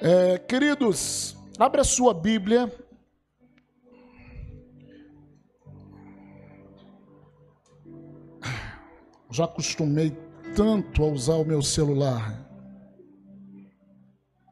É, 0.00 0.38
queridos, 0.38 1.36
abra 1.58 1.82
sua 1.82 2.12
Bíblia. 2.12 2.72
Já 9.30 9.44
acostumei 9.44 10.16
tanto 10.54 11.02
a 11.02 11.06
usar 11.06 11.34
o 11.34 11.44
meu 11.44 11.62
celular, 11.62 12.46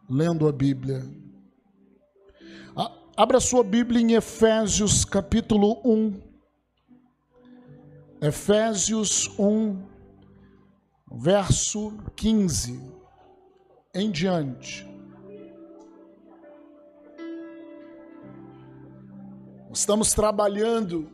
lendo 0.09 0.49
a 0.49 0.53
Bíblia. 0.53 1.03
Abra 3.17 3.39
sua 3.39 3.63
Bíblia 3.63 4.01
em 4.01 4.15
Efésios 4.15 5.05
capítulo 5.05 5.81
1. 5.85 6.21
Efésios 8.21 9.29
1, 9.39 9.81
verso 11.13 11.97
15 12.17 12.81
em 13.95 14.11
diante. 14.11 14.94
Estamos 19.75 20.15
trabalhando 20.15 21.11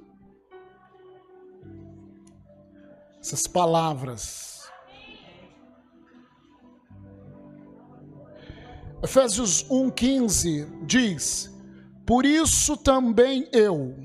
essas 3.18 3.46
palavras. 3.46 4.70
Efésios 9.02 9.64
1,15 9.64 10.84
diz: 10.84 11.50
Por 12.04 12.26
isso 12.26 12.76
também 12.76 13.48
eu, 13.50 13.96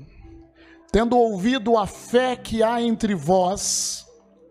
tendo 0.90 1.18
ouvido 1.18 1.76
a 1.76 1.86
fé 1.86 2.34
que 2.34 2.62
há 2.62 2.80
entre 2.80 3.14
vós 3.14 4.06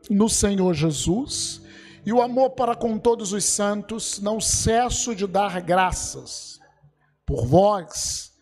no 0.08 0.30
Senhor 0.30 0.76
Jesus 0.76 1.64
e 2.06 2.14
o 2.14 2.22
amor 2.22 2.52
para 2.52 2.76
com 2.76 3.00
todos 3.00 3.34
os 3.34 3.44
santos, 3.44 4.20
não 4.20 4.40
cesso 4.40 5.16
de 5.16 5.26
dar 5.26 5.59
graças 5.62 6.59
por 7.26 7.48
vós 7.48 8.34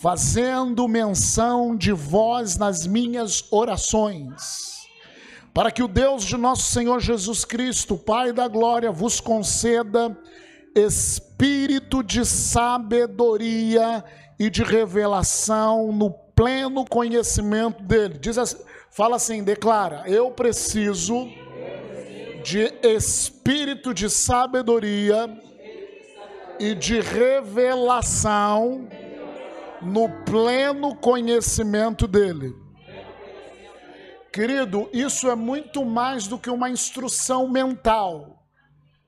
fazendo 0.00 0.88
menção 0.88 1.76
de 1.76 1.92
vós 1.92 2.56
nas 2.56 2.86
minhas 2.86 3.44
orações, 3.52 4.80
para 5.52 5.70
que 5.70 5.82
o 5.82 5.88
Deus 5.88 6.24
de 6.24 6.38
nosso 6.38 6.72
Senhor 6.72 7.00
Jesus 7.00 7.44
Cristo, 7.44 7.98
Pai 7.98 8.32
da 8.32 8.48
glória, 8.48 8.90
vos 8.90 9.20
conceda 9.20 10.16
espírito 10.74 12.02
de 12.02 12.24
sabedoria 12.24 14.02
e 14.38 14.48
de 14.48 14.62
revelação 14.62 15.92
no 15.92 16.10
pleno 16.10 16.86
conhecimento 16.86 17.82
dele. 17.82 18.16
Diz 18.18 18.38
assim, 18.38 18.56
fala 18.90 19.16
assim, 19.16 19.44
declara: 19.44 20.04
eu 20.06 20.30
preciso 20.30 21.28
de 22.42 22.72
espírito 22.82 23.92
de 23.92 24.08
sabedoria 24.08 25.28
e 26.58 26.74
de 26.74 27.00
revelação 27.00 28.88
no 29.82 30.08
pleno 30.24 30.94
conhecimento 30.96 32.06
dele. 32.06 32.54
Querido, 34.32 34.88
isso 34.92 35.28
é 35.28 35.34
muito 35.34 35.84
mais 35.84 36.26
do 36.28 36.38
que 36.38 36.48
uma 36.50 36.70
instrução 36.70 37.48
mental. 37.48 38.44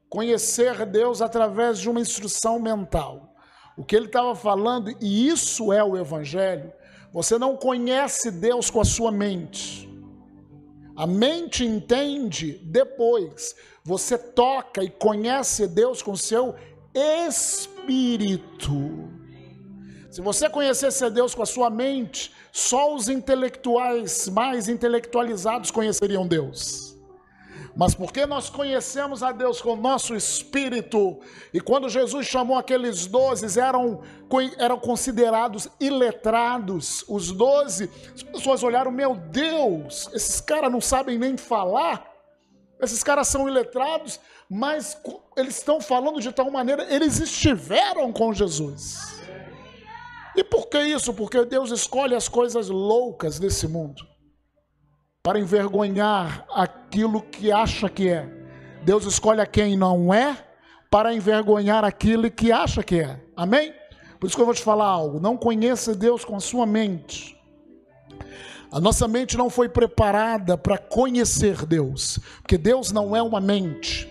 Conhecer 0.09 0.85
Deus 0.87 1.23
através 1.23 1.79
de 1.79 1.89
uma 1.89 2.01
instrução 2.01 2.59
mental. 2.59 3.35
O 3.77 3.85
que 3.85 3.95
ele 3.95 4.07
estava 4.07 4.35
falando, 4.35 4.91
e 5.01 5.29
isso 5.29 5.73
é 5.73 5.83
o 5.83 5.97
Evangelho, 5.97 6.73
você 7.13 7.39
não 7.39 7.57
conhece 7.57 8.31
Deus 8.31 8.69
com 8.71 8.81
a 8.81 8.85
sua 8.85 9.13
mente. 9.13 9.89
A 10.97 11.07
mente 11.07 11.65
entende 11.65 12.61
depois. 12.65 13.55
Você 13.85 14.19
toca 14.19 14.83
e 14.83 14.91
conhece 14.91 15.67
Deus 15.67 16.03
com 16.03 16.17
seu 16.17 16.55
espírito. 16.95 18.71
Se 20.13 20.21
você 20.21 20.47
conhecesse 20.47 21.03
a 21.07 21.09
Deus 21.09 21.35
com 21.35 21.43
a 21.43 21.47
sua 21.47 21.71
mente, 21.71 22.35
só 22.53 22.95
os 22.95 23.09
intelectuais 23.09 24.29
mais 24.29 24.69
intelectualizados 24.69 25.71
conheceriam 25.71 26.29
Deus. 26.29 26.95
Mas 27.75 27.95
porque 27.95 28.27
nós 28.27 28.51
conhecemos 28.51 29.23
a 29.23 29.33
Deus 29.33 29.63
com 29.63 29.71
o 29.71 29.77
nosso 29.77 30.15
espírito, 30.15 31.19
e 31.51 31.59
quando 31.63 31.89
Jesus 31.89 32.27
chamou 32.27 32.59
aqueles 32.59 33.07
doze, 33.07 33.59
eram, 33.59 34.03
eram 34.59 34.79
considerados 34.79 35.67
iletrados, 35.81 37.07
os 37.09 37.33
doze, 37.33 37.89
as 38.15 38.23
pessoas 38.23 38.63
olharam, 38.63 38.91
meu 38.91 39.15
Deus, 39.15 40.11
esses 40.13 40.43
caras 40.43 40.71
não 40.71 40.83
sabem 40.83 41.19
nem 41.19 41.39
falar, 41.39 42.07
esses 42.83 43.03
caras 43.03 43.29
são 43.29 43.49
iletrados, 43.49 44.21
mas 44.47 44.95
eles 45.39 45.57
estão 45.57 45.81
falando 45.81 46.21
de 46.21 46.31
tal 46.33 46.51
maneira, 46.51 46.87
eles 46.95 47.19
estiveram 47.19 48.13
com 48.13 48.35
Jesus. 48.35 49.22
E 50.35 50.43
por 50.43 50.69
que 50.69 50.79
isso? 50.81 51.13
Porque 51.13 51.45
Deus 51.45 51.71
escolhe 51.71 52.15
as 52.15 52.29
coisas 52.29 52.69
loucas 52.69 53.39
desse 53.39 53.69
mundo 53.69 54.07
para 55.23 55.39
envergonhar 55.39 56.45
aquilo 56.53 57.23
que 57.23 57.53
acha 57.53 57.89
que 57.89 58.09
é. 58.09 58.29
Deus 58.83 59.05
escolhe 59.05 59.41
a 59.41 59.47
quem 59.47 59.77
não 59.77 60.13
é 60.13 60.37
para 60.91 61.15
envergonhar 61.15 61.85
aquilo 61.85 62.31
que 62.31 62.51
acha 62.51 62.83
que 62.83 63.01
é. 63.01 63.23
Amém? 63.37 63.73
Por 64.19 64.27
isso 64.27 64.37
que 64.37 64.43
eu 64.43 64.47
vou 64.47 64.55
te 64.55 64.63
falar 64.63 64.87
algo. 64.87 65.21
Não 65.21 65.37
conheça 65.37 65.95
Deus 65.95 66.25
com 66.25 66.35
a 66.35 66.41
sua 66.41 66.67
mente. 66.67 67.39
A 68.71 68.81
nossa 68.81 69.07
mente 69.07 69.37
não 69.37 69.51
foi 69.51 69.69
preparada 69.69 70.57
para 70.57 70.79
conhecer 70.79 71.67
Deus, 71.67 72.19
porque 72.41 72.57
Deus 72.57 72.91
não 72.91 73.15
é 73.15 73.23
uma 73.23 73.41
mente. 73.41 74.09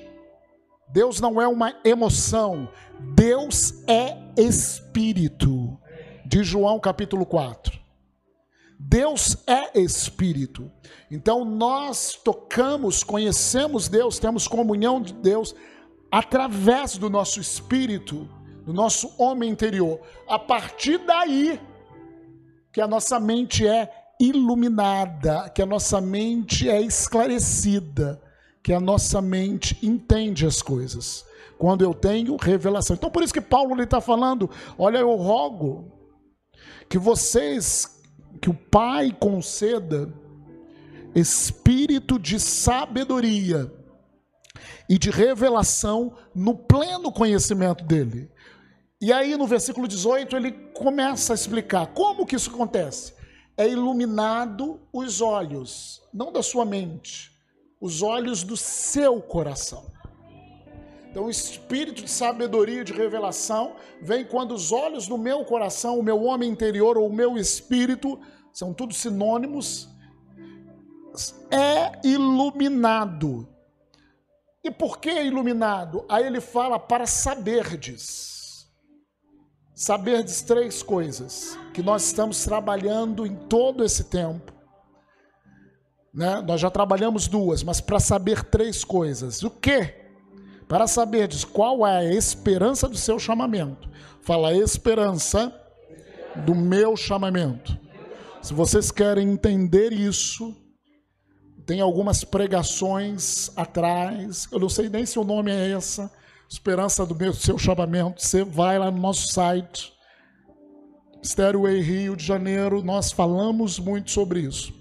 Deus 0.88 1.20
não 1.20 1.42
é 1.42 1.48
uma 1.48 1.74
emoção. 1.84 2.70
Deus 3.16 3.74
é 3.88 4.18
espírito 4.38 5.81
de 6.32 6.46
João 6.46 6.80
capítulo 6.80 7.26
4. 7.26 7.78
Deus 8.80 9.36
é 9.46 9.78
espírito. 9.78 10.72
Então 11.12 11.44
nós 11.44 12.16
tocamos, 12.24 13.04
conhecemos 13.04 13.90
Deus, 13.90 14.18
temos 14.18 14.48
comunhão 14.48 15.02
de 15.02 15.14
Deus 15.14 15.54
através 16.10 16.98
do 16.98 17.10
nosso 17.10 17.42
espírito, 17.42 18.30
do 18.66 18.72
nosso 18.72 19.14
homem 19.22 19.50
interior. 19.50 20.00
A 20.26 20.40
partir 20.40 21.00
daí 21.00 21.60
que 22.72 22.80
a 22.80 22.88
nossa 22.88 23.20
mente 23.20 23.68
é 23.68 23.92
iluminada, 24.18 25.50
que 25.50 25.62
a 25.62 25.66
nossa 25.66 26.00
mente 26.00 26.70
é 26.70 26.82
esclarecida, 26.82 28.22
que 28.64 28.72
a 28.72 28.80
nossa 28.80 29.22
mente 29.22 29.78
entende 29.86 30.46
as 30.46 30.62
coisas. 30.62 31.26
Quando 31.58 31.82
eu 31.82 31.94
tenho 31.94 32.38
revelação. 32.38 32.96
Então 32.96 33.12
por 33.12 33.22
isso 33.22 33.34
que 33.34 33.42
Paulo 33.42 33.80
está 33.84 34.00
falando: 34.00 34.50
olha, 34.78 35.00
eu 35.00 35.14
rogo 35.18 36.00
que 36.92 37.00
vocês, 37.00 38.02
que 38.42 38.50
o 38.50 38.54
Pai 38.54 39.16
conceda 39.18 40.14
espírito 41.16 42.20
de 42.20 42.38
sabedoria 42.38 43.74
e 44.90 44.98
de 44.98 45.10
revelação 45.10 46.14
no 46.36 46.54
pleno 46.54 47.10
conhecimento 47.10 47.86
dele. 47.86 48.30
E 49.00 49.14
aí 49.14 49.38
no 49.38 49.48
versículo 49.48 49.88
18 49.88 50.36
ele 50.36 50.52
começa 50.52 51.32
a 51.32 51.36
explicar 51.36 51.88
como 51.94 52.26
que 52.26 52.36
isso 52.36 52.50
acontece. 52.50 53.14
É 53.56 53.66
iluminado 53.66 54.82
os 54.92 55.22
olhos, 55.22 56.02
não 56.14 56.30
da 56.30 56.44
sua 56.44 56.66
mente, 56.66 57.32
os 57.80 58.02
olhos 58.02 58.44
do 58.44 58.58
seu 58.58 59.22
coração. 59.22 59.86
Então, 61.12 61.26
o 61.26 61.30
espírito 61.30 62.04
de 62.04 62.10
sabedoria, 62.10 62.86
de 62.86 62.94
revelação, 62.94 63.76
vem 64.02 64.24
quando 64.24 64.54
os 64.54 64.72
olhos 64.72 65.08
do 65.08 65.18
meu 65.18 65.44
coração, 65.44 66.00
o 66.00 66.04
meu 66.04 66.24
homem 66.24 66.50
interior 66.50 66.98
ou 66.98 67.10
o 67.10 67.14
meu 67.14 67.38
espírito, 67.38 68.18
são 68.54 68.74
todos 68.74 68.96
sinônimos, 68.96 69.90
é 71.52 72.08
iluminado. 72.08 73.46
E 74.64 74.72
por 74.72 75.00
que 75.00 75.12
iluminado? 75.12 76.06
Aí 76.08 76.26
ele 76.26 76.40
fala 76.40 76.80
para 76.80 77.06
saberdes. 77.06 78.70
Saberdes 79.76 80.42
três 80.42 80.82
coisas 80.82 81.58
que 81.74 81.84
nós 81.84 82.06
estamos 82.06 82.42
trabalhando 82.46 83.26
em 83.26 83.36
todo 83.36 83.84
esse 83.84 84.06
tempo. 84.06 84.54
Né? 86.14 86.40
Nós 86.42 86.62
já 86.62 86.72
trabalhamos 86.72 87.28
duas, 87.28 87.64
mas 87.64 87.82
para 87.82 88.00
saber 88.00 88.46
três 88.46 88.86
coisas. 88.86 89.44
O 89.44 89.50
que? 89.50 90.01
Para 90.72 90.88
saberdes 90.88 91.44
qual 91.44 91.86
é 91.86 91.98
a 91.98 92.14
esperança 92.14 92.88
do 92.88 92.96
seu 92.96 93.20
chamamento. 93.20 93.90
Fala 94.22 94.56
esperança 94.56 95.54
do 96.46 96.56
meu 96.56 96.96
chamamento. 96.96 97.78
Se 98.42 98.54
vocês 98.54 98.90
querem 98.90 99.30
entender 99.30 99.92
isso, 99.92 100.56
tem 101.66 101.82
algumas 101.82 102.24
pregações 102.24 103.52
atrás, 103.58 104.48
eu 104.50 104.62
não 104.62 104.70
sei 104.70 104.88
nem 104.88 105.06
se 105.06 105.20
o 105.20 105.26
nome 105.26 105.52
é 105.52 105.72
essa, 105.72 106.10
Esperança 106.50 107.06
do 107.06 107.16
meu 107.16 107.34
seu 107.34 107.58
chamamento. 107.58 108.22
Você 108.22 108.42
vai 108.42 108.80
lá 108.80 108.90
no 108.90 108.98
nosso 108.98 109.28
site, 109.28 109.92
Stairway 111.22 111.82
Rio 111.82 112.16
de 112.16 112.26
Janeiro, 112.26 112.82
nós 112.82 113.12
falamos 113.12 113.78
muito 113.78 114.10
sobre 114.12 114.40
isso. 114.40 114.74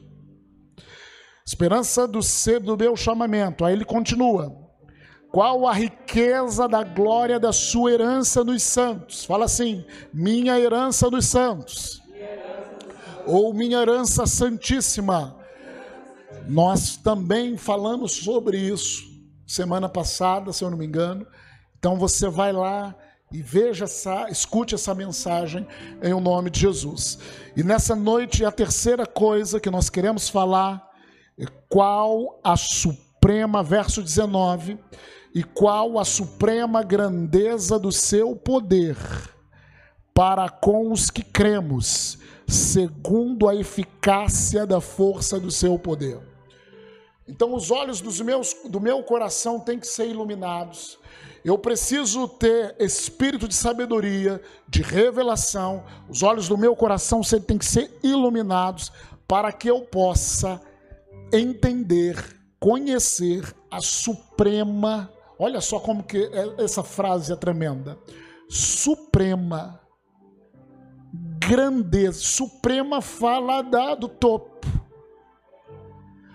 Esperança 1.45 2.07
do, 2.07 2.21
do 2.63 2.77
meu 2.77 2.97
chamamento. 2.97 3.65
Aí 3.65 3.73
ele 3.73 3.85
continua 3.85 4.60
Qual 5.31 5.67
a 5.67 5.73
riqueza 5.73 6.69
da 6.69 6.83
glória 6.83 7.39
da 7.39 7.53
sua 7.53 7.93
herança 7.93 8.43
nos 8.43 8.63
santos? 8.63 9.25
Fala 9.25 9.45
assim: 9.45 9.85
minha 10.13 10.59
herança 10.59 11.09
dos 11.09 11.27
santos. 11.27 12.03
Ou 13.27 13.55
minha 13.55 13.81
herança 13.81 14.27
santíssima. 14.27 15.37
Nós 16.49 16.97
também 16.97 17.57
falamos 17.57 18.13
sobre 18.13 18.59
isso 18.59 19.09
semana 19.47 19.89
passada, 19.89 20.53
se 20.53 20.65
eu 20.65 20.71
não 20.71 20.79
me 20.79 20.87
engano. 20.87 21.27
Então 21.79 21.97
você 21.97 22.29
vai 22.29 22.53
lá 22.53 22.95
e 23.33 23.43
veja 23.43 23.85
essa, 23.85 24.29
escute 24.29 24.75
essa 24.75 24.95
mensagem 24.95 25.67
em 26.03 26.13
o 26.13 26.21
nome 26.21 26.51
de 26.51 26.61
Jesus. 26.61 27.19
E 27.57 27.63
nessa 27.63 27.95
noite 27.95 28.45
a 28.45 28.51
terceira 28.51 29.07
coisa 29.07 29.61
que 29.61 29.71
nós 29.71 29.91
queremos 29.91 30.29
falar 30.29 30.89
é 31.39 31.47
qual 31.69 32.41
a 32.43 32.57
suprema 32.57 33.63
verso 33.63 34.03
19 34.03 34.79
e 35.35 35.43
qual 35.45 35.99
a 35.99 36.05
suprema 36.05 36.83
grandeza 36.83 37.79
do 37.79 37.93
seu 37.93 38.35
poder 38.35 38.97
para 40.13 40.49
com 40.49 40.93
os 40.93 41.11
que 41.11 41.23
cremos, 41.23 42.19
segundo 42.47 43.49
a 43.49 43.55
eficácia 43.55 44.67
da 44.67 44.81
força 44.81 45.39
do 45.39 45.51
seu 45.51 45.79
poder. 45.79 46.21
Então, 47.27 47.55
os 47.55 47.71
olhos 47.71 48.01
dos 48.01 48.21
meus, 48.21 48.57
do 48.69 48.81
meu 48.81 49.03
coração 49.05 49.61
têm 49.61 49.79
que 49.79 49.87
ser 49.87 50.09
iluminados. 50.09 50.99
Eu 51.45 51.57
preciso 51.57 52.27
ter 52.27 52.75
espírito 52.79 53.47
de 53.47 53.55
sabedoria, 53.55 54.43
de 54.69 54.83
revelação. 54.83 55.85
Os 56.09 56.23
olhos 56.23 56.49
do 56.49 56.59
meu 56.59 56.75
coração 56.75 57.21
têm 57.23 57.57
que 57.57 57.65
ser 57.65 57.99
iluminados 58.03 58.93
para 59.29 59.53
que 59.53 59.71
eu 59.71 59.83
possa 59.83 60.61
entender, 61.33 62.37
conhecer 62.59 63.55
a 63.71 63.81
suprema 63.81 65.09
Olha 65.43 65.63
só 65.63 65.81
como 65.81 66.03
que 66.03 66.19
é, 66.19 66.63
essa 66.63 66.83
frase 66.83 67.33
é 67.33 67.37
tremenda. 67.37 67.99
Suprema 68.47 69.81
grandeza. 71.39 72.21
Suprema 72.21 73.01
fala 73.01 73.63
da, 73.63 73.95
do 73.95 74.07
topo. 74.07 74.67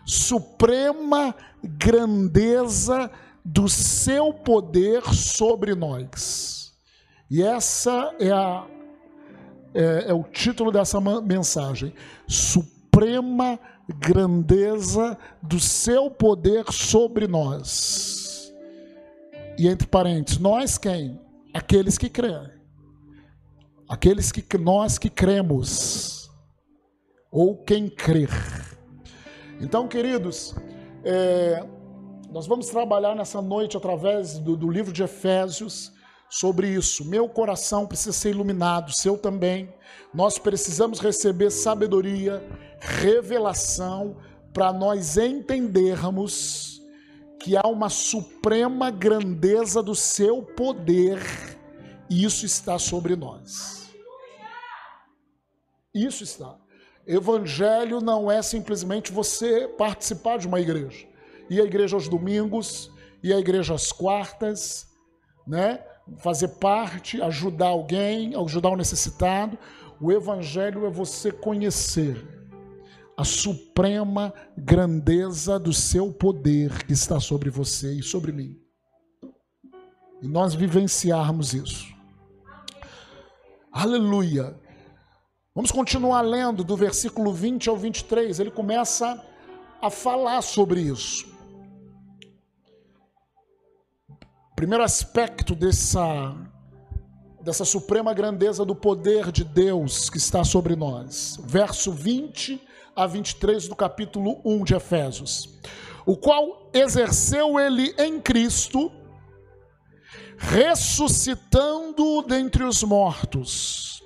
Suprema 0.07 1.35
grandeza 1.63 3.11
do 3.45 3.69
seu 3.69 4.33
poder 4.33 5.03
sobre 5.13 5.75
nós. 5.75 6.73
E 7.29 7.43
essa 7.43 8.11
é, 8.19 8.31
a, 8.31 8.65
é, 9.75 10.09
é 10.09 10.13
o 10.15 10.23
título 10.23 10.71
dessa 10.71 10.99
mensagem. 11.21 11.93
Suprema 12.27 13.59
grandeza 13.99 15.15
do 15.43 15.59
seu 15.59 16.09
poder 16.09 16.65
sobre 16.71 17.27
nós. 17.27 18.24
E 19.57 19.67
entre 19.67 19.87
parênteses, 19.87 20.39
nós 20.39 20.77
quem? 20.77 21.19
Aqueles 21.53 21.97
que 21.97 22.09
creem. 22.09 22.49
Aqueles 23.87 24.31
que 24.31 24.57
nós 24.57 24.97
que 24.97 25.09
cremos. 25.09 26.29
Ou 27.31 27.57
quem 27.63 27.89
crer. 27.89 28.29
Então, 29.61 29.87
queridos, 29.87 30.53
é, 31.03 31.65
nós 32.29 32.47
vamos 32.47 32.67
trabalhar 32.67 33.15
nessa 33.15 33.41
noite 33.41 33.77
através 33.77 34.37
do, 34.39 34.57
do 34.57 34.69
livro 34.69 34.91
de 34.91 35.03
Efésios 35.03 35.93
sobre 36.29 36.67
isso. 36.67 37.05
Meu 37.05 37.29
coração 37.29 37.87
precisa 37.87 38.11
ser 38.11 38.31
iluminado, 38.31 38.91
seu 38.93 39.17
também. 39.17 39.73
Nós 40.13 40.37
precisamos 40.37 40.99
receber 40.99 41.49
sabedoria, 41.49 42.43
revelação, 42.79 44.17
para 44.53 44.71
nós 44.73 45.17
entendermos 45.17 46.74
que 47.45 47.55
há 47.55 47.67
uma 47.67 47.89
suprema 47.89 48.89
grandeza 48.89 49.83
do 49.83 49.93
seu 49.93 50.41
poder 50.41 51.19
e 52.09 52.25
isso 52.25 52.43
está 52.43 52.79
sobre 52.79 53.15
nós. 53.15 53.93
Isso 55.93 56.23
está. 56.23 56.57
Evangelho 57.05 58.01
não 58.01 58.31
é 58.31 58.41
simplesmente 58.41 59.11
você 59.11 59.67
participar 59.67 60.39
de 60.39 60.47
uma 60.47 60.59
igreja. 60.59 61.05
Ir 61.47 61.61
à 61.61 61.65
igreja 61.65 61.95
aos 61.95 62.09
domingos, 62.09 62.91
ir 63.21 63.31
à 63.31 63.37
igreja 63.37 63.75
às 63.75 63.91
quartas, 63.91 64.87
né? 65.45 65.85
Fazer 66.17 66.47
parte, 66.47 67.21
ajudar 67.21 67.67
alguém, 67.67 68.33
ajudar 68.35 68.69
o 68.69 68.75
necessitado. 68.75 69.55
O 70.01 70.11
evangelho 70.11 70.83
é 70.87 70.89
você 70.89 71.31
conhecer 71.31 72.34
a 73.17 73.23
suprema 73.23 74.33
grandeza 74.57 75.57
do 75.57 75.71
seu 75.71 76.11
poder 76.11 76.85
que 76.85 76.93
está 76.93 77.19
sobre 77.19 77.49
você 77.49 77.93
e 77.93 78.03
sobre 78.03 78.31
mim. 78.31 78.59
E 80.21 80.27
nós 80.27 80.53
vivenciarmos 80.53 81.53
isso. 81.53 81.95
Aleluia. 83.71 84.59
Vamos 85.53 85.71
continuar 85.71 86.21
lendo 86.21 86.63
do 86.63 86.75
versículo 86.75 87.31
20 87.31 87.69
ao 87.69 87.77
23. 87.77 88.39
Ele 88.39 88.51
começa 88.51 89.23
a 89.81 89.89
falar 89.89 90.41
sobre 90.41 90.81
isso. 90.81 91.25
Primeiro 94.55 94.83
aspecto 94.83 95.55
dessa 95.55 96.35
dessa 97.41 97.63
suprema 97.63 98.11
grandeza 98.11 98.65
do 98.65 98.75
poder 98.75 99.31
de 99.31 99.43
Deus 99.43 100.09
que 100.09 100.17
está 100.17 100.43
sobre 100.43 100.75
nós. 100.75 101.39
Verso 101.43 101.91
20 101.91 102.59
a 102.95 103.05
23 103.05 103.67
do 103.67 103.75
capítulo 103.75 104.39
1 104.45 104.63
de 104.63 104.75
Efésios. 104.75 105.59
O 106.05 106.15
qual 106.15 106.69
exerceu 106.73 107.59
ele 107.59 107.93
em 107.97 108.21
Cristo, 108.21 108.91
ressuscitando 110.37 112.21
dentre 112.21 112.63
os 112.63 112.83
mortos 112.83 114.01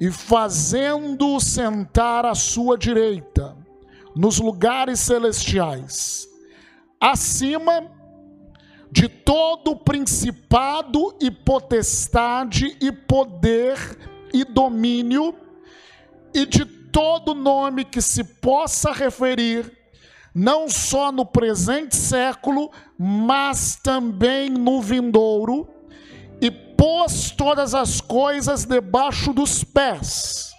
e 0.00 0.10
fazendo 0.10 1.38
sentar 1.38 2.26
à 2.26 2.34
sua 2.34 2.76
direita 2.76 3.56
nos 4.14 4.40
lugares 4.40 4.98
celestiais, 5.00 6.26
acima 7.00 7.90
de 8.90 9.08
todo 9.08 9.76
principado 9.76 11.16
e 11.20 11.30
potestade 11.30 12.76
e 12.80 12.90
poder 12.90 13.76
e 14.32 14.44
domínio 14.44 15.34
e 16.32 16.46
de 16.46 16.75
todo 16.96 17.34
nome 17.34 17.84
que 17.84 18.00
se 18.00 18.24
possa 18.24 18.90
referir, 18.90 19.70
não 20.34 20.66
só 20.66 21.12
no 21.12 21.26
presente 21.26 21.94
século, 21.94 22.70
mas 22.98 23.76
também 23.76 24.48
no 24.48 24.80
vindouro, 24.80 25.68
e 26.40 26.50
pôs 26.50 27.30
todas 27.30 27.74
as 27.74 28.00
coisas 28.00 28.64
debaixo 28.64 29.34
dos 29.34 29.62
pés, 29.62 30.54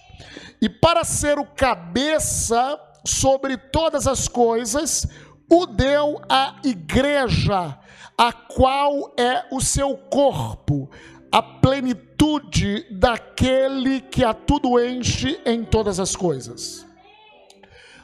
e 0.61 0.69
para 0.69 1.03
ser 1.03 1.39
o 1.39 1.45
cabeça 1.45 2.79
sobre 3.03 3.57
todas 3.57 4.05
as 4.05 4.27
coisas, 4.27 5.07
o 5.51 5.65
deu 5.65 6.21
à 6.29 6.57
igreja, 6.63 7.79
a 8.15 8.31
qual 8.31 9.11
é 9.17 9.43
o 9.51 9.59
seu 9.59 9.97
corpo, 9.97 10.87
a 11.31 11.41
plenitude 11.41 12.85
daquele 12.91 14.01
que 14.01 14.23
a 14.23 14.33
tudo 14.33 14.79
enche 14.79 15.39
em 15.45 15.63
todas 15.63 15.99
as 15.99 16.15
coisas. 16.15 16.85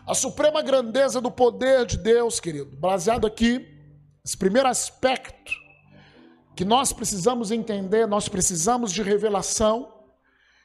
A 0.06 0.14
suprema 0.14 0.62
grandeza 0.62 1.22
do 1.22 1.32
poder 1.32 1.86
de 1.86 1.98
Deus, 1.98 2.40
querido, 2.40 2.76
baseado 2.76 3.26
aqui, 3.26 3.66
esse 4.24 4.38
primeiro 4.38 4.68
aspecto 4.68 5.52
que 6.56 6.66
nós 6.66 6.92
precisamos 6.94 7.52
entender, 7.52 8.06
nós 8.06 8.28
precisamos 8.28 8.92
de 8.92 9.02
revelação, 9.02 9.92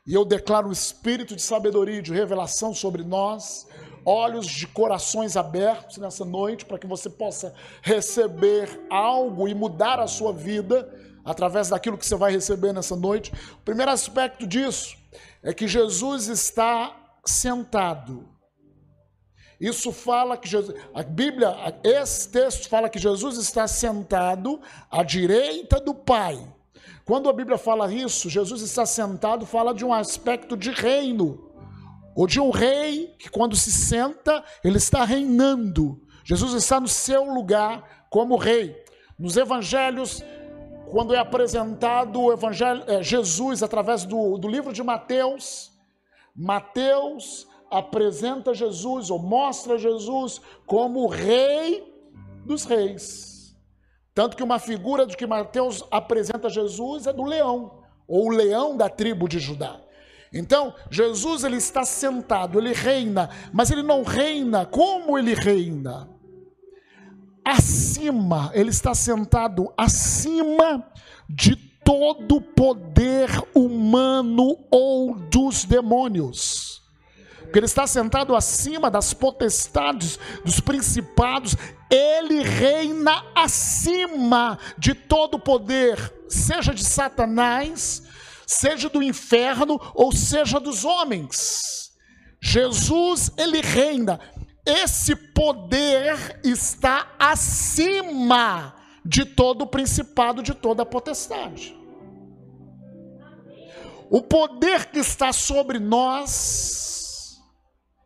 e 0.07 0.13
eu 0.13 0.25
declaro 0.25 0.69
o 0.69 0.73
espírito 0.73 1.37
de 1.37 1.43
sabedoria 1.43 1.99
e 1.99 2.03
de 2.03 2.13
revelação 2.13 2.75
sobre 2.75 3.05
nós, 3.05 3.67
olhos 4.05 4.47
de 4.47 4.67
corações 4.67 5.37
abertos 5.37 5.99
nessa 5.99 6.25
noite, 6.25 6.65
para 6.65 6.79
que 6.79 6.87
você 6.87 7.09
possa 7.09 7.55
receber 7.83 8.87
algo 8.91 9.47
e 9.49 9.55
mudar 9.55 10.01
a 10.01 10.07
sua 10.07 10.33
vida 10.33 10.89
através 11.25 11.69
daquilo 11.69 11.99
que 11.99 12.07
você 12.07 12.17
vai 12.17 12.33
receber 12.33 12.73
nessa 12.73 12.97
noite. 12.97 13.33
O 13.55 13.65
primeiro 13.65 13.91
aspecto 13.91 14.47
disso 14.47 14.97
é 15.43 15.53
que 15.53 15.69
Jesus 15.69 16.29
está 16.29 16.95
sentado. 17.25 18.29
Isso 19.61 19.91
fala 19.91 20.37
que 20.37 20.49
Jesus, 20.49 20.77
a 20.95 21.03
Bíblia, 21.03 21.53
esse 21.83 22.29
texto 22.29 22.69
fala 22.69 22.89
que 22.89 22.99
Jesus 22.99 23.37
está 23.39 23.67
sentado 23.67 24.61
à 24.91 25.03
direita 25.03 25.81
do 25.81 25.93
Pai. 25.93 26.39
Quando 27.05 27.29
a 27.29 27.33
Bíblia 27.33 27.59
fala 27.59 27.93
isso, 27.93 28.31
Jesus 28.31 28.63
está 28.63 28.87
sentado, 28.87 29.47
fala 29.47 29.75
de 29.75 29.85
um 29.85 29.93
aspecto 29.93 30.57
de 30.57 30.71
reino, 30.71 31.51
ou 32.15 32.27
de 32.27 32.41
um 32.41 32.51
rei 32.51 33.15
que 33.19 33.29
quando 33.29 33.57
se 33.57 33.73
senta, 33.73 34.45
ele 34.63 34.77
está 34.77 35.05
reinando. 35.05 36.01
Jesus 36.25 36.53
está 36.53 36.79
no 36.79 36.89
seu 36.89 37.25
lugar 37.25 38.07
como 38.11 38.37
rei. 38.37 38.77
Nos 39.19 39.37
evangelhos, 39.37 40.23
quando 40.91 41.15
é 41.15 41.19
apresentado 41.19 42.21
o 42.21 42.33
evangelho, 42.33 42.83
é, 42.87 43.03
Jesus 43.03 43.63
através 43.63 44.05
do, 44.05 44.39
do 44.39 44.49
livro 44.49 44.73
de 44.73 44.83
Mateus, 44.83 45.73
Mateus 46.35 47.47
apresenta 47.71 48.55
Jesus 48.55 49.11
ou 49.11 49.19
mostra 49.19 49.79
Jesus 49.79 50.41
como 50.67 51.01
o 51.01 51.07
rei 51.07 51.93
dos 52.45 52.65
reis. 52.65 53.57
Tanto 54.15 54.37
que 54.37 54.43
uma 54.43 54.59
figura 54.59 55.07
de 55.07 55.17
que 55.17 55.27
Mateus 55.27 55.85
apresenta 55.91 56.49
Jesus 56.49 57.07
é 57.07 57.13
do 57.13 57.23
leão, 57.23 57.83
ou 58.07 58.27
o 58.27 58.31
leão 58.31 58.77
da 58.77 58.89
tribo 58.89 59.29
de 59.29 59.39
Judá. 59.39 59.81
Então, 60.33 60.75
Jesus 60.91 61.45
ele 61.45 61.57
está 61.57 61.85
sentado, 61.85 62.59
ele 62.59 62.73
reina, 62.73 63.31
mas 63.53 63.71
ele 63.71 63.83
não 63.83 64.03
reina 64.03 64.67
como 64.67 65.17
ele 65.17 65.35
reina. 65.35 66.09
Acima, 67.51 68.51
ele 68.53 68.69
está 68.69 68.95
sentado 68.95 69.73
acima 69.75 70.87
de 71.27 71.57
todo 71.57 72.43
poder 72.43 73.31
humano 73.55 74.59
ou 74.71 75.15
dos 75.15 75.65
demônios. 75.65 76.83
Porque 77.41 77.59
ele 77.59 77.65
está 77.65 77.87
sentado 77.87 78.37
acima 78.37 78.91
das 78.91 79.15
potestades, 79.15 80.19
dos 80.45 80.61
principados, 80.61 81.57
ele 81.91 82.43
reina 82.43 83.25
acima 83.35 84.59
de 84.77 84.93
todo 84.93 85.39
poder, 85.39 85.97
seja 86.29 86.75
de 86.75 86.85
Satanás, 86.85 88.03
seja 88.47 88.91
do 88.91 89.03
inferno 89.03 89.81
ou 89.95 90.13
seja 90.13 90.61
dos 90.61 90.85
homens. 90.85 91.93
Jesus, 92.43 93.33
ele 93.39 93.63
reina. 93.63 94.21
Esse 94.69 95.17
poder 95.17 96.41
está 96.45 97.11
acima 97.19 98.75
de 99.03 99.25
todo 99.25 99.63
o 99.63 99.67
principado, 99.67 100.43
de 100.43 100.53
toda 100.53 100.83
a 100.83 100.87
potestade. 100.87 101.75
O 104.11 104.21
poder 104.21 104.91
que 104.91 104.99
está 104.99 105.33
sobre 105.33 105.79
nós, 105.79 107.39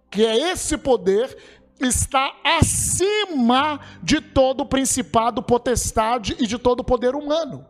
que 0.08 0.24
é 0.24 0.52
esse 0.52 0.78
poder, 0.78 1.36
está 1.80 2.32
acima 2.44 3.80
de 4.00 4.20
todo 4.20 4.60
o 4.60 4.66
principado, 4.66 5.42
potestade 5.42 6.36
e 6.38 6.46
de 6.46 6.58
todo 6.58 6.80
o 6.80 6.84
poder 6.84 7.16
humano. 7.16 7.66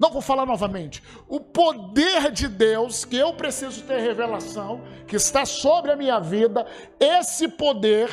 Não 0.00 0.10
vou 0.10 0.22
falar 0.22 0.46
novamente. 0.46 1.02
O 1.28 1.38
poder 1.38 2.32
de 2.32 2.48
Deus, 2.48 3.04
que 3.04 3.16
eu 3.16 3.34
preciso 3.34 3.82
ter 3.82 4.00
revelação, 4.00 4.80
que 5.06 5.14
está 5.14 5.44
sobre 5.44 5.92
a 5.92 5.96
minha 5.96 6.18
vida, 6.18 6.66
esse 6.98 7.46
poder 7.46 8.10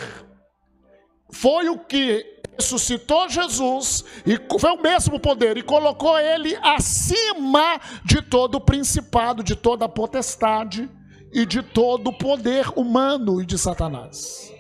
foi 1.32 1.70
o 1.70 1.80
que 1.80 2.42
ressuscitou 2.60 3.30
Jesus, 3.30 4.04
e 4.26 4.38
foi 4.60 4.72
o 4.72 4.82
mesmo 4.82 5.18
poder, 5.18 5.56
e 5.56 5.64
colocou 5.64 6.20
ele 6.20 6.58
acima 6.62 7.80
de 8.04 8.22
todo 8.22 8.56
o 8.56 8.62
principado, 8.62 9.42
de 9.42 9.56
toda 9.56 9.86
a 9.86 9.90
potestade 9.90 10.90
e 11.32 11.46
de 11.46 11.62
todo 11.64 12.10
o 12.10 12.18
poder 12.18 12.68
humano 12.76 13.42
e 13.42 13.46
de 13.46 13.58
Satanás. 13.58 14.52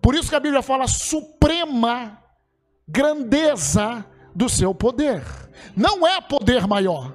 Por 0.00 0.14
isso 0.14 0.28
que 0.28 0.36
a 0.36 0.40
Bíblia 0.40 0.62
fala 0.62 0.86
suprema 0.86 2.22
grandeza 2.86 4.04
do 4.36 4.50
seu 4.50 4.74
poder. 4.74 5.24
Não 5.74 6.06
é 6.06 6.20
poder 6.20 6.66
maior. 6.66 7.14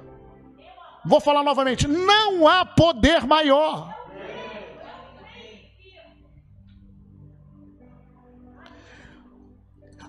Vou 1.04 1.20
falar 1.20 1.44
novamente: 1.44 1.86
não 1.86 2.48
há 2.48 2.66
poder 2.66 3.24
maior. 3.24 3.96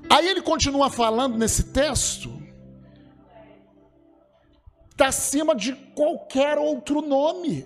Aí 0.09 0.27
ele 0.27 0.41
continua 0.41 0.89
falando 0.89 1.37
nesse 1.37 1.71
texto, 1.71 2.41
está 4.91 5.07
acima 5.07 5.55
de 5.55 5.73
qualquer 5.73 6.57
outro 6.57 7.01
nome. 7.01 7.65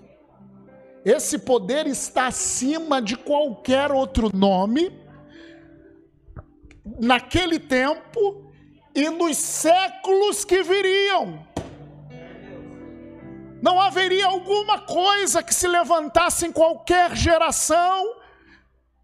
Esse 1.04 1.40
poder 1.40 1.88
está 1.88 2.28
acima 2.28 3.02
de 3.02 3.16
qualquer 3.16 3.92
outro 3.92 4.30
nome, 4.36 4.92
naquele 7.00 7.60
tempo 7.60 8.47
e 8.98 9.12
nos 9.12 9.38
séculos 9.38 10.44
que 10.44 10.64
viriam. 10.64 11.46
Não 13.62 13.80
haveria 13.80 14.26
alguma 14.26 14.80
coisa 14.80 15.44
que 15.44 15.54
se 15.54 15.68
levantasse 15.68 16.48
em 16.48 16.52
qualquer 16.52 17.16
geração, 17.16 18.16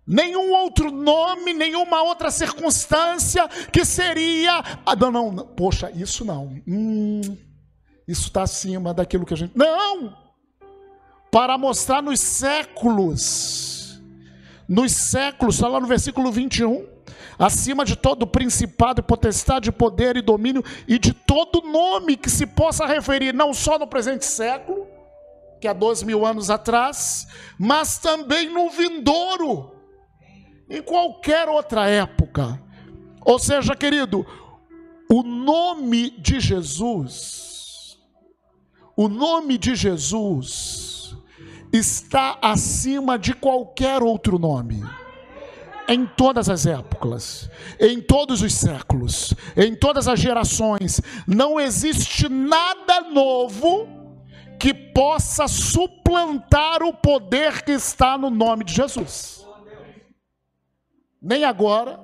nenhum 0.05 0.51
outro 0.51 0.89
nome, 0.89 1.53
nenhuma 1.53 2.01
outra 2.01 2.31
circunstância 2.31 3.47
que 3.71 3.85
seria. 3.85 4.63
Ah, 4.83 4.95
não, 4.95 5.12
não, 5.12 5.31
não, 5.31 5.45
poxa, 5.45 5.91
isso 5.91 6.25
não. 6.25 6.59
Hum, 6.67 7.21
isso 8.07 8.29
está 8.29 8.41
acima 8.41 8.95
daquilo 8.95 9.27
que 9.27 9.33
a 9.35 9.38
gente. 9.38 9.55
Não! 9.55 10.17
Para 11.31 11.55
mostrar 11.55 12.01
nos 12.01 12.19
séculos, 12.19 14.01
nos 14.67 14.91
séculos, 14.91 15.53
está 15.55 15.67
lá 15.67 15.79
no 15.79 15.85
versículo 15.85 16.31
21 16.31 16.92
acima 17.37 17.85
de 17.85 17.95
todo 17.95 18.27
principado, 18.27 19.03
potestade, 19.03 19.71
poder 19.71 20.17
e 20.17 20.21
domínio 20.21 20.63
e 20.87 20.97
de 20.97 21.13
todo 21.13 21.61
nome 21.61 22.17
que 22.17 22.29
se 22.29 22.45
possa 22.45 22.85
referir, 22.85 23.33
não 23.33 23.53
só 23.53 23.77
no 23.77 23.87
presente 23.87 24.25
século, 24.25 24.87
que 25.59 25.67
há 25.67 25.73
dois 25.73 26.03
mil 26.03 26.25
anos 26.25 26.49
atrás, 26.49 27.27
mas 27.57 27.97
também 27.97 28.49
no 28.49 28.69
vindouro, 28.69 29.71
em 30.69 30.81
qualquer 30.81 31.47
outra 31.47 31.87
época. 31.87 32.61
Ou 33.21 33.39
seja, 33.39 33.75
querido, 33.75 34.25
o 35.09 35.23
nome 35.23 36.11
de 36.11 36.39
Jesus, 36.39 37.97
o 38.95 39.07
nome 39.07 39.57
de 39.57 39.75
Jesus 39.75 41.15
está 41.71 42.37
acima 42.41 43.17
de 43.17 43.33
qualquer 43.33 44.03
outro 44.03 44.37
nome 44.37 44.83
em 45.87 46.05
todas 46.05 46.49
as 46.49 46.65
épocas, 46.65 47.49
em 47.79 48.01
todos 48.01 48.41
os 48.41 48.53
séculos, 48.53 49.33
em 49.55 49.75
todas 49.75 50.07
as 50.07 50.19
gerações. 50.19 51.01
Não 51.27 51.59
existe 51.59 52.29
nada 52.29 53.01
novo 53.01 53.87
que 54.59 54.73
possa 54.73 55.47
suplantar 55.47 56.83
o 56.83 56.93
poder 56.93 57.63
que 57.63 57.71
está 57.71 58.17
no 58.17 58.29
nome 58.29 58.63
de 58.63 58.73
Jesus. 58.73 59.45
Nem 61.21 61.43
agora, 61.43 61.99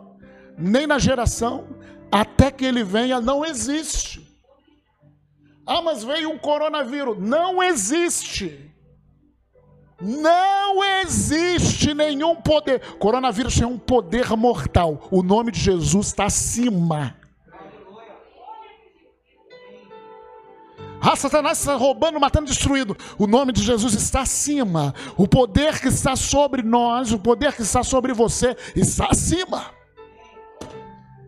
nem 0.58 0.86
na 0.86 1.00
geração, 1.00 1.68
até 2.12 2.52
que 2.52 2.66
ele 2.66 2.84
venha, 2.84 3.22
não 3.22 3.46
existe. 3.46 4.28
Ah, 5.66 5.82
mas 5.82 6.04
veio 6.04 6.32
um 6.32 6.38
coronavírus. 6.38 7.18
Não 7.20 7.62
existe. 7.62 8.69
Não 10.02 10.84
existe 11.02 11.94
nenhum 11.94 12.36
poder. 12.36 12.80
Coronavírus 12.98 13.60
é 13.62 13.66
um 13.66 13.78
poder 13.78 14.30
mortal. 14.38 15.08
O 15.12 15.22
nome 15.22 15.52
de 15.52 15.60
Jesus 15.60 16.08
está 16.08 16.26
acima. 16.26 17.16
Ah, 21.02 21.16
Satanás 21.16 21.60
está 21.60 21.76
roubando, 21.76 22.20
matando, 22.20 22.48
destruindo. 22.48 22.96
O 23.18 23.26
nome 23.26 23.52
de 23.52 23.62
Jesus 23.62 23.94
está 23.94 24.22
acima. 24.22 24.94
O 25.18 25.28
poder 25.28 25.80
que 25.80 25.88
está 25.88 26.16
sobre 26.16 26.62
nós, 26.62 27.12
o 27.12 27.20
poder 27.20 27.54
que 27.54 27.62
está 27.62 27.84
sobre 27.84 28.14
você, 28.14 28.56
está 28.76 29.08
acima. 29.08 29.74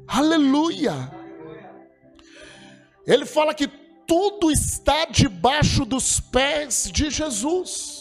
Aleluia. 0.08 1.12
Ele 3.06 3.25
fala 3.25 3.54
que 3.54 3.68
tudo 4.06 4.51
está 4.51 5.06
debaixo 5.06 5.86
dos 5.86 6.20
pés 6.20 6.90
de 6.92 7.10
Jesus 7.10 8.00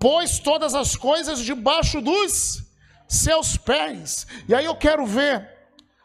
pôs 0.00 0.38
todas 0.38 0.74
as 0.74 0.96
coisas 0.96 1.40
debaixo 1.40 2.00
dos 2.00 2.64
seus 3.06 3.58
pés. 3.58 4.26
E 4.48 4.54
aí 4.54 4.64
eu 4.64 4.74
quero 4.74 5.04
ver 5.04 5.46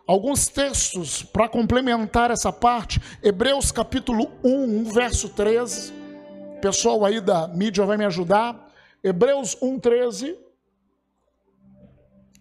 alguns 0.05 0.47
textos 0.49 1.23
para 1.23 1.47
complementar 1.47 2.29
essa 2.29 2.51
parte. 2.51 3.01
Hebreus 3.23 3.71
capítulo 3.71 4.29
1, 4.43 4.83
verso 4.91 5.29
13. 5.29 5.93
O 6.57 6.61
pessoal 6.61 7.05
aí 7.05 7.21
da 7.21 7.47
mídia 7.47 7.85
vai 7.85 7.95
me 7.95 8.03
ajudar. 8.05 8.69
Hebreus 9.01 9.57
1, 9.61 9.79
13. 9.79 10.37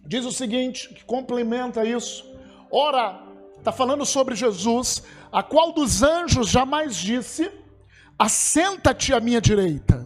Diz 0.05 0.25
o 0.25 0.31
seguinte, 0.31 0.89
que 0.89 1.05
complementa 1.05 1.85
isso. 1.85 2.29
Ora, 2.69 3.23
está 3.57 3.71
falando 3.71 4.05
sobre 4.05 4.35
Jesus, 4.35 5.01
a 5.31 5.41
qual 5.41 5.71
dos 5.71 6.03
anjos 6.03 6.49
jamais 6.49 6.95
disse: 6.95 7.49
Assenta-te 8.19 9.13
à 9.13 9.21
minha 9.21 9.39
direita 9.39 10.05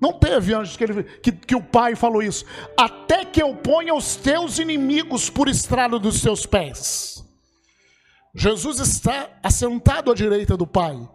não 0.00 0.12
teve 0.12 0.54
antes 0.54 0.76
que, 0.76 0.84
ele, 0.84 1.02
que, 1.02 1.32
que 1.32 1.54
o 1.54 1.62
pai 1.62 1.94
falou 1.94 2.22
isso. 2.22 2.44
Até 2.76 3.24
que 3.24 3.42
eu 3.42 3.54
ponha 3.56 3.94
os 3.94 4.16
teus 4.16 4.58
inimigos 4.58 5.30
por 5.30 5.48
estrado 5.48 5.98
dos 5.98 6.20
seus 6.20 6.44
pés. 6.44 7.24
Jesus 8.34 8.78
está 8.78 9.30
assentado 9.42 10.10
à 10.10 10.14
direita 10.14 10.56
do 10.56 10.66
Pai. 10.66 11.08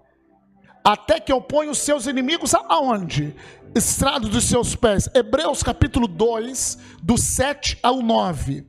Até 0.83 1.19
que 1.19 1.31
eu 1.31 1.39
ponha 1.39 1.69
os 1.69 1.77
seus 1.77 2.07
inimigos 2.07 2.55
aonde? 2.55 3.35
Estrado 3.75 4.27
dos 4.27 4.45
seus 4.45 4.75
pés. 4.75 5.07
Hebreus 5.13 5.61
capítulo 5.61 6.07
2, 6.07 6.79
do 7.03 7.19
7 7.19 7.77
ao 7.83 8.01
9. 8.01 8.65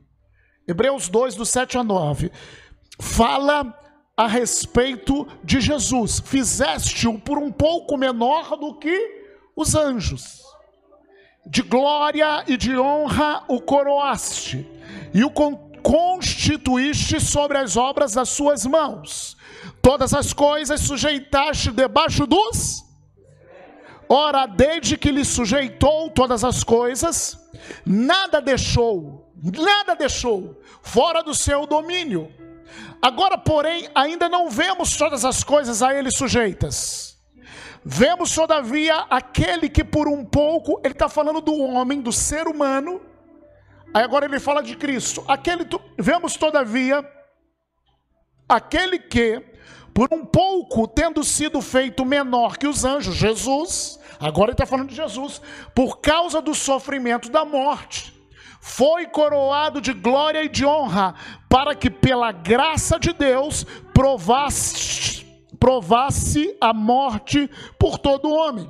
Hebreus 0.67 1.09
2, 1.09 1.33
do 1.33 1.45
7 1.45 1.77
ao 1.77 1.83
9. 1.83 2.31
Fala 2.99 3.75
a 4.15 4.27
respeito 4.27 5.27
de 5.43 5.59
Jesus. 5.59 6.19
Fizeste-o 6.23 7.17
por 7.17 7.39
um 7.39 7.51
pouco 7.51 7.97
menor 7.97 8.55
do 8.55 8.75
que 8.75 9.22
os 9.55 9.75
anjos. 9.75 10.41
de 11.45 11.61
glória 11.61 12.43
e 12.47 12.55
de 12.55 12.77
honra 12.77 13.43
o 13.49 13.59
coroaste, 13.59 14.65
e 15.13 15.23
o 15.23 15.29
constituíste 15.81 17.19
sobre 17.19 17.57
as 17.57 17.75
obras 17.75 18.13
das 18.13 18.29
suas 18.29 18.65
mãos. 18.65 19.35
Todas 19.81 20.13
as 20.13 20.31
coisas 20.31 20.79
sujeitaste 20.79 21.71
debaixo 21.71 22.25
dos. 22.25 22.85
Ora, 24.07 24.45
desde 24.45 24.97
que 24.97 25.11
lhe 25.11 25.25
sujeitou 25.25 26.09
todas 26.09 26.43
as 26.43 26.63
coisas, 26.63 27.37
nada 27.85 28.41
deixou, 28.41 29.29
nada 29.35 29.95
deixou 29.95 30.61
fora 30.81 31.21
do 31.21 31.33
seu 31.33 31.67
domínio. 31.67 32.31
Agora, 33.01 33.37
porém, 33.37 33.89
ainda 33.93 34.29
não 34.29 34.49
vemos 34.49 34.95
todas 34.95 35.25
as 35.25 35.43
coisas 35.43 35.81
a 35.81 35.93
ele 35.93 36.09
sujeitas. 36.09 37.12
Vemos, 37.85 38.33
todavia, 38.33 38.95
aquele 39.09 39.69
que 39.69 39.83
por 39.83 40.07
um 40.07 40.23
pouco, 40.23 40.79
ele 40.83 40.93
está 40.93 41.09
falando 41.09 41.41
do 41.41 41.55
homem, 41.55 42.01
do 42.01 42.11
ser 42.11 42.47
humano. 42.47 43.01
Aí 43.93 44.03
agora 44.03 44.25
ele 44.25 44.39
fala 44.39 44.63
de 44.63 44.75
Cristo. 44.75 45.23
Aquele, 45.27 45.67
vemos, 45.97 46.35
todavia, 46.37 47.07
aquele 48.47 48.99
que 48.99 49.43
por 49.93 50.09
um 50.11 50.25
pouco 50.25 50.87
tendo 50.87 51.23
sido 51.23 51.61
feito 51.61 52.03
menor 52.03 52.57
que 52.57 52.65
os 52.65 52.83
anjos, 52.83 53.15
Jesus, 53.15 53.99
agora 54.19 54.49
ele 54.49 54.53
está 54.53 54.65
falando 54.65 54.89
de 54.89 54.95
Jesus, 54.95 55.41
por 55.75 55.99
causa 55.99 56.41
do 56.41 56.55
sofrimento 56.55 57.29
da 57.29 57.45
morte, 57.45 58.11
foi 58.59 59.05
coroado 59.05 59.79
de 59.79 59.93
glória 59.93 60.43
e 60.43 60.49
de 60.49 60.65
honra, 60.65 61.13
para 61.47 61.75
que 61.75 61.91
pela 61.91 62.31
graça 62.31 62.97
de 62.97 63.13
Deus 63.13 63.65
provasse, 63.93 65.22
provasse 65.63 66.57
a 66.59 66.73
morte 66.73 67.49
por 67.79 67.97
todo 67.97 68.29
homem. 68.29 68.69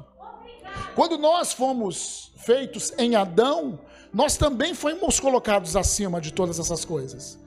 Quando 0.93 1.17
nós 1.17 1.51
fomos 1.51 2.31
feitos 2.37 2.93
em 2.99 3.15
Adão, 3.15 3.79
nós 4.13 4.37
também 4.37 4.75
fomos 4.75 5.19
colocados 5.19 5.75
acima 5.75 6.21
de 6.21 6.31
todas 6.31 6.59
essas 6.59 6.85
coisas. 6.85 7.39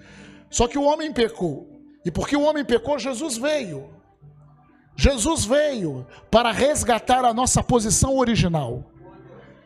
Só 0.51 0.67
que 0.67 0.77
o 0.77 0.83
homem 0.83 1.13
pecou. 1.13 1.65
E 2.05 2.11
porque 2.11 2.37
o 2.37 2.43
homem 2.43 2.65
pecou, 2.65 2.99
Jesus 2.99 3.37
veio. 3.37 3.89
Jesus 4.97 5.45
veio 5.45 6.05
para 6.29 6.51
resgatar 6.51 7.25
a 7.25 7.33
nossa 7.33 7.63
posição 7.63 8.17
original, 8.17 8.91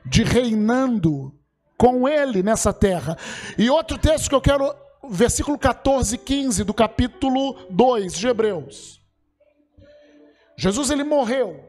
de 0.04 0.22
reinando 0.24 1.32
com 1.78 2.06
Ele 2.06 2.42
nessa 2.42 2.70
terra. 2.70 3.16
E 3.56 3.70
outro 3.70 3.96
texto 3.96 4.28
que 4.28 4.34
eu 4.34 4.42
quero, 4.42 4.74
versículo 5.08 5.58
14 5.58 6.16
e 6.16 6.18
15 6.18 6.64
do 6.64 6.74
capítulo 6.74 7.56
2 7.70 8.12
de 8.12 8.28
Hebreus. 8.28 8.99
Jesus 10.60 10.90
ele 10.90 11.04
morreu. 11.04 11.64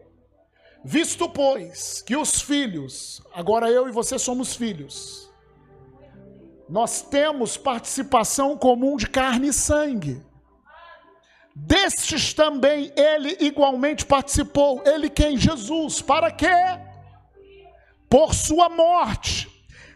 Visto, 0.83 1.29
pois, 1.29 2.01
que 2.01 2.17
os 2.17 2.41
filhos, 2.41 3.21
agora 3.33 3.71
eu 3.71 3.87
e 3.87 3.91
você 3.91 4.19
somos 4.19 4.53
filhos, 4.53 5.31
nós 6.67 7.01
temos 7.01 7.55
participação 7.55 8.57
comum 8.57 8.97
de 8.97 9.07
carne 9.07 9.47
e 9.47 9.53
sangue. 9.53 10.21
Destes 11.55 12.33
também 12.33 12.91
ele 12.97 13.37
igualmente 13.39 14.05
participou. 14.05 14.83
Ele 14.85 15.09
quem? 15.09 15.37
Jesus. 15.37 16.01
Para 16.01 16.29
quê? 16.29 16.51
Por 18.09 18.33
sua 18.33 18.67
morte. 18.67 19.49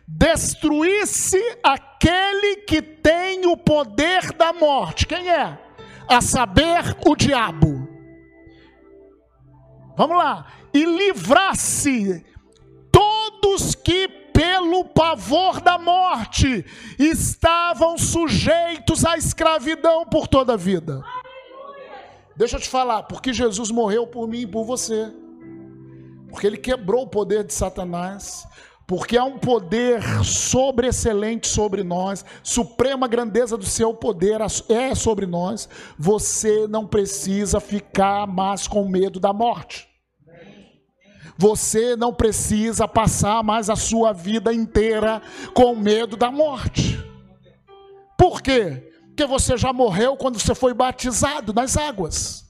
Destruísse 0.08 1.42
aquele 1.62 2.62
que 2.62 2.82
tem 2.82 3.46
o 3.46 3.58
poder 3.58 4.32
da 4.32 4.54
morte. 4.54 5.06
Quem 5.06 5.30
é? 5.30 5.60
A 6.08 6.22
saber, 6.22 6.96
o 7.06 7.14
diabo. 7.14 7.85
Vamos 9.96 10.18
lá. 10.18 10.48
E 10.74 10.84
livrasse 10.86 12.26
todos 12.92 13.76
que 13.76 14.08
pelo 14.34 14.84
pavor 14.84 15.62
da 15.62 15.78
morte 15.78 16.66
estavam 17.00 17.98
sujeitos 17.98 19.06
à 19.06 19.18
escravidão 19.18 20.06
por 20.06 20.28
toda 20.28 20.54
a 20.54 20.58
vida. 20.58 21.02
Deixa 22.36 22.58
eu 22.58 22.60
te 22.60 22.68
falar, 22.68 23.04
porque 23.04 23.32
Jesus 23.32 23.72
morreu 23.72 24.06
por 24.06 24.28
mim 24.28 24.42
e 24.42 24.48
por 24.48 24.66
você. 24.66 25.14
Porque 26.30 26.46
ele 26.46 26.58
quebrou 26.58 27.04
o 27.04 27.08
poder 27.08 27.46
de 27.46 27.54
Satanás. 27.54 28.46
Porque 28.88 29.18
há 29.18 29.24
um 29.24 29.40
poder 29.40 30.02
sobreexcelente 30.24 31.48
sobre 31.48 31.84
nós, 31.84 32.24
suprema 32.44 33.08
grandeza 33.08 33.58
do 33.58 33.66
seu 33.66 33.94
poder 33.94 34.40
é 34.70 34.94
sobre 34.94 35.26
nós. 35.26 35.68
Você 35.98 36.68
não 36.68 36.86
precisa 36.86 37.60
ficar 37.60 38.28
mais 38.28 38.68
com 38.68 38.88
medo 38.88 39.20
da 39.20 39.34
morte. 39.34 39.88
Você 41.38 41.96
não 41.96 42.14
precisa 42.14 42.88
passar 42.88 43.44
mais 43.44 43.70
a 43.70 43.76
sua 43.76 44.14
vida 44.14 44.54
inteira 44.54 45.22
com 45.54 45.76
medo 45.76 46.16
da 46.16 46.32
morte. 46.32 47.04
Por 48.18 48.42
quê? 48.42 48.92
Porque 49.08 49.26
você 49.26 49.58
já 49.58 49.74
morreu 49.74 50.16
quando 50.16 50.40
você 50.40 50.54
foi 50.54 50.74
batizado 50.74 51.54
nas 51.54 51.76
águas. 51.76 52.46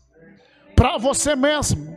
Para 0.76 0.98
você 0.98 1.36
mesmo. 1.36 1.95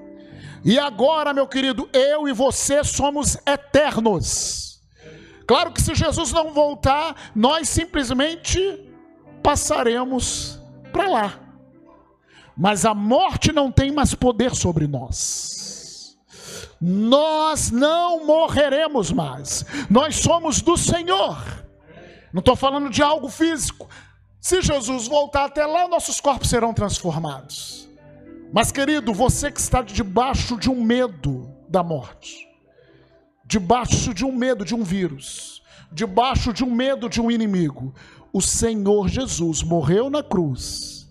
E 0.65 0.79
agora, 0.79 1.33
meu 1.33 1.47
querido, 1.47 1.89
eu 1.93 2.29
e 2.29 2.33
você 2.33 2.83
somos 2.83 3.37
eternos. 3.47 4.81
Claro 5.47 5.73
que 5.73 5.81
se 5.81 5.95
Jesus 5.95 6.33
não 6.33 6.53
voltar, 6.53 7.31
nós 7.35 7.69
simplesmente 7.69 8.61
passaremos 9.43 10.59
para 10.93 11.09
lá. 11.09 11.41
Mas 12.57 12.85
a 12.85 12.93
morte 12.93 13.53
não 13.53 13.71
tem 13.71 13.91
mais 13.91 14.15
poder 14.15 14.55
sobre 14.55 14.87
nós. 14.87 16.19
Nós 16.81 17.71
não 17.71 18.27
morreremos 18.27 19.11
mais. 19.11 19.65
Nós 19.89 20.17
somos 20.17 20.61
do 20.61 20.77
Senhor. 20.77 21.37
Não 22.33 22.41
estou 22.41 22.55
falando 22.55 22.91
de 22.91 23.03
algo 23.03 23.29
físico. 23.29 23.89
Se 24.41 24.61
Jesus 24.61 25.09
voltar 25.09 25.47
até 25.47 25.65
lá, 25.65 25.89
nossos 25.89 26.21
corpos 26.21 26.51
serão 26.51 26.75
transformados. 26.75 27.88
Mas, 28.53 28.73
querido, 28.73 29.13
você 29.13 29.51
que 29.51 29.61
está 29.61 29.83
debaixo 29.83 30.57
de 30.57 30.71
um 30.71 30.83
medo 30.83 31.51
da 31.69 31.83
morte, 31.83 32.49
debaixo 33.45 34.15
de 34.15 34.25
um 34.25 34.33
medo 34.33 34.65
de 34.65 34.75
um 34.75 34.83
vírus, 34.83 35.63
debaixo 35.93 36.53
de 36.53 36.65
um 36.65 36.71
medo 36.71 37.09
de 37.09 37.21
um 37.21 37.31
inimigo, 37.31 37.95
o 38.33 38.41
Senhor 38.41 39.09
Jesus 39.09 39.63
morreu 39.63 40.09
na 40.09 40.23
cruz, 40.23 41.07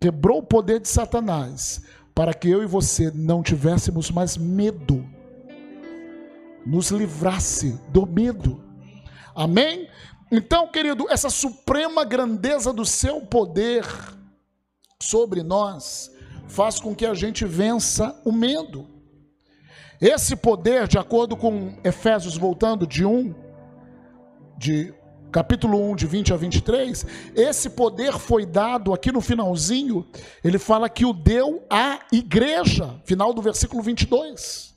quebrou 0.00 0.38
o 0.38 0.42
poder 0.42 0.80
de 0.80 0.88
Satanás, 0.88 1.82
para 2.14 2.32
que 2.32 2.48
eu 2.48 2.62
e 2.62 2.66
você 2.66 3.10
não 3.10 3.42
tivéssemos 3.42 4.10
mais 4.10 4.36
medo, 4.36 5.04
nos 6.64 6.90
livrasse 6.90 7.78
do 7.90 8.06
medo. 8.06 8.62
Amém? 9.34 9.88
Então, 10.32 10.68
querido, 10.68 11.06
essa 11.10 11.28
suprema 11.28 12.04
grandeza 12.04 12.72
do 12.72 12.86
seu 12.86 13.20
poder 13.20 13.84
sobre 14.98 15.42
nós 15.42 16.14
faz 16.46 16.78
com 16.78 16.94
que 16.94 17.06
a 17.06 17.14
gente 17.14 17.44
vença 17.44 18.20
o 18.24 18.32
medo. 18.32 18.88
Esse 20.00 20.36
poder, 20.36 20.86
de 20.86 20.98
acordo 20.98 21.36
com 21.36 21.76
Efésios, 21.82 22.36
voltando 22.36 22.86
de 22.86 23.04
1, 23.04 23.34
de 24.58 24.92
capítulo 25.30 25.90
1, 25.90 25.96
de 25.96 26.06
20 26.06 26.32
a 26.32 26.36
23, 26.36 27.06
esse 27.34 27.70
poder 27.70 28.12
foi 28.18 28.46
dado 28.46 28.92
aqui 28.92 29.10
no 29.10 29.20
finalzinho, 29.20 30.06
ele 30.44 30.58
fala 30.60 30.88
que 30.88 31.04
o 31.04 31.12
deu 31.12 31.64
à 31.68 32.00
igreja, 32.12 33.00
final 33.04 33.34
do 33.34 33.42
versículo 33.42 33.82
22, 33.82 34.74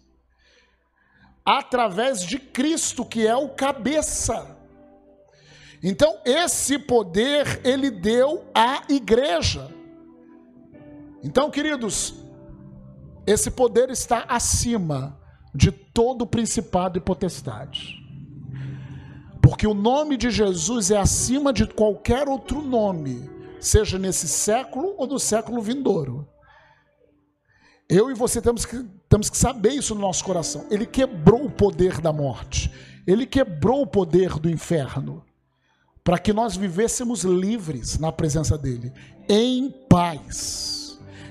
através 1.46 2.24
de 2.24 2.40
Cristo, 2.40 3.06
que 3.06 3.26
é 3.28 3.36
o 3.36 3.50
cabeça. 3.50 4.58
Então, 5.84 6.20
esse 6.26 6.80
poder 6.80 7.62
ele 7.64 7.92
deu 7.92 8.44
à 8.54 8.82
igreja. 8.90 9.77
Então, 11.24 11.50
queridos, 11.50 12.14
esse 13.26 13.52
poder 13.52 13.90
está 13.90 14.26
acima 14.28 15.20
de 15.54 15.72
todo 15.72 16.28
principado 16.28 16.98
e 16.98 17.02
potestade. 17.02 17.96
Porque 19.42 19.66
o 19.66 19.74
nome 19.74 20.18
de 20.18 20.30
Jesus 20.30 20.92
é 20.92 20.98
acima 20.98 21.52
de 21.52 21.66
qualquer 21.66 22.28
outro 22.28 22.62
nome, 22.62 23.30
seja 23.60 23.98
nesse 23.98 24.28
século 24.28 24.94
ou 24.98 25.08
no 25.08 25.20
século 25.20 25.62
vindouro. 25.62 26.28
Eu 27.90 28.12
e 28.12 28.14
você 28.14 28.42
temos 28.42 28.66
que, 28.66 28.86
temos 29.10 29.30
que 29.30 29.38
saber 29.38 29.72
isso 29.72 29.96
no 29.96 30.02
nosso 30.02 30.24
coração. 30.24 30.66
Ele 30.70 30.86
quebrou 30.86 31.46
o 31.46 31.52
poder 31.52 32.02
da 32.02 32.12
morte, 32.12 32.72
ele 33.08 33.26
quebrou 33.26 33.82
o 33.82 33.88
poder 33.88 34.38
do 34.38 34.50
inferno 34.50 35.24
para 36.04 36.20
que 36.20 36.32
nós 36.32 36.56
vivêssemos 36.56 37.24
livres 37.24 37.98
na 37.98 38.12
presença 38.12 38.58
dele, 38.58 38.94
em 39.28 39.70
paz. 39.90 40.77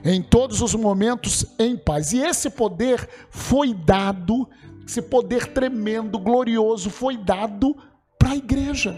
Em 0.09 0.23
todos 0.23 0.63
os 0.63 0.73
momentos, 0.73 1.45
em 1.59 1.77
paz. 1.77 2.13
E 2.13 2.21
esse 2.21 2.49
poder 2.49 3.09
foi 3.29 3.75
dado, 3.75 4.49
esse 4.87 5.03
poder 5.03 5.49
tremendo, 5.49 6.17
glorioso, 6.17 6.91
foi 6.91 7.17
dado 7.17 7.77
para 8.17 8.31
a 8.31 8.37
igreja. 8.37 8.97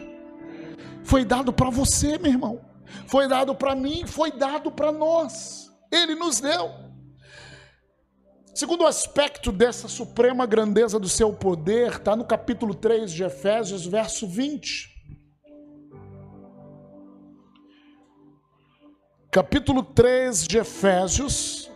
Foi 1.02 1.24
dado 1.24 1.50
para 1.50 1.70
você, 1.70 2.18
meu 2.18 2.30
irmão. 2.30 2.60
Foi 3.06 3.26
dado 3.26 3.54
para 3.54 3.74
mim, 3.74 4.06
foi 4.06 4.30
dado 4.30 4.70
para 4.70 4.92
nós. 4.92 5.72
Ele 5.90 6.14
nos 6.14 6.40
deu. 6.40 6.70
Segundo 8.54 8.86
aspecto 8.86 9.50
dessa 9.50 9.88
suprema 9.88 10.44
grandeza 10.44 10.98
do 10.98 11.08
seu 11.08 11.32
poder, 11.32 11.92
está 11.92 12.14
no 12.14 12.24
capítulo 12.26 12.74
3 12.74 13.10
de 13.10 13.24
Efésios, 13.24 13.86
verso 13.86 14.26
20. 14.26 14.97
Capítulo 19.30 19.82
3 19.82 20.46
de 20.46 20.56
Efésios, 20.56 21.70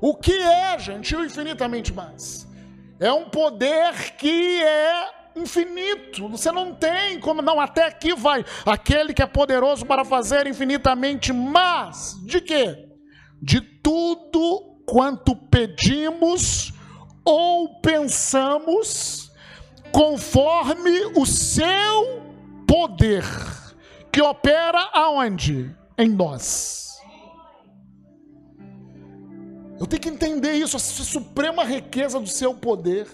O 0.00 0.14
que 0.14 0.32
é, 0.32 0.78
gente, 0.78 1.16
o 1.16 1.24
infinitamente 1.24 1.92
mais? 1.92 2.46
É 3.00 3.12
um 3.12 3.28
poder 3.30 4.16
que 4.16 4.62
é 4.62 5.10
infinito. 5.34 6.28
Você 6.28 6.52
não 6.52 6.72
tem 6.72 7.18
como, 7.18 7.42
não, 7.42 7.58
até 7.60 7.86
aqui 7.86 8.14
vai. 8.14 8.44
Aquele 8.64 9.12
que 9.12 9.22
é 9.22 9.26
poderoso 9.26 9.84
para 9.84 10.04
fazer 10.04 10.46
infinitamente 10.46 11.32
mais. 11.32 12.16
De 12.24 12.40
quê? 12.40 12.88
De 13.42 13.60
tudo 13.60 14.67
quanto 14.88 15.36
pedimos 15.36 16.72
ou 17.22 17.78
pensamos, 17.80 19.30
conforme 19.92 21.04
o 21.14 21.26
seu 21.26 22.22
poder, 22.66 23.22
que 24.10 24.22
opera 24.22 24.90
aonde? 24.94 25.76
Em 25.98 26.08
nós. 26.08 26.96
Eu 29.78 29.86
tenho 29.86 30.00
que 30.00 30.08
entender 30.08 30.54
isso, 30.54 30.76
essa 30.76 31.04
suprema 31.04 31.64
riqueza 31.64 32.18
do 32.18 32.26
seu 32.26 32.54
poder 32.54 33.06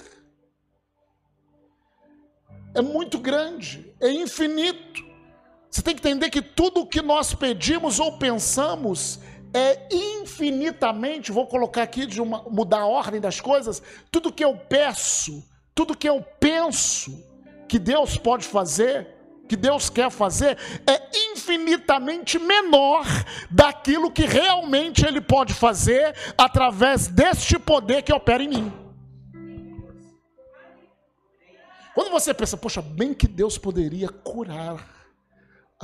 é 2.75 2.83
muito 2.83 3.19
grande, 3.19 3.93
é 4.01 4.11
infinito. 4.11 5.03
Você 5.71 5.83
tem 5.83 5.95
que 5.95 6.01
entender 6.07 6.31
que 6.31 6.41
tudo 6.41 6.83
o 6.83 6.87
que 6.87 7.03
nós 7.03 7.35
pedimos 7.35 7.99
ou 7.99 8.19
pensamos 8.19 9.19
é 9.55 9.89
infinitamente, 9.91 11.31
vou 11.31 11.47
colocar 11.47 11.83
aqui 11.83 12.07
de 12.07 12.21
uma, 12.21 12.43
mudar 12.51 12.81
a 12.81 12.87
ordem 12.87 13.21
das 13.21 13.41
coisas, 13.41 13.81
tudo 14.11 14.33
que 14.33 14.45
eu 14.45 14.57
peço, 14.57 15.49
tudo 15.73 15.97
que 15.97 16.09
eu 16.09 16.21
penso 16.41 17.25
que 17.69 17.79
Deus 17.79 18.17
pode 18.17 18.45
fazer, 18.45 19.07
que 19.49 19.57
Deus 19.57 19.89
quer 19.89 20.11
fazer, 20.11 20.59
é 20.87 21.17
infinitamente 21.33 22.39
menor 22.39 23.07
daquilo 23.49 24.11
que 24.11 24.27
realmente 24.27 25.07
Ele 25.07 25.21
pode 25.21 25.55
fazer 25.55 26.15
através 26.37 27.07
deste 27.07 27.57
poder 27.57 28.03
que 28.03 28.13
opera 28.13 28.43
em 28.43 28.49
mim. 28.49 28.73
Quando 31.95 32.11
você 32.11 32.35
pensa, 32.35 32.57
poxa, 32.57 32.83
bem 32.83 33.15
que 33.15 33.29
Deus 33.29 33.57
poderia 33.57 34.09
curar 34.09 35.04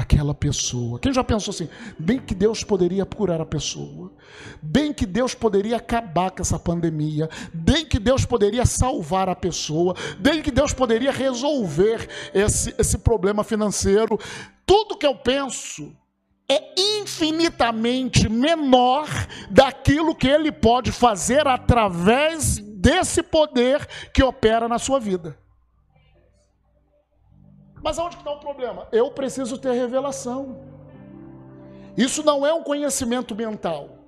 aquela 0.01 0.35
pessoa. 0.35 0.99
Quem 0.99 1.13
já 1.13 1.23
pensou 1.23 1.53
assim? 1.53 1.69
Bem 1.99 2.19
que 2.19 2.35
Deus 2.35 2.65
poderia 2.65 3.05
curar 3.05 3.41
a 3.41 3.47
pessoa. 3.47 4.13
Bem 4.63 4.93
que 4.93 5.05
Deus 5.07 5.35
poderia 5.35 5.77
acabar 5.77 6.31
com 6.31 6.43
essa 6.43 6.59
pandemia. 6.59 7.29
Bem 7.53 7.85
que 7.85 7.99
Deus 7.99 8.25
poderia 8.25 8.65
salvar 8.65 9.29
a 9.29 9.37
pessoa. 9.37 9.95
Bem 10.19 10.43
que 10.43 10.51
Deus 10.51 10.73
poderia 10.73 11.11
resolver 11.11 12.09
esse, 12.33 12.75
esse 12.79 12.99
problema 12.99 13.45
financeiro. 13.45 14.19
Tudo 14.65 14.97
que 14.97 15.07
eu 15.07 15.15
penso 15.17 15.95
é 16.49 16.75
infinitamente 16.77 18.29
menor 18.29 19.07
daquilo 19.51 20.17
que 20.17 20.27
ele 20.27 20.51
pode 20.51 20.91
fazer 20.91 21.47
através 21.47 22.59
desse 22.59 23.23
poder 23.23 23.87
que 24.13 24.23
opera 24.23 24.67
na 24.67 24.79
sua 24.79 24.99
vida. 24.99 25.39
Mas 27.83 27.99
aonde 27.99 28.17
está 28.17 28.31
o 28.31 28.41
problema? 28.41 28.87
Eu 28.93 29.11
preciso 29.11 29.59
ter 29.59 29.73
revelação. 29.73 30.61
Isso 31.97 32.23
não 32.23 32.47
é 32.47 32.53
um 32.53 32.63
conhecimento 32.63 33.35
mental. 33.35 33.99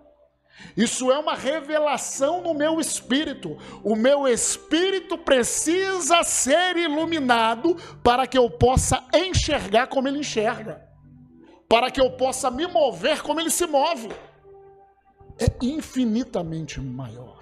Isso 0.76 1.10
é 1.10 1.18
uma 1.18 1.34
revelação 1.34 2.42
no 2.42 2.54
meu 2.54 2.78
espírito. 2.78 3.56
O 3.82 3.96
meu 3.96 4.28
espírito 4.28 5.18
precisa 5.18 6.22
ser 6.22 6.76
iluminado 6.76 7.76
para 8.02 8.26
que 8.26 8.38
eu 8.38 8.48
possa 8.50 9.02
enxergar 9.14 9.86
como 9.88 10.08
ele 10.08 10.20
enxerga, 10.20 10.86
para 11.68 11.90
que 11.90 12.00
eu 12.00 12.10
possa 12.12 12.50
me 12.50 12.66
mover 12.66 13.22
como 13.22 13.40
ele 13.40 13.50
se 13.50 13.66
move. 13.66 14.08
É 15.38 15.46
infinitamente 15.62 16.80
maior. 16.80 17.40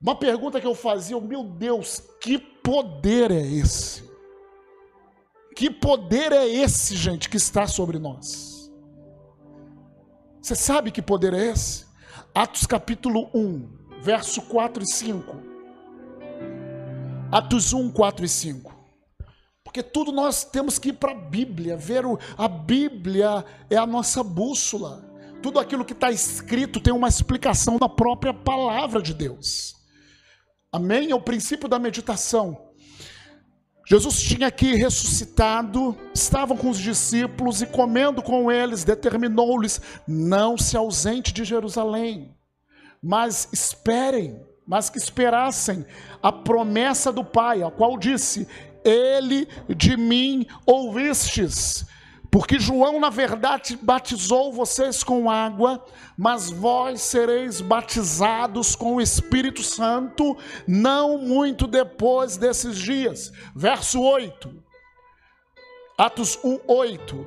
Uma 0.00 0.14
pergunta 0.14 0.60
que 0.60 0.66
eu 0.66 0.74
fazia, 0.74 1.18
meu 1.20 1.42
Deus, 1.42 2.00
que 2.20 2.53
poder 2.64 3.30
é 3.30 3.42
esse? 3.42 4.02
Que 5.54 5.70
poder 5.70 6.32
é 6.32 6.48
esse, 6.48 6.96
gente, 6.96 7.28
que 7.28 7.36
está 7.36 7.66
sobre 7.66 7.98
nós? 7.98 8.72
Você 10.40 10.56
sabe 10.56 10.90
que 10.90 11.02
poder 11.02 11.34
é 11.34 11.52
esse? 11.52 11.84
Atos 12.34 12.66
capítulo 12.66 13.30
1, 13.34 14.00
verso 14.02 14.42
4 14.42 14.82
e 14.82 14.86
5. 14.86 15.36
Atos 17.30 17.72
1, 17.72 17.92
4 17.92 18.24
e 18.24 18.28
5. 18.28 18.74
Porque 19.62 19.82
tudo 19.82 20.10
nós 20.10 20.44
temos 20.44 20.78
que 20.78 20.88
ir 20.88 20.94
para 20.94 21.12
a 21.12 21.14
Bíblia, 21.14 21.76
ver 21.76 22.06
o, 22.06 22.18
a 22.36 22.48
Bíblia 22.48 23.44
é 23.68 23.76
a 23.76 23.86
nossa 23.86 24.22
bússola. 24.22 25.04
Tudo 25.42 25.60
aquilo 25.60 25.84
que 25.84 25.92
está 25.92 26.10
escrito 26.10 26.80
tem 26.80 26.92
uma 26.92 27.08
explicação 27.08 27.76
na 27.78 27.88
própria 27.88 28.32
palavra 28.32 29.02
de 29.02 29.12
Deus. 29.12 29.83
Amém? 30.74 31.12
É 31.12 31.14
o 31.14 31.20
princípio 31.20 31.68
da 31.68 31.78
meditação. 31.78 32.60
Jesus 33.86 34.20
tinha 34.20 34.48
aqui 34.48 34.74
ressuscitado, 34.74 35.96
estavam 36.12 36.56
com 36.56 36.68
os 36.68 36.78
discípulos 36.78 37.62
e 37.62 37.66
comendo 37.66 38.20
com 38.20 38.50
eles, 38.50 38.82
determinou-lhes: 38.82 39.80
não 40.04 40.58
se 40.58 40.76
ausente 40.76 41.32
de 41.32 41.44
Jerusalém, 41.44 42.34
mas 43.00 43.48
esperem, 43.52 44.44
mas 44.66 44.90
que 44.90 44.98
esperassem 44.98 45.86
a 46.20 46.32
promessa 46.32 47.12
do 47.12 47.24
Pai, 47.24 47.62
a 47.62 47.70
qual 47.70 47.96
disse: 47.96 48.48
Ele 48.84 49.46
de 49.76 49.96
mim 49.96 50.44
ouvistes. 50.66 51.86
Porque 52.34 52.58
João, 52.58 52.98
na 52.98 53.10
verdade, 53.10 53.78
batizou 53.80 54.52
vocês 54.52 55.04
com 55.04 55.30
água, 55.30 55.84
mas 56.18 56.50
vós 56.50 57.00
sereis 57.00 57.60
batizados 57.60 58.74
com 58.74 58.96
o 58.96 59.00
Espírito 59.00 59.62
Santo, 59.62 60.36
não 60.66 61.16
muito 61.16 61.64
depois 61.68 62.36
desses 62.36 62.76
dias. 62.76 63.30
Verso 63.54 64.02
8. 64.02 64.52
Atos 65.96 66.36
1, 66.42 66.58
8. 66.66 67.24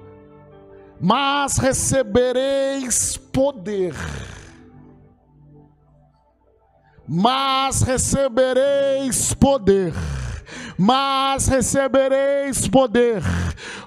Mas 1.00 1.58
recebereis 1.58 3.16
poder. 3.16 3.96
Mas 7.08 7.82
recebereis 7.82 9.34
poder 9.34 9.94
mas 10.78 11.48
recebereis 11.48 12.68
poder. 12.68 13.24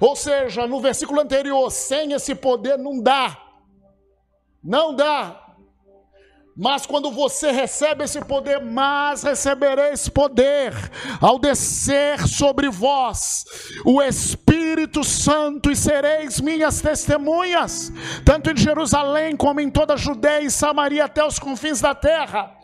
Ou 0.00 0.16
seja, 0.16 0.66
no 0.66 0.80
versículo 0.80 1.20
anterior, 1.20 1.70
sem 1.70 2.12
esse 2.12 2.34
poder 2.34 2.78
não 2.78 3.02
dá. 3.02 3.38
Não 4.64 4.94
dá. 4.94 5.50
Mas 6.56 6.84
quando 6.84 7.10
você 7.10 7.50
recebe 7.50 8.04
esse 8.04 8.20
poder, 8.22 8.60
mas 8.60 9.22
recebereis 9.22 10.08
poder 10.08 10.74
ao 11.20 11.38
descer 11.38 12.26
sobre 12.26 12.68
vós 12.68 13.44
o 13.84 14.02
Espírito 14.02 15.02
Santo 15.02 15.70
e 15.70 15.76
sereis 15.76 16.40
minhas 16.40 16.80
testemunhas, 16.80 17.92
tanto 18.26 18.50
em 18.50 18.56
Jerusalém 18.56 19.36
como 19.36 19.60
em 19.60 19.70
toda 19.70 19.94
a 19.94 19.96
Judéia 19.96 20.44
e 20.44 20.50
Samaria 20.50 21.04
até 21.04 21.24
os 21.24 21.38
confins 21.38 21.80
da 21.80 21.94
terra. 21.94 22.54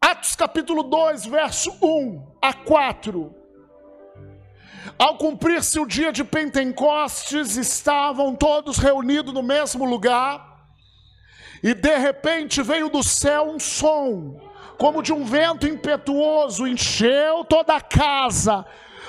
Atos 0.00 0.36
capítulo 0.36 0.82
2, 0.84 1.26
verso 1.26 1.76
1 1.82 2.36
a 2.40 2.54
4. 2.54 3.43
Ao 4.98 5.16
cumprir-se 5.16 5.78
o 5.80 5.86
dia 5.86 6.12
de 6.12 6.22
Pentecostes, 6.22 7.56
estavam 7.56 8.34
todos 8.34 8.78
reunidos 8.78 9.32
no 9.32 9.42
mesmo 9.42 9.84
lugar, 9.84 10.68
e 11.62 11.72
de 11.72 11.96
repente 11.96 12.62
veio 12.62 12.90
do 12.90 13.02
céu 13.02 13.48
um 13.48 13.58
som, 13.58 14.40
como 14.76 15.02
de 15.02 15.12
um 15.12 15.24
vento 15.24 15.66
impetuoso, 15.66 16.66
encheu 16.66 17.44
toda 17.44 17.76
a 17.76 17.80
casa. 17.80 18.66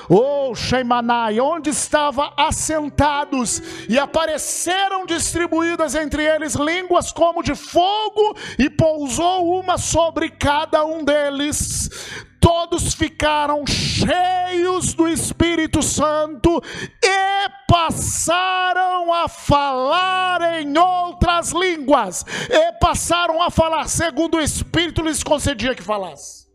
Oh, 0.07 0.53
Sheimanai, 0.53 1.39
onde 1.39 1.71
estavam 1.71 2.31
assentados, 2.38 3.61
e 3.89 3.97
apareceram 3.97 5.05
distribuídas 5.05 5.95
entre 5.95 6.23
eles 6.23 6.53
línguas 6.53 7.11
como 7.11 7.41
de 7.41 7.55
fogo, 7.55 8.38
e 8.59 8.69
pousou 8.69 9.59
uma 9.59 9.77
sobre 9.77 10.29
cada 10.29 10.85
um 10.85 11.03
deles 11.03 12.24
todos 12.45 12.93
ficaram 12.93 13.65
cheios 13.65 14.93
do 14.93 15.08
Espírito 15.08 15.81
Santo 15.81 16.62
e 17.03 17.49
passaram 17.67 19.12
a 19.12 19.27
falar 19.27 20.62
em 20.62 20.77
outras 20.77 21.51
línguas, 21.53 22.23
e 22.47 22.71
passaram 22.73 23.41
a 23.41 23.49
falar 23.49 23.88
segundo 23.88 24.38
o 24.38 24.41
Espírito 24.41 25.01
lhes 25.01 25.23
concedia 25.23 25.73
que 25.73 25.81
falasse. 25.81 26.45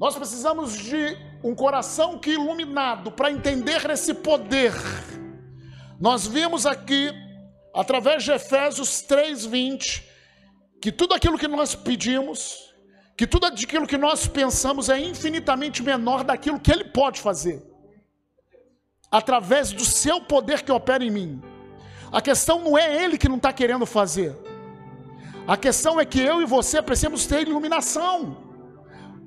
Nós 0.00 0.16
precisamos 0.16 0.76
de 0.76 1.16
um 1.44 1.54
coração 1.54 2.18
que 2.18 2.32
iluminado 2.32 3.12
para 3.12 3.30
entender 3.30 3.88
esse 3.88 4.14
poder. 4.14 4.72
Nós 6.00 6.26
vimos 6.26 6.66
aqui, 6.66 7.12
através 7.72 8.24
de 8.24 8.32
Efésios 8.32 9.00
3:20, 9.02 10.02
que 10.80 10.90
tudo 10.90 11.14
aquilo 11.14 11.38
que 11.38 11.46
nós 11.46 11.76
pedimos, 11.76 12.71
que 13.22 13.26
tudo 13.28 13.46
aquilo 13.46 13.86
que 13.86 13.96
nós 13.96 14.26
pensamos 14.26 14.88
é 14.88 14.98
infinitamente 14.98 15.80
menor 15.80 16.24
daquilo 16.24 16.58
que 16.58 16.72
Ele 16.72 16.82
pode 16.82 17.20
fazer, 17.20 17.62
através 19.08 19.70
do 19.70 19.84
seu 19.84 20.20
poder 20.20 20.62
que 20.62 20.72
opera 20.72 21.04
em 21.04 21.10
mim. 21.12 21.40
A 22.10 22.20
questão 22.20 22.58
não 22.58 22.76
é 22.76 23.04
Ele 23.04 23.16
que 23.16 23.28
não 23.28 23.36
está 23.36 23.52
querendo 23.52 23.86
fazer, 23.86 24.36
a 25.46 25.56
questão 25.56 26.00
é 26.00 26.04
que 26.04 26.18
eu 26.18 26.42
e 26.42 26.46
você 26.46 26.82
precisamos 26.82 27.24
ter 27.24 27.46
iluminação. 27.46 28.38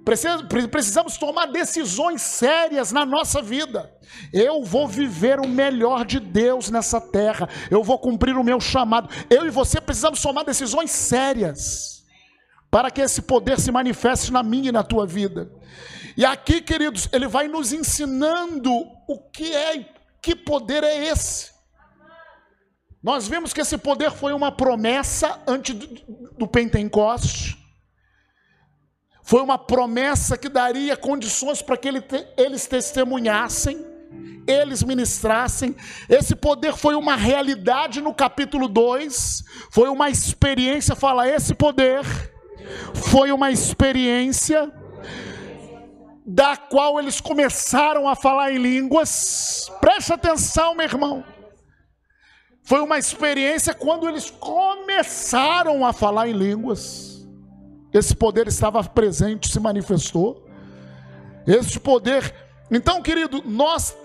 Precisamos 0.03 1.17
tomar 1.17 1.45
decisões 1.45 2.21
sérias 2.21 2.91
na 2.91 3.05
nossa 3.05 3.41
vida. 3.41 3.89
Eu 4.33 4.61
vou 4.61 4.89
viver 4.89 5.39
o 5.39 5.47
melhor 5.47 6.05
de 6.05 6.19
Deus 6.19 6.69
nessa 6.69 6.99
terra. 6.99 7.47
Eu 7.71 7.81
vou 7.81 7.97
cumprir 7.97 8.35
o 8.35 8.43
meu 8.43 8.59
chamado. 8.59 9.09
Eu 9.29 9.47
e 9.47 9.49
você 9.49 9.79
precisamos 9.79 10.21
tomar 10.21 10.43
decisões 10.43 10.91
sérias 10.91 11.94
para 12.75 12.91
que 12.91 12.99
esse 12.99 13.21
poder 13.21 13.57
se 13.57 13.71
manifeste 13.71 14.33
na 14.33 14.43
minha 14.43 14.67
e 14.67 14.71
na 14.73 14.83
tua 14.83 15.07
vida. 15.07 15.49
E 16.17 16.25
aqui, 16.25 16.59
queridos, 16.59 17.07
ele 17.13 17.25
vai 17.25 17.47
nos 17.47 17.71
ensinando 17.71 18.69
o 19.07 19.17
que 19.31 19.55
é, 19.55 19.85
que 20.21 20.35
poder 20.35 20.83
é 20.83 21.05
esse. 21.07 21.51
Nós 23.01 23.29
vimos 23.29 23.53
que 23.53 23.61
esse 23.61 23.77
poder 23.77 24.11
foi 24.11 24.33
uma 24.33 24.51
promessa 24.51 25.41
antes 25.47 25.73
do 26.37 26.45
Pentecoste. 26.45 27.57
Foi 29.23 29.41
uma 29.41 29.57
promessa 29.57 30.37
que 30.37 30.49
daria 30.49 30.97
condições 30.97 31.61
para 31.61 31.77
que 31.77 31.87
eles 32.35 32.67
testemunhassem, 32.67 33.85
eles 34.45 34.83
ministrassem. 34.83 35.73
Esse 36.09 36.35
poder 36.35 36.73
foi 36.75 36.95
uma 36.95 37.15
realidade 37.15 38.01
no 38.01 38.13
capítulo 38.13 38.67
2, 38.67 39.45
foi 39.71 39.87
uma 39.87 40.09
experiência. 40.09 40.93
Fala, 40.93 41.25
esse 41.25 41.55
poder 41.55 42.34
foi 42.93 43.31
uma 43.31 43.51
experiência 43.51 44.71
da 46.25 46.57
qual 46.57 46.99
eles 46.99 47.21
começaram 47.21 48.07
a 48.07 48.15
falar 48.15 48.51
em 48.51 48.57
línguas. 48.57 49.71
Preste 49.79 50.11
atenção, 50.11 50.73
meu 50.73 50.85
irmão. 50.85 51.23
Foi 52.63 52.79
uma 52.81 52.97
experiência 52.97 53.75
quando 53.75 54.09
eles 54.09 54.31
começaram 54.31 55.85
a 55.85 55.93
falar 55.93 56.27
em 56.27 56.33
línguas. 56.33 57.27
Esse 57.93 58.15
poder 58.15 58.47
estava 58.47 58.83
presente, 58.83 59.51
se 59.51 59.59
manifestou. 59.59 60.47
Esse 61.45 61.79
poder. 61.79 62.33
Então, 62.71 63.03
querido, 63.03 63.43
nós, 63.45 63.95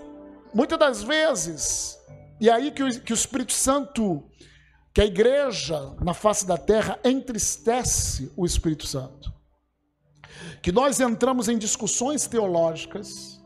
muitas 0.53 0.77
das 0.77 1.01
vezes, 1.01 1.97
e 2.39 2.49
aí 2.51 2.69
que 2.69 2.83
o, 2.83 3.01
que 3.01 3.11
o 3.11 3.15
Espírito 3.15 3.53
Santo 3.53 4.23
que 4.93 5.01
a 5.01 5.05
igreja 5.05 5.93
na 6.01 6.13
face 6.13 6.45
da 6.45 6.57
terra 6.57 6.99
entristece 7.03 8.31
o 8.35 8.45
Espírito 8.45 8.85
Santo. 8.85 9.33
Que 10.61 10.71
nós 10.71 10.99
entramos 10.99 11.47
em 11.47 11.57
discussões 11.57 12.27
teológicas, 12.27 13.41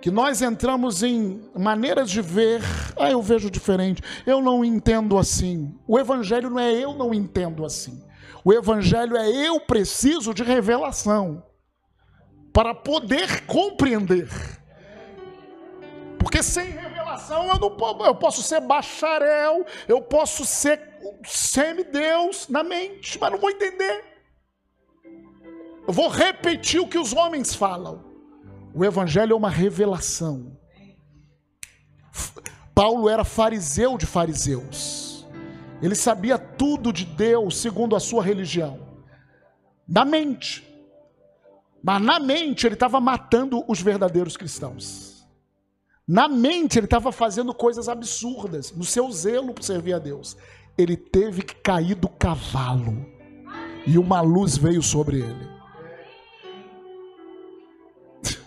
que 0.00 0.10
nós 0.10 0.40
entramos 0.42 1.02
em 1.02 1.42
maneiras 1.56 2.10
de 2.10 2.22
ver, 2.22 2.62
ah, 2.96 3.10
eu 3.10 3.20
vejo 3.20 3.50
diferente, 3.50 4.02
eu 4.24 4.40
não 4.40 4.64
entendo 4.64 5.18
assim. 5.18 5.74
O 5.86 5.98
evangelho 5.98 6.48
não 6.48 6.60
é 6.60 6.72
eu 6.72 6.94
não 6.94 7.12
entendo 7.12 7.64
assim. 7.64 8.04
O 8.44 8.52
evangelho 8.52 9.16
é 9.16 9.28
eu 9.28 9.58
preciso 9.58 10.32
de 10.32 10.44
revelação 10.44 11.42
para 12.52 12.72
poder 12.72 13.44
compreender. 13.46 14.28
Porque 16.18 16.42
sem 16.42 16.66
revelação 16.66 16.95
eu 17.30 17.58
não 17.58 18.06
eu 18.06 18.14
posso 18.14 18.42
ser 18.42 18.60
bacharel, 18.60 19.64
eu 19.88 20.00
posso 20.02 20.44
ser 20.44 20.80
semideus 21.24 22.48
na 22.48 22.62
mente, 22.62 23.18
mas 23.20 23.30
não 23.30 23.38
vou 23.38 23.50
entender. 23.50 24.04
Eu 25.86 25.92
vou 25.92 26.08
repetir 26.08 26.80
o 26.80 26.88
que 26.88 26.98
os 26.98 27.12
homens 27.12 27.54
falam. 27.54 28.04
O 28.74 28.84
evangelho 28.84 29.32
é 29.32 29.36
uma 29.36 29.48
revelação. 29.48 30.58
Paulo 32.74 33.08
era 33.08 33.24
fariseu 33.24 33.96
de 33.96 34.04
fariseus. 34.04 35.26
Ele 35.80 35.94
sabia 35.94 36.38
tudo 36.38 36.92
de 36.92 37.04
Deus 37.04 37.56
segundo 37.56 37.94
a 37.94 38.00
sua 38.00 38.22
religião. 38.22 38.80
Na 39.86 40.04
mente. 40.04 40.66
Mas 41.82 42.02
na 42.02 42.18
mente 42.18 42.66
ele 42.66 42.74
estava 42.74 43.00
matando 43.00 43.64
os 43.68 43.80
verdadeiros 43.80 44.36
cristãos. 44.36 45.15
Na 46.06 46.28
mente 46.28 46.78
ele 46.78 46.86
estava 46.86 47.10
fazendo 47.10 47.52
coisas 47.52 47.88
absurdas, 47.88 48.70
no 48.72 48.84
seu 48.84 49.10
zelo 49.10 49.52
por 49.52 49.64
servir 49.64 49.94
a 49.94 49.98
Deus. 49.98 50.36
Ele 50.78 50.96
teve 50.96 51.42
que 51.42 51.56
cair 51.56 51.96
do 51.96 52.08
cavalo 52.08 53.04
e 53.84 53.98
uma 53.98 54.20
luz 54.20 54.56
veio 54.56 54.82
sobre 54.82 55.20
ele. 55.20 55.56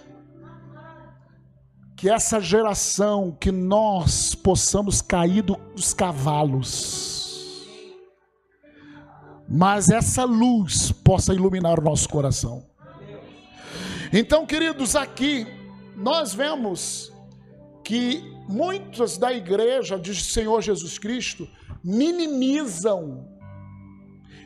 Que 1.97 2.09
essa 2.09 2.39
geração, 2.39 3.35
que 3.37 3.51
nós 3.51 4.33
possamos 4.33 5.01
cair 5.01 5.41
dos 5.41 5.93
cavalos, 5.93 7.67
mas 9.49 9.89
essa 9.89 10.23
luz 10.23 10.93
possa 10.93 11.33
iluminar 11.33 11.77
o 11.77 11.83
nosso 11.83 12.07
coração. 12.07 12.65
Então, 14.13 14.45
queridos, 14.45 14.95
aqui 14.95 15.45
nós 15.93 16.33
vemos 16.33 17.11
que 17.89 18.21
muitos 18.47 19.17
da 19.17 19.33
igreja 19.33 19.97
de 19.97 20.13
Senhor 20.13 20.61
Jesus 20.61 20.99
Cristo 20.99 21.49
minimizam, 21.83 23.27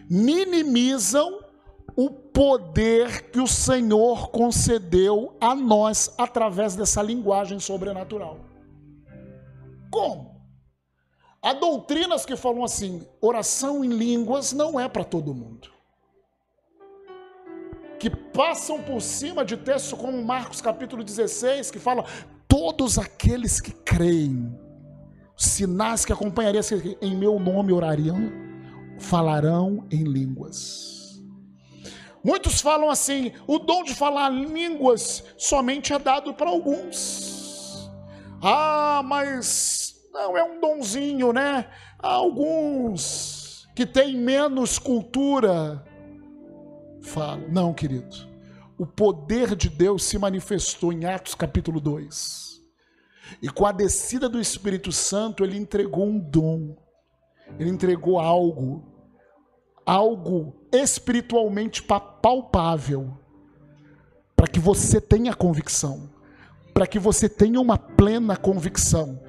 minimizam 0.09 1.43
o 1.93 2.09
poder 2.09 3.31
que 3.31 3.41
o 3.41 3.47
Senhor 3.47 4.29
concedeu 4.31 5.35
a 5.41 5.53
nós 5.53 6.15
através 6.17 6.73
dessa 6.73 7.01
linguagem 7.01 7.59
sobrenatural. 7.59 8.39
Como? 9.91 10.41
Há 11.41 11.51
doutrinas 11.51 12.25
que 12.25 12.37
falam 12.37 12.63
assim: 12.63 13.05
oração 13.19 13.83
em 13.83 13.89
línguas 13.89 14.53
não 14.53 14.79
é 14.79 14.87
para 14.87 15.03
todo 15.03 15.35
mundo. 15.35 15.69
Que 17.99 18.09
passam 18.09 18.81
por 18.81 19.01
cima 19.01 19.43
de 19.43 19.57
textos 19.57 19.99
como 19.99 20.23
Marcos 20.23 20.61
capítulo 20.61 21.03
16, 21.03 21.71
que 21.71 21.79
fala: 21.79 22.05
todos 22.53 22.99
aqueles 22.99 23.59
que 23.59 23.71
creem, 23.71 24.55
sinais 25.35 26.05
que 26.05 26.13
acompanhariam 26.13 26.63
em 27.01 27.15
meu 27.15 27.39
nome 27.39 27.73
orariam, 27.73 28.31
falarão 28.99 29.87
em 29.89 30.03
línguas. 30.03 31.19
Muitos 32.23 32.61
falam 32.61 32.91
assim: 32.91 33.31
o 33.47 33.57
dom 33.57 33.83
de 33.83 33.95
falar 33.95 34.29
línguas 34.29 35.23
somente 35.35 35.93
é 35.93 35.97
dado 35.97 36.31
para 36.35 36.47
alguns. 36.47 37.91
Ah, 38.39 39.01
mas 39.03 39.95
não 40.13 40.37
é 40.37 40.43
um 40.43 40.61
donzinho, 40.61 41.33
né? 41.33 41.67
Há 41.97 42.13
alguns 42.13 43.67
que 43.75 43.83
têm 43.83 44.15
menos 44.15 44.77
cultura. 44.77 45.83
Falo, 47.01 47.51
não, 47.51 47.73
querido 47.73 48.31
o 48.77 48.85
poder 48.85 49.55
de 49.55 49.69
Deus 49.69 50.03
se 50.03 50.17
manifestou 50.17 50.91
em 50.91 51.05
Atos 51.05 51.35
capítulo 51.35 51.79
2. 51.79 52.42
E 53.41 53.49
com 53.49 53.65
a 53.65 53.71
descida 53.71 54.27
do 54.27 54.39
Espírito 54.39 54.91
Santo, 54.91 55.43
ele 55.43 55.57
entregou 55.57 56.05
um 56.05 56.19
dom, 56.19 56.75
ele 57.59 57.69
entregou 57.69 58.19
algo, 58.19 58.83
algo 59.85 60.55
espiritualmente 60.71 61.81
palpável, 61.83 63.17
para 64.35 64.47
que 64.47 64.59
você 64.59 64.99
tenha 64.99 65.33
convicção, 65.33 66.09
para 66.73 66.87
que 66.87 66.99
você 66.99 67.29
tenha 67.29 67.59
uma 67.59 67.77
plena 67.77 68.35
convicção 68.35 69.21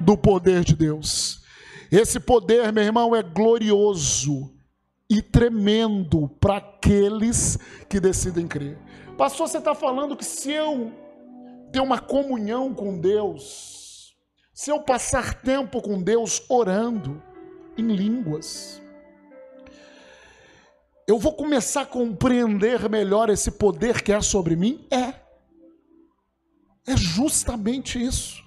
do 0.00 0.16
poder 0.16 0.64
de 0.64 0.74
Deus. 0.76 1.42
Esse 1.90 2.20
poder, 2.20 2.72
meu 2.72 2.84
irmão, 2.84 3.16
é 3.16 3.22
glorioso 3.22 4.54
e 5.08 5.20
tremendo 5.20 6.28
para 6.40 6.58
aqueles 6.58 7.58
que 7.88 7.98
decidem 7.98 8.46
crer. 8.46 8.78
Pastor, 9.18 9.48
você 9.48 9.58
está 9.58 9.74
falando 9.74 10.16
que 10.16 10.24
se 10.24 10.52
eu 10.52 10.92
ter 11.72 11.80
uma 11.80 11.98
comunhão 11.98 12.74
com 12.74 12.98
Deus, 12.98 14.16
se 14.52 14.70
eu 14.70 14.80
passar 14.82 15.34
tempo 15.42 15.80
com 15.80 16.02
Deus 16.02 16.42
orando 16.48 17.22
em 17.76 17.86
línguas, 17.86 18.80
eu 21.06 21.18
vou 21.18 21.32
começar 21.32 21.82
a 21.82 21.86
compreender 21.86 22.88
melhor 22.88 23.30
esse 23.30 23.50
poder 23.50 24.02
que 24.02 24.12
é 24.12 24.20
sobre 24.20 24.54
mim? 24.54 24.86
É. 24.90 25.14
É 26.86 26.96
justamente 26.96 28.00
isso. 28.00 28.44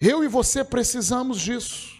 Eu 0.00 0.22
e 0.22 0.28
você 0.28 0.62
precisamos 0.62 1.40
disso. 1.40 1.96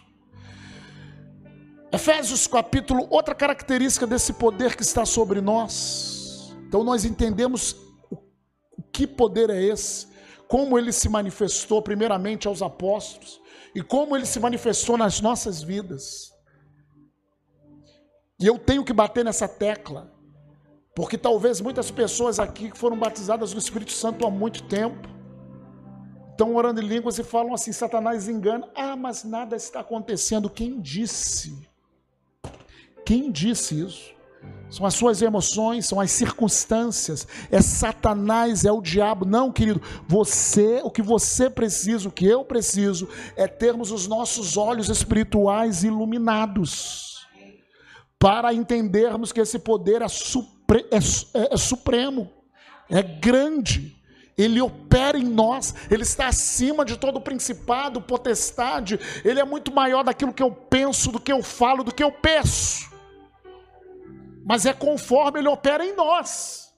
Efésios 1.91 2.45
capítulo, 2.45 3.07
outra 3.09 3.33
característica 3.33 4.05
desse 4.05 4.33
poder 4.33 4.75
que 4.75 4.83
está 4.83 5.05
sobre 5.05 5.41
nós. 5.41 6.53
Então 6.67 6.83
nós 6.83 7.05
entendemos 7.05 7.86
que 8.91 9.05
poder 9.05 9.49
é 9.49 9.61
esse, 9.61 10.07
como 10.47 10.77
ele 10.77 10.91
se 10.91 11.09
manifestou 11.09 11.81
primeiramente 11.81 12.47
aos 12.47 12.61
apóstolos 12.61 13.41
e 13.75 13.81
como 13.81 14.15
ele 14.15 14.25
se 14.25 14.39
manifestou 14.39 14.97
nas 14.97 15.21
nossas 15.21 15.61
vidas. 15.61 16.33
E 18.39 18.45
eu 18.45 18.57
tenho 18.57 18.83
que 18.83 18.93
bater 18.93 19.25
nessa 19.25 19.47
tecla, 19.47 20.11
porque 20.95 21.17
talvez 21.17 21.59
muitas 21.59 21.91
pessoas 21.91 22.39
aqui 22.39 22.71
que 22.71 22.77
foram 22.77 22.97
batizadas 22.97 23.53
no 23.53 23.59
Espírito 23.59 23.91
Santo 23.91 24.25
há 24.25 24.31
muito 24.31 24.63
tempo, 24.63 25.07
estão 26.31 26.55
orando 26.55 26.81
em 26.81 26.87
línguas 26.87 27.17
e 27.17 27.23
falam 27.23 27.53
assim: 27.53 27.71
Satanás 27.71 28.29
engana. 28.29 28.69
Ah, 28.75 28.95
mas 28.95 29.23
nada 29.23 29.55
está 29.55 29.79
acontecendo. 29.79 30.49
Quem 30.49 30.79
disse? 30.79 31.67
Quem 33.03 33.31
disse 33.31 33.81
isso? 33.81 34.16
São 34.69 34.85
as 34.85 34.93
suas 34.95 35.21
emoções, 35.21 35.85
são 35.85 35.99
as 35.99 36.11
circunstâncias. 36.11 37.25
É 37.49 37.61
Satanás, 37.61 38.65
é 38.65 38.71
o 38.71 38.81
diabo. 38.81 39.25
Não, 39.25 39.51
querido. 39.51 39.81
Você, 40.07 40.81
o 40.83 40.91
que 40.91 41.01
você 41.01 41.49
precisa, 41.49 42.09
o 42.09 42.11
que 42.11 42.25
eu 42.25 42.43
preciso, 42.43 43.07
é 43.35 43.47
termos 43.47 43.91
os 43.91 44.07
nossos 44.07 44.57
olhos 44.57 44.89
espirituais 44.89 45.83
iluminados 45.83 47.07
para 48.19 48.53
entendermos 48.53 49.31
que 49.31 49.39
esse 49.39 49.59
poder 49.59 50.01
é, 50.01 50.07
supre, 50.07 50.85
é, 50.91 50.97
é, 50.97 51.53
é 51.53 51.57
supremo, 51.57 52.29
é 52.89 53.01
grande, 53.01 53.95
ele 54.37 54.59
opera 54.59 55.17
em 55.17 55.23
nós, 55.23 55.73
ele 55.89 56.03
está 56.03 56.27
acima 56.27 56.83
de 56.83 56.97
todo 56.97 57.21
principado, 57.21 58.01
potestade, 58.01 58.99
ele 59.23 59.39
é 59.39 59.43
muito 59.43 59.71
maior 59.71 60.03
daquilo 60.03 60.33
que 60.33 60.43
eu 60.43 60.51
penso, 60.51 61.11
do 61.11 61.19
que 61.19 61.31
eu 61.31 61.43
falo, 61.43 61.83
do 61.83 61.93
que 61.93 62.03
eu 62.03 62.11
peço, 62.11 62.89
mas 64.47 64.65
é 64.65 64.71
conforme 64.71 65.39
ele 65.39 65.49
opera 65.49 65.85
em 65.85 65.93
nós. 65.93 66.73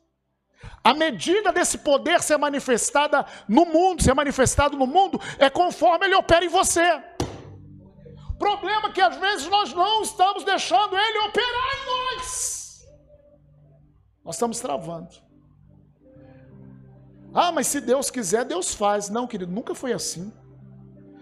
A 0.83 0.93
medida 0.93 1.51
desse 1.51 1.77
poder 1.77 2.21
ser 2.23 2.37
manifestada 2.37 3.23
no 3.47 3.63
mundo, 3.65 4.01
ser 4.01 4.15
manifestado 4.15 4.75
no 4.75 4.87
mundo, 4.87 5.21
é 5.37 5.51
conforme 5.51 6.07
ele 6.07 6.15
opera 6.15 6.43
em 6.43 6.49
você. 6.49 6.81
Problema 8.39 8.91
que 8.91 9.01
às 9.01 9.17
vezes 9.17 9.47
nós 9.47 9.73
não 9.73 10.01
estamos 10.01 10.45
deixando 10.45 10.97
Ele 10.97 11.19
operar 11.27 11.69
em 11.75 12.15
nós. 12.15 12.87
Nós 14.23 14.35
estamos 14.35 14.59
travando. 14.61 15.13
Ah, 17.33 17.51
mas 17.51 17.67
se 17.67 17.81
Deus 17.81 18.09
quiser, 18.09 18.45
Deus 18.45 18.73
faz. 18.73 19.09
Não, 19.09 19.27
querido, 19.27 19.51
nunca 19.51 19.75
foi 19.75 19.91
assim. 19.91 20.33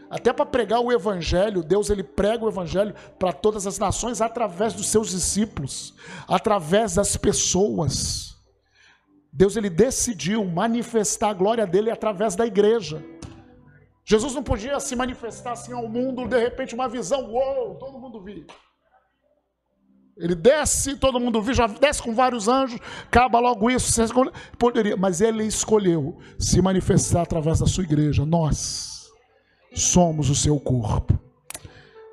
Até 0.10 0.32
para 0.32 0.46
pregar 0.46 0.80
o 0.80 0.92
evangelho, 0.92 1.64
Deus 1.64 1.90
ele 1.90 2.04
prega 2.04 2.46
o 2.46 2.50
evangelho 2.50 2.96
para 3.20 3.34
todas 3.34 3.68
as 3.68 3.78
nações 3.78 4.22
através 4.22 4.74
dos 4.74 4.88
seus 4.88 5.10
discípulos, 5.10 5.94
através 6.28 6.96
das 6.96 7.18
pessoas. 7.18 8.36
Deus 9.32 9.58
ele 9.58 9.70
decidiu 9.70 10.46
manifestar 10.46 11.30
a 11.30 11.34
glória 11.34 11.68
dele 11.68 11.92
através 11.92 12.36
da 12.36 12.46
igreja. 12.46 13.04
Jesus 14.06 14.34
não 14.34 14.42
podia 14.42 14.80
se 14.80 14.96
manifestar 14.96 15.52
assim 15.52 15.74
ao 15.74 15.90
mundo, 15.90 16.26
de 16.26 16.40
repente 16.40 16.74
uma 16.74 16.88
visão, 16.88 17.30
uou, 17.30 17.76
todo 17.76 18.00
mundo 18.00 18.24
viu. 18.24 18.46
Ele 20.16 20.34
desce, 20.34 20.96
todo 20.96 21.20
mundo 21.20 21.42
viu, 21.42 21.54
já 21.54 21.68
desce 21.68 22.02
com 22.02 22.16
vários 22.16 22.48
anjos, 22.48 22.80
acaba 23.06 23.40
logo 23.40 23.70
isso, 23.70 24.02
poderia, 24.58 24.96
mas 24.96 25.20
ele 25.20 25.44
escolheu 25.44 26.18
se 26.40 26.62
manifestar 26.62 27.24
através 27.24 27.60
da 27.60 27.68
sua 27.68 27.84
igreja. 27.84 28.26
Nós 28.26 28.97
somos 29.78 30.30
o 30.30 30.36
seu 30.36 30.60
corpo. 30.60 31.20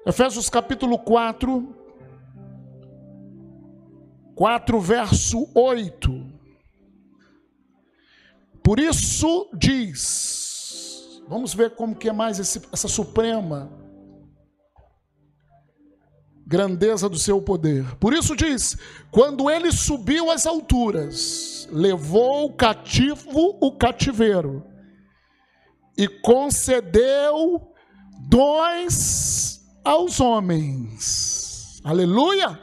Efésios 0.06 0.50
capítulo 0.50 0.98
4, 0.98 1.74
4 4.34 4.80
verso 4.80 5.48
8. 5.54 6.26
Por 8.62 8.78
isso 8.78 9.48
diz: 9.56 11.22
Vamos 11.26 11.54
ver 11.54 11.70
como 11.74 11.96
que 11.96 12.08
é 12.08 12.12
mais 12.12 12.38
esse, 12.38 12.60
essa 12.70 12.86
suprema 12.86 13.70
grandeza 16.46 17.08
do 17.08 17.18
seu 17.18 17.40
poder. 17.40 17.96
Por 17.96 18.12
isso 18.12 18.36
diz: 18.36 18.76
quando 19.10 19.48
ele 19.48 19.72
subiu 19.72 20.30
às 20.30 20.46
alturas, 20.46 21.66
levou 21.72 22.52
cativo 22.52 23.56
o 23.58 23.72
cativeiro 23.72 24.73
e 25.96 26.08
concedeu 26.08 27.72
dons 28.28 29.60
aos 29.84 30.20
homens. 30.20 31.80
Aleluia! 31.84 32.60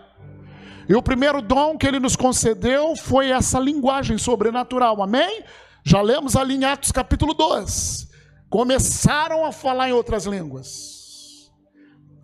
E 0.89 0.95
o 0.95 1.01
primeiro 1.01 1.41
dom 1.41 1.77
que 1.77 1.87
ele 1.87 1.99
nos 1.99 2.15
concedeu 2.15 2.95
foi 2.95 3.29
essa 3.29 3.59
linguagem 3.59 4.17
sobrenatural. 4.17 5.01
Amém? 5.01 5.43
Já 5.83 6.01
lemos 6.01 6.35
ali 6.35 6.55
em 6.55 6.65
Atos 6.65 6.91
capítulo 6.91 7.33
2 7.33 8.11
começaram 8.51 9.45
a 9.45 9.51
falar 9.53 9.89
em 9.89 9.93
outras 9.93 10.25
línguas. 10.25 11.49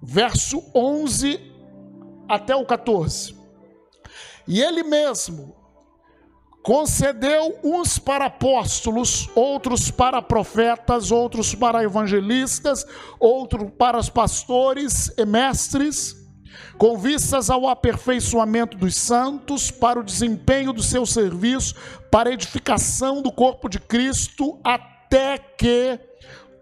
Verso 0.03 0.61
11 0.75 1.39
até 2.27 2.53
o 2.53 2.65
14. 2.65 3.35
E 4.45 4.61
ele 4.61 4.83
mesmo 4.83 5.55
concedeu 6.67 7.57
uns 7.63 7.97
para 7.97 8.25
apóstolos, 8.25 9.29
outros 9.33 9.89
para 9.89 10.21
profetas, 10.21 11.13
outros 11.13 11.55
para 11.55 11.81
evangelistas, 11.81 12.85
outros 13.17 13.71
para 13.77 13.97
os 13.97 14.09
pastores 14.09 15.09
e 15.17 15.25
mestres, 15.25 16.13
com 16.77 16.97
vistas 16.97 17.49
ao 17.49 17.69
aperfeiçoamento 17.69 18.75
dos 18.75 18.97
santos, 18.97 19.71
para 19.71 20.01
o 20.01 20.03
desempenho 20.03 20.73
do 20.73 20.83
seu 20.83 21.05
serviço, 21.05 21.73
para 22.11 22.31
a 22.31 22.33
edificação 22.33 23.21
do 23.21 23.31
corpo 23.31 23.69
de 23.69 23.79
Cristo, 23.79 24.59
até 24.61 25.37
que 25.37 25.97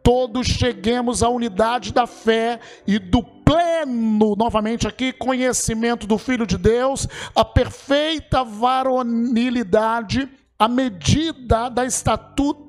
todos 0.06 0.46
cheguemos 0.46 1.24
à 1.24 1.30
unidade 1.30 1.92
da 1.92 2.06
fé 2.06 2.60
e 2.86 3.00
do 3.00 3.24
pleno, 3.24 4.36
novamente 4.36 4.88
aqui, 4.88 5.12
conhecimento 5.12 6.06
do 6.06 6.20
Filho 6.20 6.46
de 6.46 6.60
Deus, 6.60 7.08
a 7.36 7.44
perfeita 7.44 8.44
varonilidade, 8.44 10.30
a 10.60 10.68
medida 10.68 11.70
da 11.70 11.84
estatura 11.84 12.64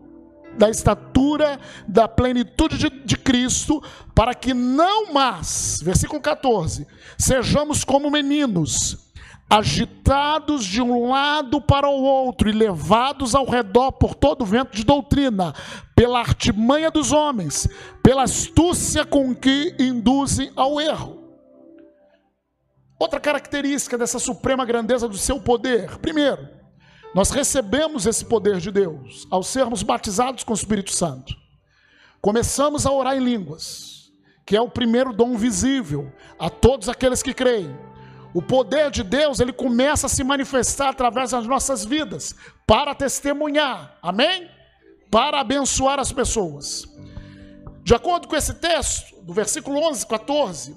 da 0.56 0.70
estatura 0.70 1.60
da 1.86 2.08
plenitude 2.08 2.78
de, 2.78 2.88
de, 2.88 3.18
Cristo, 3.18 3.82
para 4.14 4.34
que 4.34 4.54
não 4.54 5.12
mais, 5.12 5.82
versículo 5.84 6.18
14, 6.18 6.86
sejamos 7.18 7.84
como 7.84 8.10
meninos, 8.10 9.05
agitados 9.48 10.64
de 10.64 10.82
um 10.82 11.08
lado 11.08 11.60
para 11.60 11.88
o 11.88 12.02
outro 12.02 12.48
e 12.48 12.52
levados 12.52 13.34
ao 13.34 13.48
redor 13.48 13.92
por 13.92 14.14
todo 14.14 14.42
o 14.42 14.46
vento 14.46 14.76
de 14.76 14.84
doutrina, 14.84 15.54
pela 15.94 16.18
artimanha 16.18 16.90
dos 16.90 17.12
homens, 17.12 17.68
pela 18.02 18.24
astúcia 18.24 19.04
com 19.04 19.34
que 19.34 19.74
induzem 19.78 20.50
ao 20.56 20.80
erro. 20.80 21.24
Outra 22.98 23.20
característica 23.20 23.96
dessa 23.96 24.18
suprema 24.18 24.64
grandeza 24.64 25.06
do 25.08 25.18
seu 25.18 25.40
poder, 25.40 25.98
primeiro, 25.98 26.48
nós 27.14 27.30
recebemos 27.30 28.04
esse 28.04 28.24
poder 28.24 28.58
de 28.58 28.70
Deus 28.70 29.26
ao 29.30 29.42
sermos 29.42 29.82
batizados 29.82 30.44
com 30.44 30.52
o 30.52 30.56
Espírito 30.56 30.92
Santo. 30.92 31.34
Começamos 32.20 32.84
a 32.84 32.92
orar 32.92 33.16
em 33.16 33.20
línguas, 33.20 34.10
que 34.44 34.56
é 34.56 34.60
o 34.60 34.68
primeiro 34.68 35.12
dom 35.12 35.36
visível 35.36 36.12
a 36.38 36.50
todos 36.50 36.88
aqueles 36.88 37.22
que 37.22 37.32
creem. 37.32 37.74
O 38.36 38.42
poder 38.42 38.90
de 38.90 39.02
Deus, 39.02 39.40
ele 39.40 39.50
começa 39.50 40.04
a 40.04 40.10
se 40.10 40.22
manifestar 40.22 40.90
através 40.90 41.30
das 41.30 41.46
nossas 41.46 41.86
vidas, 41.86 42.34
para 42.66 42.94
testemunhar, 42.94 43.96
amém? 44.02 44.50
Para 45.10 45.40
abençoar 45.40 45.98
as 45.98 46.12
pessoas. 46.12 46.84
De 47.82 47.94
acordo 47.94 48.28
com 48.28 48.36
esse 48.36 48.52
texto, 48.52 49.16
do 49.22 49.32
versículo 49.32 49.80
11, 49.88 50.06
14, 50.06 50.76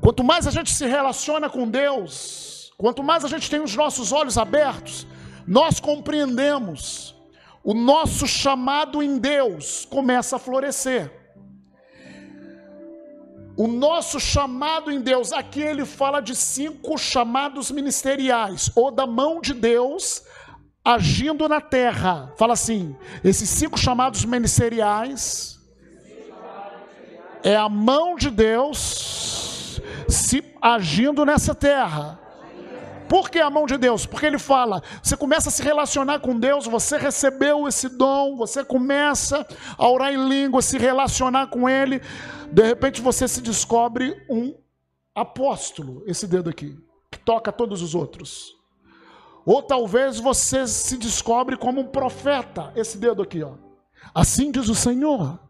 quanto 0.00 0.22
mais 0.22 0.46
a 0.46 0.52
gente 0.52 0.70
se 0.70 0.86
relaciona 0.86 1.50
com 1.50 1.68
Deus, 1.68 2.72
quanto 2.78 3.02
mais 3.02 3.24
a 3.24 3.28
gente 3.28 3.50
tem 3.50 3.58
os 3.58 3.74
nossos 3.74 4.12
olhos 4.12 4.38
abertos, 4.38 5.04
nós 5.48 5.80
compreendemos 5.80 7.12
o 7.64 7.74
nosso 7.74 8.24
chamado 8.24 9.02
em 9.02 9.18
Deus 9.18 9.84
começa 9.84 10.36
a 10.36 10.38
florescer. 10.38 11.10
O 13.58 13.66
nosso 13.66 14.20
chamado 14.20 14.88
em 14.88 15.00
Deus, 15.00 15.32
aqui 15.32 15.60
ele 15.60 15.84
fala 15.84 16.20
de 16.20 16.32
cinco 16.36 16.96
chamados 16.96 17.72
ministeriais, 17.72 18.70
ou 18.76 18.92
da 18.92 19.04
mão 19.04 19.40
de 19.40 19.52
Deus 19.52 20.22
agindo 20.84 21.48
na 21.48 21.60
terra. 21.60 22.32
Fala 22.38 22.52
assim: 22.52 22.96
esses 23.24 23.50
cinco 23.50 23.76
chamados 23.76 24.24
ministeriais 24.24 25.58
é 27.42 27.56
a 27.56 27.68
mão 27.68 28.14
de 28.14 28.30
Deus 28.30 29.80
se 30.08 30.44
agindo 30.62 31.26
nessa 31.26 31.52
terra. 31.52 32.27
Por 33.08 33.30
que 33.30 33.38
a 33.38 33.48
mão 33.48 33.64
de 33.64 33.78
Deus? 33.78 34.04
Porque 34.04 34.26
ele 34.26 34.38
fala, 34.38 34.82
você 35.02 35.16
começa 35.16 35.48
a 35.48 35.52
se 35.52 35.62
relacionar 35.62 36.20
com 36.20 36.38
Deus, 36.38 36.66
você 36.66 36.98
recebeu 36.98 37.66
esse 37.66 37.88
dom, 37.88 38.36
você 38.36 38.62
começa 38.62 39.46
a 39.78 39.88
orar 39.88 40.12
em 40.12 40.28
língua, 40.28 40.60
se 40.60 40.76
relacionar 40.78 41.46
com 41.46 41.68
Ele, 41.68 42.02
de 42.52 42.62
repente 42.62 43.00
você 43.00 43.26
se 43.26 43.40
descobre 43.40 44.22
um 44.28 44.54
apóstolo, 45.14 46.02
esse 46.06 46.26
dedo 46.26 46.50
aqui, 46.50 46.78
que 47.10 47.18
toca 47.18 47.50
todos 47.50 47.80
os 47.80 47.94
outros. 47.94 48.54
Ou 49.46 49.62
talvez 49.62 50.20
você 50.20 50.66
se 50.66 50.98
descobre 50.98 51.56
como 51.56 51.80
um 51.80 51.86
profeta, 51.86 52.70
esse 52.76 52.98
dedo 52.98 53.22
aqui, 53.22 53.42
ó. 53.42 53.54
Assim 54.14 54.50
diz 54.50 54.68
o 54.68 54.74
Senhor. 54.74 55.40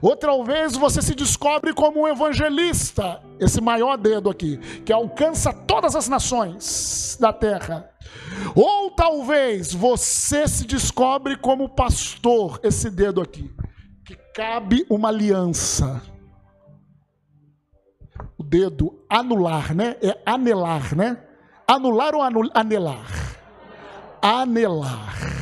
Outra 0.00 0.32
vez 0.42 0.76
você 0.76 1.02
se 1.02 1.14
descobre 1.14 1.74
como 1.74 2.00
um 2.00 2.08
evangelista, 2.08 3.22
esse 3.40 3.60
maior 3.60 3.96
dedo 3.96 4.30
aqui, 4.30 4.58
que 4.84 4.92
alcança 4.92 5.52
todas 5.52 5.94
as 5.94 6.08
nações 6.08 7.16
da 7.20 7.32
terra. 7.32 7.90
Ou 8.54 8.90
talvez 8.90 9.72
você 9.72 10.46
se 10.48 10.66
descobre 10.66 11.36
como 11.36 11.68
pastor, 11.68 12.60
esse 12.62 12.90
dedo 12.90 13.20
aqui, 13.20 13.50
que 14.04 14.14
cabe 14.34 14.86
uma 14.88 15.08
aliança. 15.08 16.02
O 18.36 18.42
dedo 18.42 19.04
anular, 19.08 19.74
né? 19.74 19.96
É 20.02 20.18
anelar, 20.24 20.94
né? 20.96 21.18
Anular 21.66 22.14
ou 22.14 22.22
anelar? 22.22 23.36
Anelar 24.22 25.38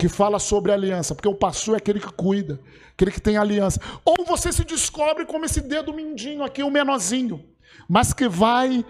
que 0.00 0.08
fala 0.08 0.38
sobre 0.38 0.72
aliança, 0.72 1.14
porque 1.14 1.28
o 1.28 1.34
pastor 1.34 1.74
é 1.74 1.76
aquele 1.76 2.00
que 2.00 2.10
cuida, 2.10 2.58
aquele 3.00 3.10
que 3.10 3.20
tem 3.20 3.38
aliança. 3.38 3.80
Ou 4.04 4.24
você 4.26 4.52
se 4.52 4.62
descobre 4.62 5.24
como 5.24 5.46
esse 5.46 5.62
dedo 5.62 5.92
mindinho 5.92 6.44
aqui, 6.44 6.62
o 6.62 6.70
menorzinho, 6.70 7.42
mas 7.88 8.12
que 8.12 8.28
vai 8.28 8.84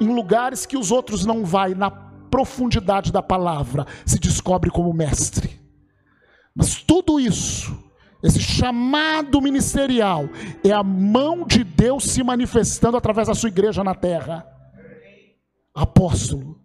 em 0.00 0.06
lugares 0.06 0.66
que 0.66 0.76
os 0.76 0.90
outros 0.90 1.24
não 1.24 1.44
vai, 1.44 1.74
na 1.74 1.90
profundidade 1.90 3.12
da 3.12 3.22
palavra, 3.22 3.86
se 4.04 4.18
descobre 4.18 4.70
como 4.70 4.92
mestre. 4.92 5.60
Mas 6.54 6.82
tudo 6.82 7.20
isso, 7.20 7.78
esse 8.22 8.40
chamado 8.40 9.40
ministerial, 9.40 10.28
é 10.64 10.72
a 10.72 10.82
mão 10.82 11.46
de 11.46 11.62
Deus 11.62 12.04
se 12.04 12.22
manifestando 12.22 12.96
através 12.96 13.28
da 13.28 13.34
sua 13.34 13.48
igreja 13.48 13.84
na 13.84 13.94
terra. 13.94 14.46
Apóstolo, 15.74 16.60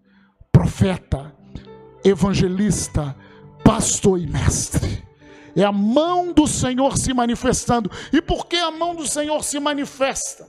profeta, 0.52 1.34
evangelista, 2.04 3.16
pastor 3.64 4.20
e 4.20 4.28
mestre. 4.28 5.07
É 5.58 5.64
a 5.64 5.72
mão 5.72 6.32
do 6.32 6.45
Senhor 6.45 6.95
se 6.97 7.12
manifestando. 7.16 7.89
E 8.14 8.22
por 8.22 8.45
que 8.45 8.58
a 8.58 8.70
mão 8.70 8.95
do 8.95 9.08
Senhor 9.08 9.43
se 9.43 9.60
manifesta? 9.60 10.47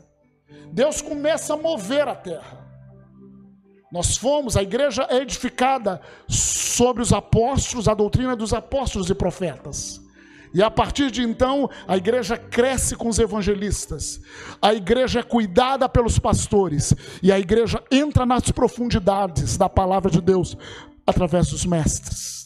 Deus 0.70 1.00
começa 1.00 1.54
a 1.54 1.56
mover 1.56 2.06
a 2.06 2.14
terra. 2.14 2.68
Nós 3.90 4.18
fomos, 4.18 4.54
a 4.54 4.62
igreja 4.62 5.06
é 5.09 5.16
edificada 5.16 5.98
sobre 6.28 7.02
os 7.02 7.11
apóstolos, 7.11 7.88
a 7.88 7.94
doutrina 7.94 8.36
dos 8.36 8.52
apóstolos 8.52 9.09
e 9.09 9.14
profetas. 9.14 9.98
E 10.52 10.62
a 10.62 10.70
partir 10.70 11.11
de 11.11 11.22
então, 11.22 11.70
a 11.86 11.96
igreja 11.96 12.36
cresce 12.36 12.94
com 12.94 13.09
os 13.09 13.18
evangelistas, 13.18 14.20
a 14.61 14.74
igreja 14.74 15.20
é 15.20 15.22
cuidada 15.22 15.88
pelos 15.88 16.18
pastores, 16.18 16.94
e 17.22 17.32
a 17.32 17.38
igreja 17.38 17.82
entra 17.90 18.24
nas 18.26 18.50
profundidades 18.50 19.56
da 19.56 19.68
palavra 19.68 20.11
de 20.11 20.20
Deus 20.20 20.56
através 21.06 21.48
dos 21.48 21.64
mestres. 21.64 22.38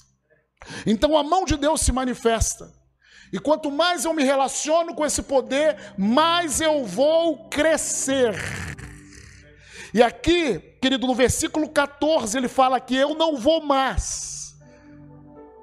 Então 0.86 1.16
a 1.16 1.22
mão 1.22 1.44
de 1.44 1.56
Deus 1.56 1.80
se 1.80 1.92
manifesta. 1.92 2.72
E 3.32 3.38
quanto 3.38 3.70
mais 3.70 4.04
eu 4.04 4.12
me 4.12 4.22
relaciono 4.22 4.94
com 4.94 5.06
esse 5.06 5.22
poder, 5.22 5.94
mais 5.96 6.60
eu 6.60 6.84
vou 6.84 7.48
crescer. 7.48 8.34
E 9.94 10.02
aqui, 10.02 10.58
querido, 10.80 11.06
no 11.06 11.14
versículo 11.14 11.68
14, 11.68 12.36
ele 12.36 12.48
fala 12.48 12.78
que 12.78 12.94
eu 12.94 13.14
não 13.14 13.36
vou 13.36 13.62
mais 13.62 14.54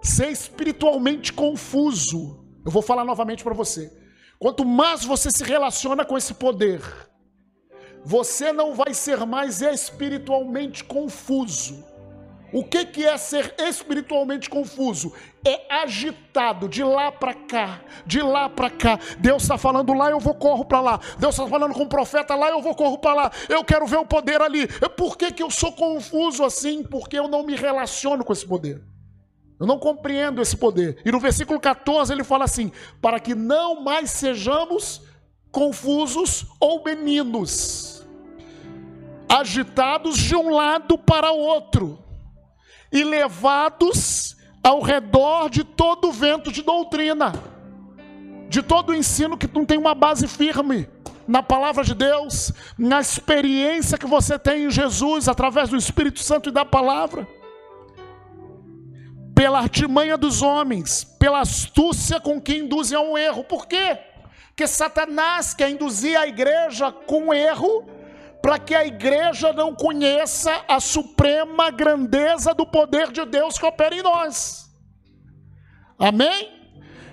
ser 0.02 0.30
espiritualmente 0.30 1.32
confuso. 1.32 2.44
Eu 2.66 2.72
vou 2.72 2.82
falar 2.82 3.06
novamente 3.06 3.44
para 3.44 3.54
você. 3.54 3.92
Quanto 4.40 4.66
mais 4.66 5.04
você 5.04 5.30
se 5.30 5.44
relaciona 5.44 6.06
com 6.06 6.18
esse 6.18 6.34
poder, 6.34 6.82
você 8.04 8.52
não 8.52 8.74
vai 8.74 8.94
ser 8.94 9.26
mais 9.26 9.62
espiritualmente 9.62 10.84
confuso. 10.84 11.84
O 12.52 12.64
que, 12.64 12.86
que 12.86 13.06
é 13.06 13.16
ser 13.18 13.54
espiritualmente 13.60 14.50
confuso? 14.50 15.14
É 15.46 15.72
agitado 15.74 16.68
de 16.68 16.84
lá 16.84 17.12
para 17.12 17.34
cá, 17.34 17.82
de 18.06 18.22
lá 18.22 18.50
para 18.50 18.70
cá. 18.70 19.00
Deus 19.20 19.44
está 19.44 19.58
falando 19.58 19.94
lá, 19.94 20.10
eu 20.10 20.20
vou 20.20 20.34
corro 20.34 20.66
para 20.66 20.82
lá. 20.82 21.00
Deus 21.20 21.36
está 21.36 21.48
falando 21.48 21.74
com 21.74 21.84
o 21.84 21.90
profeta 21.90 22.36
lá, 22.36 22.50
eu 22.50 22.62
vou 22.62 22.76
corro 22.76 22.98
para 22.98 23.14
lá. 23.14 23.32
Eu 23.48 23.64
quero 23.64 23.86
ver 23.86 23.98
o 23.98 24.06
poder 24.06 24.42
ali. 24.42 24.68
Por 24.98 25.18
que, 25.18 25.32
que 25.32 25.44
eu 25.44 25.52
sou 25.52 25.72
confuso 25.74 26.44
assim? 26.44 26.84
Porque 26.84 27.18
eu 27.18 27.28
não 27.28 27.44
me 27.44 27.56
relaciono 27.56 28.26
com 28.26 28.34
esse 28.34 28.46
poder. 28.46 28.82
Eu 29.60 29.68
não 29.68 29.78
compreendo 29.78 30.42
esse 30.42 30.58
poder. 30.58 31.02
E 31.06 31.12
no 31.12 31.20
versículo 31.20 31.60
14 31.60 32.12
ele 32.12 32.24
fala 32.24 32.46
assim: 32.46 32.72
para 33.00 33.20
que 33.20 33.36
não 33.36 33.82
mais 33.82 34.10
sejamos 34.10 35.04
confusos 35.52 36.48
ou 36.60 36.84
meninos, 36.84 38.08
agitados 39.28 40.18
de 40.18 40.36
um 40.36 40.50
lado 40.50 40.98
para 40.98 41.32
o 41.32 41.38
outro 41.38 42.09
e 42.92 43.04
levados 43.04 44.36
ao 44.64 44.82
redor 44.82 45.50
de 45.50 45.64
todo 45.64 46.10
o 46.10 46.12
vento 46.12 46.52
de 46.52 46.62
doutrina, 46.62 47.34
de 48.50 48.62
todo 48.62 48.90
o 48.90 48.96
ensino 48.96 49.38
que 49.38 49.50
não 49.54 49.66
tem 49.66 49.78
uma 49.78 49.96
base 49.96 50.28
firme 50.28 50.88
na 51.28 51.44
palavra 51.44 51.84
de 51.84 51.94
Deus, 51.94 52.52
na 52.78 53.00
experiência 53.00 53.98
que 53.98 54.08
você 54.08 54.40
tem 54.40 54.66
em 54.66 54.72
Jesus 54.72 55.28
através 55.28 55.70
do 55.70 55.78
Espírito 55.78 56.20
Santo 56.20 56.50
e 56.50 56.52
da 56.52 56.66
palavra. 56.66 57.28
Pela 59.36 59.60
artimanha 59.60 60.18
dos 60.18 60.42
homens, 60.42 61.04
pela 61.04 61.42
astúcia 61.42 62.20
com 62.20 62.42
que 62.42 62.58
induzem 62.58 62.98
ao 62.98 63.18
erro. 63.18 63.44
Por 63.44 63.68
quê? 63.68 63.98
Porque 64.48 64.68
Satanás 64.68 65.54
quer 65.54 65.70
induzir 65.70 66.20
a 66.20 66.28
igreja 66.28 66.92
com 66.92 67.34
erro 67.34 67.86
para 68.42 68.58
que 68.58 68.74
a 68.74 68.86
igreja 68.86 69.52
não 69.54 69.76
conheça 69.76 70.64
a 70.68 70.80
suprema 70.80 71.70
grandeza 71.72 72.54
do 72.54 72.66
poder 72.66 73.12
de 73.12 73.26
Deus 73.26 73.58
que 73.58 73.66
opera 73.66 73.96
em 73.96 74.02
nós. 74.02 74.70
Amém? 75.98 76.60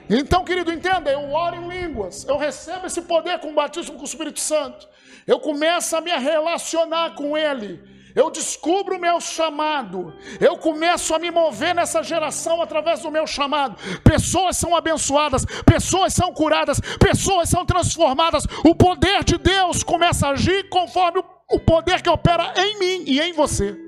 Então, 0.09 0.45
querido, 0.45 0.73
entenda, 0.73 1.11
eu 1.11 1.33
oro 1.33 1.57
em 1.57 1.69
línguas, 1.69 2.25
eu 2.29 2.37
recebo 2.37 2.87
esse 2.87 3.03
poder 3.03 3.41
com 3.41 3.51
o 3.51 3.55
batismo 3.55 3.97
com 3.97 4.03
o 4.03 4.05
Espírito 4.05 4.39
Santo, 4.39 4.89
eu 5.27 5.41
começo 5.41 5.97
a 5.97 6.01
me 6.01 6.13
relacionar 6.13 7.17
com 7.17 7.37
Ele, 7.37 7.83
eu 8.17 8.31
descubro 8.31 8.97
o 8.97 8.99
meu 8.99 9.21
chamado, 9.21 10.15
eu 10.41 10.57
começo 10.57 11.15
a 11.15 11.19
me 11.19 11.31
mover 11.31 11.75
nessa 11.75 12.03
geração 12.03 12.63
através 12.63 13.01
do 13.01 13.11
meu 13.11 13.27
chamado. 13.27 13.77
Pessoas 14.03 14.57
são 14.57 14.75
abençoadas, 14.75 15.45
pessoas 15.67 16.15
são 16.15 16.33
curadas, 16.33 16.81
pessoas 16.99 17.51
são 17.51 17.67
transformadas. 17.67 18.45
O 18.65 18.75
poder 18.75 19.23
de 19.23 19.37
Deus 19.37 19.83
começa 19.83 20.29
a 20.29 20.31
agir 20.31 20.71
conforme 20.71 21.23
o 21.51 21.61
poder 21.61 22.01
que 22.01 22.09
opera 22.09 22.55
em 22.57 22.79
mim 22.79 23.05
e 23.07 23.21
em 23.21 23.35
você. 23.35 23.79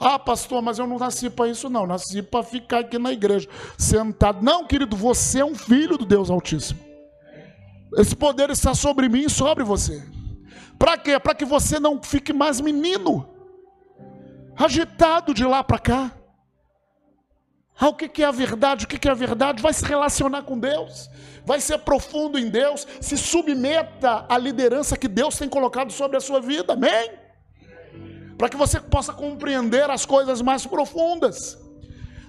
Ah, 0.00 0.18
pastor, 0.18 0.60
mas 0.60 0.80
eu 0.80 0.86
não 0.88 0.98
nasci 0.98 1.30
para 1.30 1.48
isso, 1.48 1.70
não. 1.70 1.86
Nasci 1.86 2.20
para 2.20 2.42
ficar 2.42 2.80
aqui 2.80 2.98
na 2.98 3.12
igreja, 3.12 3.48
sentado. 3.78 4.42
Não, 4.42 4.66
querido, 4.66 4.96
você 4.96 5.38
é 5.38 5.44
um 5.44 5.54
filho 5.54 5.96
do 5.96 6.04
Deus 6.04 6.28
Altíssimo. 6.28 6.80
Esse 7.96 8.16
poder 8.16 8.50
está 8.50 8.74
sobre 8.74 9.08
mim 9.08 9.26
e 9.26 9.30
sobre 9.30 9.62
você. 9.62 10.02
Para 10.82 10.98
quê? 10.98 11.16
Para 11.20 11.32
que 11.32 11.44
você 11.44 11.78
não 11.78 12.02
fique 12.02 12.32
mais 12.32 12.60
menino, 12.60 13.28
agitado 14.56 15.32
de 15.32 15.44
lá 15.44 15.62
para 15.62 15.78
cá. 15.78 16.10
Ah, 17.78 17.90
o 17.90 17.94
que 17.94 18.20
é 18.20 18.26
a 18.26 18.32
verdade? 18.32 18.84
O 18.84 18.88
que 18.88 19.06
é 19.06 19.10
a 19.12 19.14
verdade? 19.14 19.62
Vai 19.62 19.72
se 19.72 19.84
relacionar 19.84 20.42
com 20.42 20.58
Deus, 20.58 21.08
vai 21.46 21.60
ser 21.60 21.78
profundo 21.78 22.36
em 22.36 22.50
Deus, 22.50 22.84
se 23.00 23.16
submeta 23.16 24.26
à 24.28 24.36
liderança 24.36 24.96
que 24.96 25.06
Deus 25.06 25.38
tem 25.38 25.48
colocado 25.48 25.92
sobre 25.92 26.16
a 26.16 26.20
sua 26.20 26.40
vida, 26.40 26.72
amém? 26.72 27.12
Para 28.36 28.48
que 28.48 28.56
você 28.56 28.80
possa 28.80 29.12
compreender 29.12 29.88
as 29.88 30.04
coisas 30.04 30.42
mais 30.42 30.66
profundas. 30.66 31.56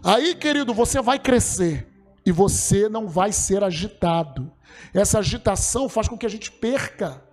Aí, 0.03 0.35
querido, 0.35 0.75
você 0.75 1.01
vai 1.01 1.17
crescer 1.17 1.91
e 2.23 2.31
você 2.31 2.87
não 2.87 3.07
vai 3.07 3.31
ser 3.31 3.63
agitado. 3.63 4.51
Essa 4.93 5.17
agitação 5.17 5.89
faz 5.89 6.07
com 6.07 6.15
que 6.15 6.27
a 6.27 6.29
gente 6.29 6.51
perca 6.51 7.32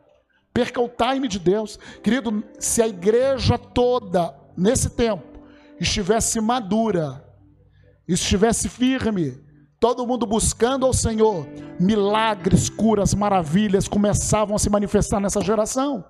perca 0.61 0.79
o 0.79 0.91
time 0.91 1.27
de 1.27 1.39
Deus. 1.39 1.79
Querido, 2.03 2.45
se 2.59 2.83
a 2.83 2.89
igreja 2.89 3.57
toda, 3.57 4.35
nesse 4.55 4.91
tempo, 4.91 5.41
estivesse 5.81 6.39
madura, 6.39 7.25
estivesse 8.07 8.69
firme, 8.69 9.43
todo 9.81 10.07
mundo 10.07 10.27
buscando 10.27 10.85
ao 10.85 10.93
Senhor, 10.93 11.47
milagres, 11.81 12.69
curas, 12.69 13.15
maravilhas 13.15 13.89
começavam 13.89 14.55
a 14.55 14.59
se 14.59 14.69
manifestar 14.69 15.19
nessa 15.19 15.41
geração. 15.41 16.05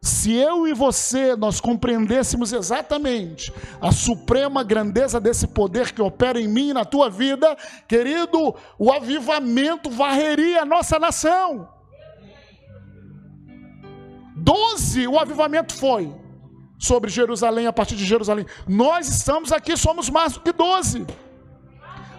Se 0.00 0.32
eu 0.32 0.68
e 0.68 0.72
você 0.72 1.34
nós 1.34 1.60
compreendêssemos 1.60 2.52
exatamente 2.52 3.52
a 3.80 3.90
suprema 3.90 4.62
grandeza 4.62 5.20
desse 5.20 5.48
poder 5.48 5.92
que 5.92 6.00
opera 6.00 6.40
em 6.40 6.46
mim 6.46 6.68
e 6.68 6.74
na 6.74 6.84
tua 6.84 7.10
vida, 7.10 7.56
querido, 7.88 8.54
o 8.78 8.92
avivamento 8.92 9.90
varreria 9.90 10.62
a 10.62 10.64
nossa 10.64 10.96
nação. 10.96 11.79
Doze, 14.40 15.06
o 15.06 15.18
avivamento 15.18 15.74
foi 15.74 16.12
sobre 16.78 17.10
Jerusalém, 17.10 17.66
a 17.66 17.72
partir 17.72 17.94
de 17.94 18.06
Jerusalém. 18.06 18.46
Nós 18.66 19.06
estamos 19.06 19.52
aqui, 19.52 19.76
somos 19.76 20.08
mais 20.08 20.32
do 20.32 20.40
que 20.40 20.52
doze. 20.52 21.06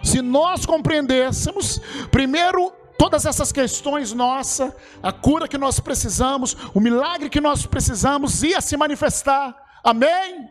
Se 0.02 0.22
nós 0.22 0.64
compreendêssemos, 0.64 1.80
primeiro, 2.10 2.72
todas 2.96 3.26
essas 3.26 3.50
questões 3.50 4.12
nossa, 4.12 4.74
a 5.02 5.12
cura 5.12 5.48
que 5.48 5.58
nós 5.58 5.80
precisamos, 5.80 6.56
o 6.72 6.80
milagre 6.80 7.28
que 7.28 7.40
nós 7.40 7.66
precisamos 7.66 8.42
ia 8.44 8.60
se 8.60 8.76
manifestar. 8.76 9.56
Amém? 9.82 10.48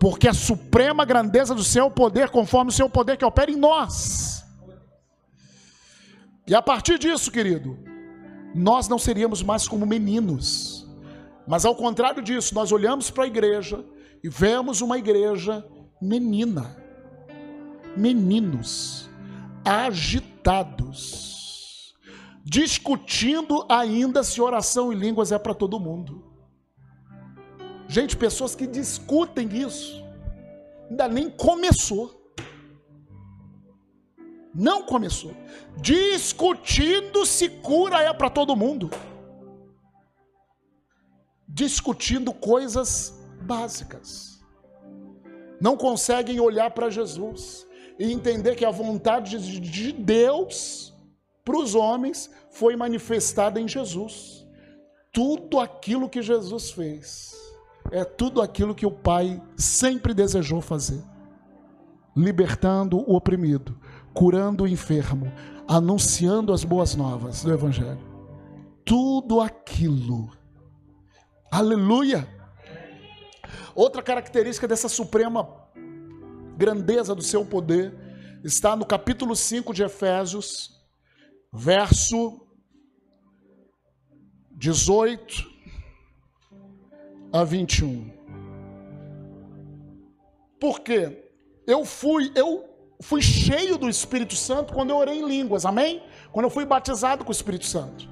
Porque 0.00 0.26
a 0.26 0.34
suprema 0.34 1.04
grandeza 1.04 1.54
do 1.54 1.62
seu 1.62 1.88
poder, 1.88 2.30
conforme 2.30 2.70
o 2.70 2.74
seu 2.74 2.90
poder 2.90 3.16
que 3.16 3.24
opera 3.24 3.52
em 3.52 3.56
nós. 3.56 4.44
E 6.46 6.54
a 6.56 6.60
partir 6.60 6.98
disso, 6.98 7.30
querido, 7.30 7.78
nós 8.54 8.88
não 8.88 8.98
seríamos 8.98 9.42
mais 9.42 9.66
como 9.66 9.86
meninos. 9.86 10.86
Mas 11.46 11.64
ao 11.64 11.74
contrário 11.74 12.22
disso, 12.22 12.54
nós 12.54 12.70
olhamos 12.72 13.10
para 13.10 13.24
a 13.24 13.26
igreja 13.26 13.84
e 14.22 14.28
vemos 14.28 14.80
uma 14.80 14.98
igreja 14.98 15.66
menina. 16.00 16.76
Meninos 17.96 19.10
agitados, 19.64 21.14
discutindo 22.44 23.64
ainda 23.68 24.24
se 24.24 24.40
oração 24.40 24.92
em 24.92 24.96
línguas 24.96 25.30
é 25.32 25.38
para 25.38 25.54
todo 25.54 25.78
mundo. 25.78 26.24
Gente, 27.88 28.16
pessoas 28.16 28.54
que 28.54 28.66
discutem 28.66 29.48
isso, 29.54 30.02
ainda 30.88 31.08
nem 31.08 31.28
começou. 31.30 32.21
Não 34.54 34.82
começou. 34.82 35.34
Discutindo 35.80 37.24
se 37.24 37.48
cura 37.48 38.02
é 38.02 38.12
para 38.12 38.28
todo 38.28 38.56
mundo. 38.56 38.90
Discutindo 41.48 42.32
coisas 42.32 43.18
básicas. 43.40 44.40
Não 45.60 45.76
conseguem 45.76 46.40
olhar 46.40 46.70
para 46.70 46.90
Jesus 46.90 47.66
e 47.98 48.12
entender 48.12 48.56
que 48.56 48.64
a 48.64 48.70
vontade 48.70 49.38
de 49.60 49.92
Deus 49.92 50.92
para 51.44 51.56
os 51.56 51.74
homens 51.74 52.30
foi 52.50 52.76
manifestada 52.76 53.60
em 53.60 53.68
Jesus. 53.68 54.46
Tudo 55.12 55.58
aquilo 55.58 56.08
que 56.08 56.22
Jesus 56.22 56.70
fez 56.70 57.32
é 57.90 58.04
tudo 58.04 58.40
aquilo 58.40 58.74
que 58.74 58.86
o 58.86 58.90
Pai 58.90 59.40
sempre 59.56 60.14
desejou 60.14 60.60
fazer: 60.60 61.02
libertando 62.16 62.98
o 62.98 63.14
oprimido, 63.14 63.78
curando 64.14 64.64
o 64.64 64.68
enfermo, 64.68 65.32
anunciando 65.66 66.52
as 66.52 66.64
boas 66.64 66.94
novas 66.94 67.42
do 67.42 67.52
Evangelho. 67.52 68.00
Tudo 68.84 69.40
aquilo. 69.40 70.30
Aleluia! 71.50 72.26
Outra 73.74 74.02
característica 74.02 74.68
dessa 74.68 74.88
suprema 74.88 75.62
grandeza 76.56 77.14
do 77.14 77.22
seu 77.22 77.44
poder, 77.44 77.92
está 78.44 78.76
no 78.76 78.84
capítulo 78.84 79.34
5 79.34 79.72
de 79.72 79.82
Efésios, 79.82 80.80
verso 81.52 82.46
18 84.52 85.50
a 87.32 87.44
21. 87.44 88.10
Por 90.60 90.80
quê? 90.80 91.30
Eu 91.66 91.84
fui, 91.84 92.30
eu 92.34 92.71
fui 93.02 93.20
cheio 93.20 93.76
do 93.76 93.88
Espírito 93.88 94.36
Santo 94.36 94.72
quando 94.72 94.90
eu 94.90 94.96
orei 94.96 95.18
em 95.18 95.26
línguas, 95.26 95.66
amém? 95.66 96.02
Quando 96.30 96.44
eu 96.44 96.50
fui 96.50 96.64
batizado 96.64 97.24
com 97.24 97.30
o 97.30 97.32
Espírito 97.32 97.66
Santo. 97.66 98.08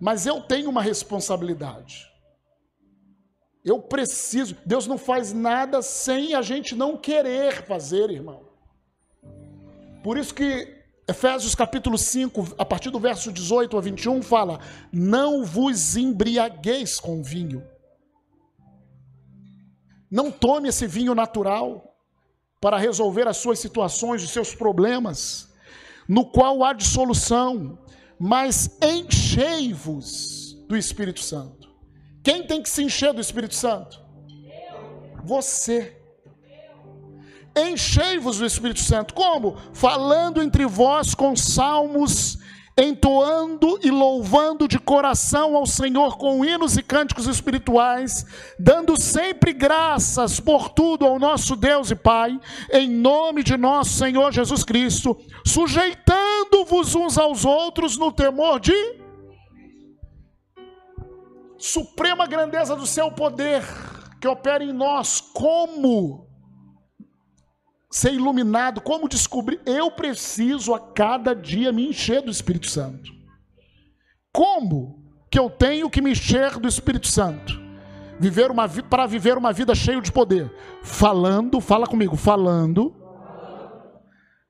Mas 0.00 0.26
eu 0.26 0.40
tenho 0.40 0.70
uma 0.70 0.80
responsabilidade. 0.80 2.10
Eu 3.64 3.80
preciso. 3.80 4.56
Deus 4.64 4.86
não 4.86 4.98
faz 4.98 5.32
nada 5.32 5.82
sem 5.82 6.34
a 6.34 6.42
gente 6.42 6.74
não 6.74 6.96
querer 6.96 7.64
fazer, 7.64 8.10
irmão. 8.10 8.48
Por 10.02 10.18
isso 10.18 10.34
que 10.34 10.82
Efésios 11.06 11.54
capítulo 11.54 11.98
5, 11.98 12.54
a 12.58 12.64
partir 12.64 12.90
do 12.90 12.98
verso 12.98 13.30
18 13.30 13.76
a 13.76 13.80
21, 13.80 14.22
fala: 14.22 14.58
Não 14.92 15.44
vos 15.44 15.96
embriagueis 15.96 16.98
com 16.98 17.22
vinho. 17.22 17.64
Não 20.10 20.30
tome 20.30 20.68
esse 20.68 20.86
vinho 20.86 21.14
natural 21.14 21.91
para 22.62 22.78
resolver 22.78 23.26
as 23.26 23.38
suas 23.38 23.58
situações, 23.58 24.22
os 24.22 24.30
seus 24.30 24.54
problemas, 24.54 25.52
no 26.06 26.24
qual 26.24 26.62
há 26.62 26.72
dissolução, 26.72 27.76
mas 28.16 28.78
enchei-vos 28.80 30.56
do 30.68 30.76
Espírito 30.76 31.18
Santo. 31.18 31.68
Quem 32.22 32.46
tem 32.46 32.62
que 32.62 32.70
se 32.70 32.84
encher 32.84 33.12
do 33.12 33.20
Espírito 33.20 33.56
Santo? 33.56 34.00
Você. 35.24 36.00
Enchei-vos 37.56 38.38
do 38.38 38.46
Espírito 38.46 38.78
Santo. 38.78 39.12
Como? 39.12 39.56
Falando 39.72 40.40
entre 40.40 40.64
vós 40.64 41.16
com 41.16 41.34
salmos, 41.34 42.38
entoando 42.76 43.78
e 43.82 43.90
louvando 43.90 44.66
de 44.66 44.78
coração 44.78 45.56
ao 45.56 45.66
Senhor 45.66 46.16
com 46.16 46.44
hinos 46.44 46.76
e 46.76 46.82
cânticos 46.82 47.26
espirituais, 47.26 48.24
dando 48.58 49.00
sempre 49.00 49.52
graças 49.52 50.40
por 50.40 50.70
tudo 50.70 51.06
ao 51.06 51.18
nosso 51.18 51.54
Deus 51.54 51.90
e 51.90 51.94
Pai, 51.94 52.38
em 52.70 52.88
nome 52.88 53.42
de 53.42 53.56
nosso 53.56 53.90
Senhor 53.90 54.32
Jesus 54.32 54.64
Cristo, 54.64 55.16
sujeitando-vos 55.46 56.94
uns 56.94 57.18
aos 57.18 57.44
outros 57.44 57.96
no 57.96 58.10
temor 58.10 58.58
de 58.58 58.72
suprema 61.58 62.26
grandeza 62.26 62.74
do 62.74 62.86
seu 62.86 63.10
poder 63.12 63.62
que 64.20 64.26
opera 64.26 64.64
em 64.64 64.72
nós, 64.72 65.20
como 65.20 66.31
ser 67.92 68.14
iluminado, 68.14 68.80
como 68.80 69.06
descobrir. 69.06 69.60
Eu 69.66 69.90
preciso 69.90 70.74
a 70.74 70.80
cada 70.80 71.34
dia 71.34 71.70
me 71.70 71.86
encher 71.86 72.22
do 72.22 72.30
Espírito 72.30 72.68
Santo. 72.68 73.12
Como 74.32 75.04
que 75.30 75.38
eu 75.38 75.50
tenho 75.50 75.90
que 75.90 76.00
me 76.00 76.12
encher 76.12 76.58
do 76.58 76.66
Espírito 76.66 77.06
Santo? 77.06 77.60
Viver 78.18 78.50
uma 78.50 78.66
para 78.68 79.06
viver 79.06 79.36
uma 79.36 79.52
vida 79.52 79.74
cheia 79.74 80.00
de 80.00 80.10
poder, 80.10 80.50
falando, 80.82 81.60
fala 81.60 81.86
comigo, 81.86 82.16
falando, 82.16 82.94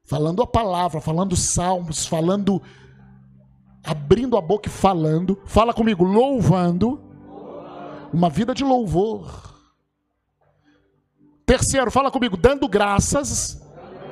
falando 0.04 0.42
a 0.42 0.46
palavra, 0.46 1.00
falando 1.00 1.34
salmos, 1.34 2.06
falando 2.06 2.62
abrindo 3.82 4.36
a 4.36 4.40
boca 4.40 4.68
e 4.68 4.72
falando. 4.72 5.40
Fala 5.46 5.74
comigo, 5.74 6.04
louvando. 6.04 7.00
Uma 8.12 8.28
vida 8.28 8.54
de 8.54 8.62
louvor. 8.62 9.51
Terceiro, 11.44 11.90
fala 11.90 12.10
comigo, 12.10 12.36
dando 12.36 12.68
graças 12.68 13.62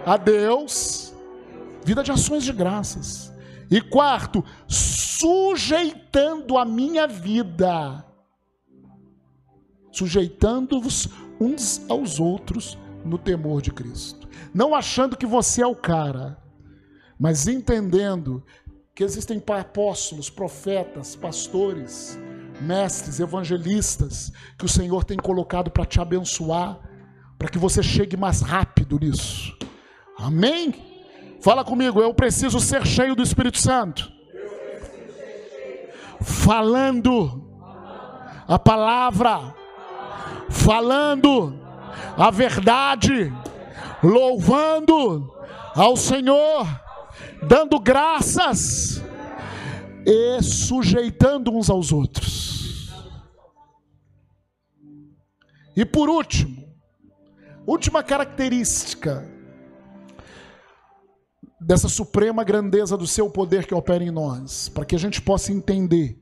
a 0.05 0.17
Deus. 0.17 1.15
Vida 1.85 2.03
de 2.03 2.13
ações 2.13 2.45
de 2.45 2.53
graças. 2.53 3.33
E 3.71 3.81
quarto, 3.81 4.45
sujeitando 4.67 6.59
a 6.59 6.65
minha 6.65 7.07
vida. 7.07 8.05
Sujeitando-vos 9.93 11.09
uns 11.41 11.89
aos 11.89 12.19
outros 12.21 12.79
no 13.05 13.17
temor 13.17 13.63
de 13.63 13.71
Cristo. 13.71 14.29
Não 14.53 14.75
achando 14.75 15.17
que 15.17 15.27
você 15.27 15.63
é 15.63 15.67
o 15.67 15.77
cara, 15.77 16.37
mas 17.19 17.47
entendendo 17.47 18.45
que 18.95 19.05
existem 19.05 19.43
apóstolos, 19.59 20.29
profetas, 20.29 21.15
pastores, 21.15 22.19
mestres, 22.61 23.21
evangelistas, 23.21 24.33
que 24.59 24.65
o 24.65 24.69
Senhor 24.69 25.05
tem 25.05 25.17
colocado 25.17 25.71
para 25.71 25.87
te 25.87 26.01
abençoar, 26.01 26.79
para 27.41 27.49
que 27.49 27.57
você 27.57 27.83
chegue 27.83 28.19
mais 28.19 28.43
rápido 28.43 28.99
nisso. 29.01 29.57
Amém? 30.19 30.75
Fala 31.41 31.65
comigo, 31.65 31.99
eu 31.99 32.13
preciso 32.13 32.61
ser 32.61 32.87
cheio 32.87 33.15
do 33.15 33.23
Espírito 33.23 33.57
Santo. 33.57 34.13
Falando 36.21 37.43
a 38.47 38.59
palavra, 38.59 39.55
falando 40.51 41.59
a 42.15 42.31
verdade, 42.31 43.33
louvando 44.03 45.33
ao 45.75 45.97
Senhor 45.97 46.67
dando 47.43 47.81
graças 47.81 49.03
e 50.05 50.43
sujeitando 50.43 51.51
uns 51.51 51.71
aos 51.71 51.91
outros. 51.91 52.91
E 55.75 55.87
por 55.87 56.11
último, 56.11 56.60
última 57.71 58.03
característica 58.03 59.25
dessa 61.61 61.89
suprema 61.89 62.43
grandeza 62.43 62.97
do 62.97 63.07
seu 63.07 63.31
poder 63.31 63.65
que 63.65 63.73
opera 63.73 64.03
em 64.03 64.11
nós, 64.11 64.69
para 64.69 64.85
que 64.85 64.97
a 64.97 64.99
gente 64.99 65.23
possa 65.23 65.53
entender. 65.53 66.21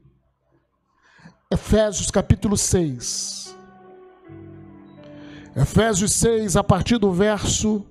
Efésios 1.50 2.10
capítulo 2.10 2.54
6. 2.54 3.56
Efésios 5.56 6.12
6, 6.12 6.54
a 6.54 6.62
partir 6.62 6.98
do 6.98 7.10
verso 7.10 7.86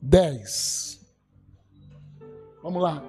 10. 0.00 1.06
Vamos 2.62 2.82
lá. 2.82 3.04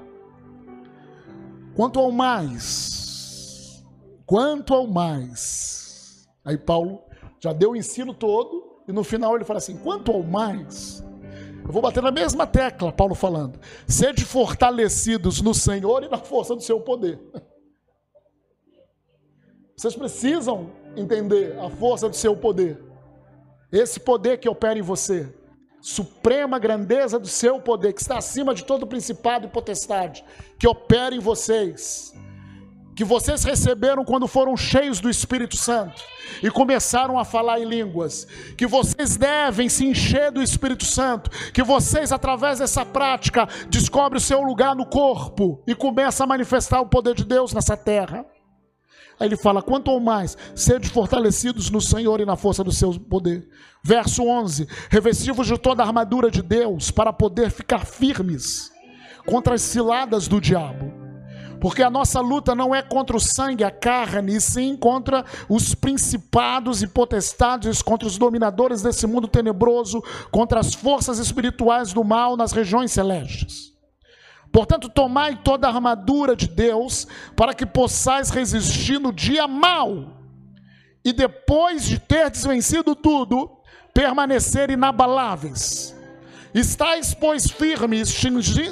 Quanto 1.73 1.99
ao 1.99 2.11
mais, 2.11 3.81
quanto 4.25 4.73
ao 4.73 4.87
mais. 4.87 6.27
Aí 6.43 6.57
Paulo 6.57 7.01
já 7.39 7.53
deu 7.53 7.71
o 7.71 7.75
ensino 7.77 8.13
todo 8.13 8.68
e 8.89 8.91
no 8.91 9.03
final 9.03 9.35
ele 9.35 9.45
fala 9.45 9.59
assim: 9.59 9.77
quanto 9.77 10.11
ao 10.11 10.23
mais. 10.23 11.05
Eu 11.63 11.71
vou 11.71 11.81
bater 11.81 12.01
na 12.01 12.09
mesma 12.09 12.47
tecla, 12.47 12.91
Paulo 12.91 13.13
falando. 13.13 13.59
Sede 13.87 14.25
fortalecidos 14.25 15.41
no 15.41 15.53
Senhor 15.53 16.03
e 16.03 16.09
na 16.09 16.17
força 16.17 16.55
do 16.55 16.63
seu 16.63 16.81
poder. 16.81 17.19
Vocês 19.77 19.95
precisam 19.95 20.71
entender 20.95 21.55
a 21.59 21.69
força 21.69 22.09
do 22.09 22.15
seu 22.15 22.35
poder. 22.35 22.83
Esse 23.71 23.99
poder 23.99 24.39
que 24.39 24.49
opera 24.49 24.79
em 24.79 24.81
você 24.81 25.31
suprema 25.81 26.59
grandeza 26.59 27.19
do 27.19 27.27
seu 27.27 27.61
poder, 27.61 27.93
que 27.93 28.01
está 28.01 28.17
acima 28.17 28.53
de 28.53 28.65
todo 28.65 28.87
principado 28.87 29.45
e 29.45 29.49
potestade, 29.49 30.25
que 30.57 30.67
opera 30.67 31.15
em 31.15 31.19
vocês, 31.19 32.13
que 32.99 33.05
vocês 33.05 33.45
receberam 33.45 34.03
quando 34.03 34.27
foram 34.27 34.57
cheios 34.57 34.99
do 34.99 35.09
Espírito 35.09 35.55
Santo 35.55 36.03
e 36.43 36.51
começaram 36.51 37.17
a 37.17 37.23
falar 37.23 37.57
em 37.57 37.63
línguas, 37.63 38.27
que 38.57 38.67
vocês 38.67 39.15
devem 39.15 39.69
se 39.69 39.85
encher 39.85 40.29
do 40.33 40.43
Espírito 40.43 40.83
Santo, 40.83 41.29
que 41.53 41.63
vocês, 41.63 42.11
através 42.11 42.59
dessa 42.59 42.85
prática, 42.85 43.47
descobrem 43.69 44.17
o 44.17 44.21
seu 44.21 44.41
lugar 44.41 44.75
no 44.75 44.85
corpo 44.85 45.63
e 45.65 45.73
começam 45.73 46.25
a 46.25 46.27
manifestar 46.27 46.81
o 46.81 46.87
poder 46.87 47.15
de 47.15 47.23
Deus 47.23 47.53
nessa 47.53 47.77
terra. 47.77 48.25
Aí 49.17 49.29
ele 49.29 49.37
fala: 49.37 49.61
quanto 49.61 49.91
ou 49.91 50.01
mais, 50.01 50.37
sede 50.53 50.89
fortalecidos 50.89 51.69
no 51.69 51.79
Senhor 51.79 52.19
e 52.19 52.25
na 52.25 52.35
força 52.35 52.65
do 52.65 52.71
seu 52.73 52.99
poder. 52.99 53.47
Verso 53.81 54.23
11: 54.23 54.67
revestivos 54.89 55.47
de 55.47 55.57
toda 55.57 55.81
a 55.81 55.85
armadura 55.85 56.29
de 56.29 56.41
Deus 56.41 56.91
para 56.91 57.13
poder 57.13 57.49
ficar 57.49 57.85
firmes 57.85 58.73
contra 59.25 59.55
as 59.55 59.61
ciladas 59.61 60.27
do 60.27 60.41
diabo. 60.41 61.08
Porque 61.59 61.83
a 61.83 61.89
nossa 61.89 62.21
luta 62.21 62.55
não 62.55 62.73
é 62.73 62.81
contra 62.81 63.17
o 63.17 63.19
sangue, 63.19 63.63
a 63.63 63.71
carne, 63.71 64.35
e 64.35 64.41
sim 64.41 64.77
contra 64.77 65.25
os 65.49 65.75
principados 65.75 66.81
e 66.81 66.87
potestades, 66.87 67.81
contra 67.81 68.07
os 68.07 68.17
dominadores 68.17 68.81
desse 68.81 69.05
mundo 69.05 69.27
tenebroso, 69.27 70.01
contra 70.31 70.59
as 70.59 70.73
forças 70.73 71.19
espirituais 71.19 71.91
do 71.91 72.03
mal 72.03 72.37
nas 72.37 72.51
regiões 72.51 72.91
celestes. 72.91 73.73
Portanto, 74.51 74.89
tomai 74.89 75.35
toda 75.35 75.67
a 75.67 75.71
armadura 75.71 76.35
de 76.35 76.47
Deus, 76.47 77.05
para 77.35 77.53
que 77.53 77.65
possais 77.65 78.29
resistir 78.29 78.99
no 78.99 79.11
dia 79.11 79.47
mau, 79.47 80.17
e 81.03 81.13
depois 81.13 81.85
de 81.85 81.99
ter 81.99 82.29
desvencido 82.29 82.95
tudo, 82.95 83.49
permanecer 83.93 84.71
inabaláveis. 84.71 85.98
Estais, 86.53 87.13
pois, 87.13 87.49
firmes, 87.49 88.09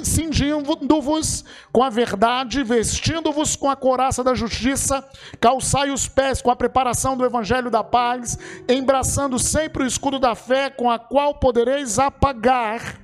cingindo-vos 0.02 1.44
com 1.72 1.82
a 1.82 1.88
verdade, 1.88 2.64
vestindo-vos 2.64 3.54
com 3.54 3.70
a 3.70 3.76
coraça 3.76 4.24
da 4.24 4.34
justiça, 4.34 5.04
calçai 5.40 5.90
os 5.90 6.08
pés 6.08 6.42
com 6.42 6.50
a 6.50 6.56
preparação 6.56 7.16
do 7.16 7.24
evangelho 7.24 7.70
da 7.70 7.84
paz, 7.84 8.36
embraçando 8.68 9.38
sempre 9.38 9.84
o 9.84 9.86
escudo 9.86 10.18
da 10.18 10.34
fé, 10.34 10.70
com 10.70 10.90
a 10.90 10.98
qual 10.98 11.36
podereis 11.36 11.98
apagar 11.98 13.00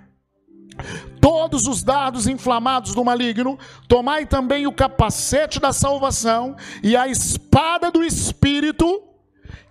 todos 1.21 1.67
os 1.67 1.83
dardos 1.83 2.27
inflamados 2.27 2.95
do 2.95 3.05
maligno, 3.05 3.59
tomai 3.89 4.27
também 4.27 4.67
o 4.67 4.73
capacete 4.73 5.61
da 5.61 5.73
salvação 5.73 6.57
e 6.83 6.97
a 6.97 7.09
espada 7.09 7.91
do 7.91 8.03
Espírito, 8.03 9.03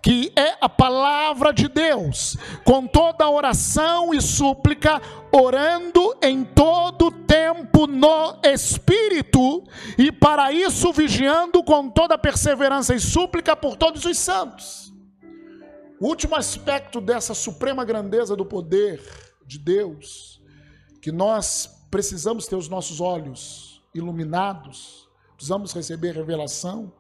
que 0.03 0.33
é 0.35 0.57
a 0.59 0.67
palavra 0.67 1.53
de 1.53 1.69
Deus, 1.69 2.35
com 2.65 2.85
toda 2.85 3.29
oração 3.29 4.13
e 4.13 4.21
súplica, 4.21 5.01
orando 5.31 6.13
em 6.21 6.43
todo 6.43 7.09
tempo 7.09 7.87
no 7.87 8.37
Espírito, 8.43 9.63
e 9.97 10.11
para 10.11 10.51
isso 10.51 10.91
vigiando 10.91 11.63
com 11.63 11.89
toda 11.89 12.17
perseverança 12.17 12.93
e 12.93 12.99
súplica 12.99 13.55
por 13.55 13.77
todos 13.77 14.03
os 14.03 14.17
santos. 14.17 14.93
O 16.01 16.07
último 16.07 16.35
aspecto 16.35 16.99
dessa 16.99 17.33
suprema 17.33 17.85
grandeza 17.85 18.35
do 18.35 18.45
poder 18.45 19.01
de 19.45 19.57
Deus 19.57 20.41
que 21.01 21.13
nós 21.13 21.87
precisamos 21.89 22.45
ter 22.45 22.57
os 22.57 22.67
nossos 22.67 22.99
olhos 22.99 23.81
iluminados, 23.95 25.07
precisamos 25.35 25.71
receber 25.71 26.13
revelação. 26.13 26.91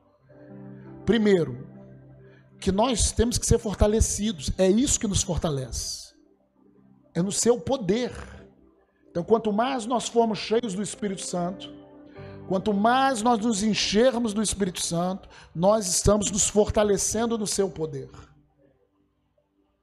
Primeiro, 1.05 1.72
que 2.63 2.71
nós 2.71 3.11
temos 3.11 3.37
que 3.37 3.45
ser 3.45 3.59
fortalecidos, 3.59 4.49
é 4.57 4.69
isso 4.69 4.97
que 4.97 5.05
nos 5.05 5.21
fortalece, 5.21 6.13
é 7.13 7.21
no 7.21 7.29
seu 7.29 7.59
poder. 7.59 8.13
Então, 9.11 9.21
quanto 9.21 9.51
mais 9.51 9.85
nós 9.85 10.07
formos 10.07 10.39
cheios 10.39 10.73
do 10.73 10.81
Espírito 10.81 11.25
Santo, 11.25 11.69
quanto 12.47 12.73
mais 12.73 13.21
nós 13.21 13.39
nos 13.39 13.63
enchermos 13.63 14.33
do 14.33 14.41
Espírito 14.41 14.79
Santo, 14.79 15.27
nós 15.53 15.87
estamos 15.87 16.31
nos 16.31 16.47
fortalecendo 16.47 17.37
no 17.37 17.45
seu 17.45 17.69
poder. 17.69 18.09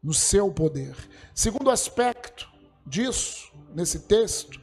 No 0.03 0.15
seu 0.15 0.51
poder. 0.51 0.97
Segundo 1.35 1.69
aspecto 1.69 2.51
disso, 2.87 3.53
nesse 3.75 4.01
texto 4.07 4.59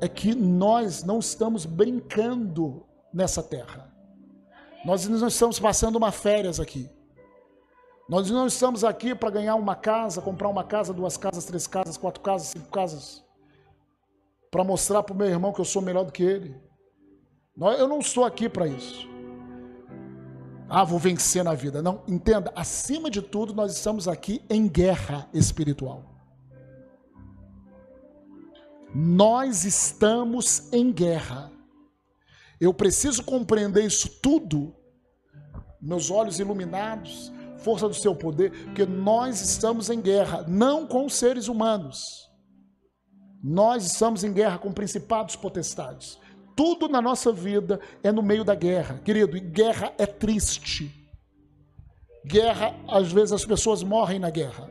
é 0.00 0.08
que 0.08 0.34
nós 0.34 1.04
não 1.04 1.20
estamos 1.20 1.64
brincando 1.64 2.84
nessa 3.12 3.44
terra. 3.44 3.94
Nós 4.84 5.06
não 5.06 5.28
estamos 5.28 5.60
passando 5.60 5.94
uma 5.94 6.10
férias 6.10 6.58
aqui. 6.58 6.90
Nós 8.08 8.30
não 8.30 8.46
estamos 8.46 8.84
aqui 8.84 9.14
para 9.14 9.30
ganhar 9.30 9.54
uma 9.54 9.74
casa, 9.74 10.20
comprar 10.20 10.48
uma 10.48 10.62
casa, 10.62 10.92
duas 10.92 11.16
casas, 11.16 11.44
três 11.44 11.66
casas, 11.66 11.96
quatro 11.96 12.20
casas, 12.20 12.48
cinco 12.48 12.70
casas, 12.70 13.24
para 14.50 14.62
mostrar 14.62 15.02
para 15.02 15.14
o 15.14 15.16
meu 15.16 15.26
irmão 15.26 15.52
que 15.52 15.60
eu 15.60 15.64
sou 15.64 15.80
melhor 15.80 16.04
do 16.04 16.12
que 16.12 16.22
ele. 16.22 16.54
Eu 17.78 17.88
não 17.88 18.00
estou 18.00 18.24
aqui 18.24 18.48
para 18.48 18.66
isso. 18.66 19.08
Ah, 20.68 20.84
vou 20.84 20.98
vencer 20.98 21.42
na 21.42 21.54
vida. 21.54 21.80
Não, 21.80 22.02
entenda, 22.06 22.52
acima 22.54 23.10
de 23.10 23.22
tudo, 23.22 23.54
nós 23.54 23.72
estamos 23.72 24.06
aqui 24.06 24.44
em 24.50 24.68
guerra 24.68 25.28
espiritual. 25.32 26.14
Nós 28.94 29.64
estamos 29.64 30.72
em 30.72 30.92
guerra. 30.92 31.50
Eu 32.60 32.72
preciso 32.72 33.24
compreender 33.24 33.84
isso 33.84 34.08
tudo, 34.20 34.74
meus 35.80 36.10
olhos 36.10 36.38
iluminados, 36.38 37.32
força 37.58 37.88
do 37.88 37.94
seu 37.94 38.14
poder, 38.14 38.50
porque 38.64 38.84
nós 38.84 39.40
estamos 39.40 39.90
em 39.90 40.00
guerra, 40.00 40.44
não 40.48 40.86
com 40.86 41.08
seres 41.08 41.48
humanos. 41.48 42.02
Nós 43.42 43.84
estamos 43.84 44.24
em 44.24 44.32
guerra 44.32 44.58
com 44.58 44.72
principados 44.72 45.36
potestades. 45.36 46.18
Tudo 46.56 46.88
na 46.88 47.02
nossa 47.02 47.32
vida 47.32 47.80
é 48.02 48.10
no 48.10 48.22
meio 48.22 48.44
da 48.44 48.54
guerra. 48.54 49.00
Querido, 49.04 49.36
e 49.36 49.40
guerra 49.40 49.92
é 49.98 50.06
triste. 50.06 50.90
Guerra, 52.24 52.74
às 52.88 53.12
vezes 53.12 53.32
as 53.32 53.44
pessoas 53.44 53.82
morrem 53.82 54.18
na 54.18 54.30
guerra. 54.30 54.70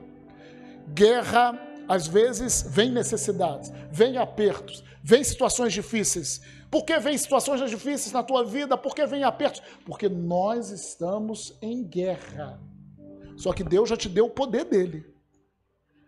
Guerra 0.94 1.60
às 1.88 2.08
vezes 2.08 2.66
vem 2.68 2.92
necessidades, 2.92 3.72
vem 3.92 4.18
apertos, 4.18 4.84
vem 5.04 5.24
situações 5.24 5.74
difíceis. 5.74 6.42
Por 6.72 6.86
que 6.86 6.98
vem 6.98 7.18
situações 7.18 7.70
difíceis 7.70 8.12
na 8.12 8.24
tua 8.24 8.44
vida? 8.44 8.78
Por 8.78 8.96
que 8.96 9.06
vem 9.06 9.24
apertos? 9.24 9.62
Porque 9.86 10.10
nós 10.10 10.72
estamos 10.72 11.56
em 11.62 11.84
guerra. 11.84 12.60
Só 13.36 13.54
que 13.54 13.64
Deus 13.64 13.90
já 13.90 13.98
te 13.98 14.08
deu 14.10 14.26
o 14.26 14.30
poder 14.30 14.66
dele. 14.66 15.06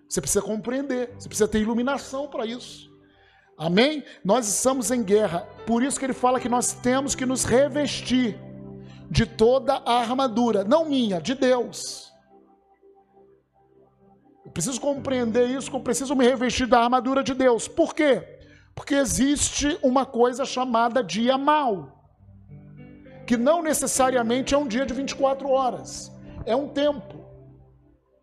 Você 0.07 0.21
precisa 0.21 0.41
compreender, 0.41 1.13
você 1.17 1.27
precisa 1.27 1.47
ter 1.47 1.59
iluminação 1.59 2.27
para 2.27 2.45
isso. 2.45 2.93
Amém? 3.57 4.03
Nós 4.23 4.47
estamos 4.47 4.91
em 4.91 5.03
guerra. 5.03 5.41
Por 5.65 5.81
isso 5.81 5.97
que 5.97 6.05
ele 6.05 6.13
fala 6.13 6.39
que 6.39 6.49
nós 6.49 6.73
temos 6.73 7.15
que 7.15 7.25
nos 7.25 7.43
revestir 7.43 8.37
de 9.09 9.25
toda 9.25 9.75
a 9.85 9.99
armadura, 9.99 10.63
não 10.63 10.85
minha, 10.85 11.21
de 11.21 11.33
Deus. 11.35 12.13
Eu 14.43 14.51
preciso 14.51 14.79
compreender 14.79 15.47
isso, 15.49 15.71
eu 15.73 15.79
preciso 15.79 16.15
me 16.15 16.25
revestir 16.25 16.67
da 16.67 16.79
armadura 16.79 17.23
de 17.23 17.33
Deus. 17.33 17.67
Por 17.67 17.95
quê? 17.95 18.39
Porque 18.75 18.93
existe 18.95 19.79
uma 19.81 20.05
coisa 20.05 20.45
chamada 20.45 21.03
dia 21.03 21.37
mau, 21.37 22.03
que 23.25 23.37
não 23.37 23.63
necessariamente 23.63 24.53
é 24.53 24.57
um 24.57 24.67
dia 24.67 24.85
de 24.85 24.93
24 24.93 25.49
horas, 25.49 26.11
é 26.45 26.55
um 26.55 26.67
tempo. 26.67 27.25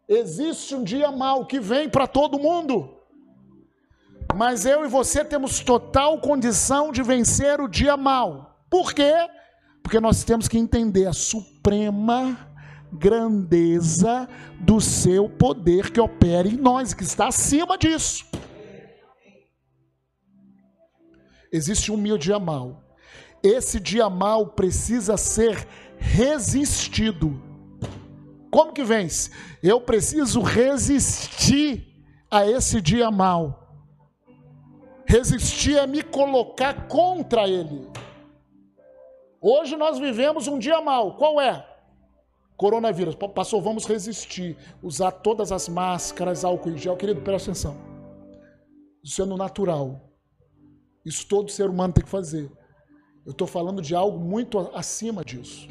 Existe 0.08 0.74
um 0.74 0.82
dia 0.82 1.10
mau 1.10 1.46
que 1.46 1.60
vem 1.60 1.88
para 1.88 2.06
todo 2.06 2.38
mundo. 2.38 2.96
Mas 4.34 4.64
eu 4.64 4.84
e 4.84 4.88
você 4.88 5.24
temos 5.24 5.60
total 5.60 6.18
condição 6.20 6.90
de 6.90 7.02
vencer 7.02 7.60
o 7.60 7.68
dia 7.68 7.96
mau. 7.96 8.64
Por 8.70 8.92
quê? 8.92 9.14
Porque 9.82 10.00
nós 10.00 10.24
temos 10.24 10.48
que 10.48 10.58
entender 10.58 11.06
a 11.06 11.12
suprema 11.12 12.48
grandeza 12.92 14.28
do 14.60 14.80
seu 14.80 15.28
poder 15.28 15.90
que 15.90 16.00
opera 16.00 16.48
em 16.48 16.56
nós, 16.56 16.94
que 16.94 17.02
está 17.02 17.28
acima 17.28 17.76
disso. 17.76 18.24
existe 21.52 21.92
um 21.92 22.18
dia 22.18 22.38
mal. 22.38 22.82
Esse 23.42 23.78
dia 23.78 24.08
mal 24.08 24.46
precisa 24.46 25.16
ser 25.16 25.68
resistido. 25.98 27.40
Como 28.52 28.70
que 28.74 28.84
vence? 28.84 29.30
Eu 29.62 29.80
preciso 29.80 30.42
resistir 30.42 32.04
a 32.30 32.46
esse 32.46 32.82
dia 32.82 33.10
mal. 33.10 33.66
Resistir 35.06 35.78
é 35.78 35.86
me 35.86 36.02
colocar 36.02 36.86
contra 36.86 37.48
ele. 37.48 37.88
Hoje 39.40 39.74
nós 39.74 39.98
vivemos 39.98 40.48
um 40.48 40.58
dia 40.58 40.82
mal. 40.82 41.16
Qual 41.16 41.40
é? 41.40 41.66
Coronavírus. 42.54 43.14
Passou, 43.14 43.62
vamos 43.62 43.86
resistir. 43.86 44.54
Usar 44.82 45.12
todas 45.12 45.50
as 45.50 45.66
máscaras, 45.66 46.44
álcool 46.44 46.72
em 46.72 46.76
gel. 46.76 46.94
Querido, 46.94 47.22
presta 47.22 47.52
atenção. 47.52 47.74
Isso 49.02 49.22
é 49.22 49.24
no 49.24 49.38
natural. 49.38 50.12
Isso 51.06 51.26
todo 51.26 51.50
ser 51.50 51.70
humano 51.70 51.94
tem 51.94 52.04
que 52.04 52.10
fazer. 52.10 52.52
Eu 53.24 53.32
estou 53.32 53.46
falando 53.46 53.80
de 53.80 53.94
algo 53.94 54.18
muito 54.18 54.58
acima 54.74 55.24
disso. 55.24 55.66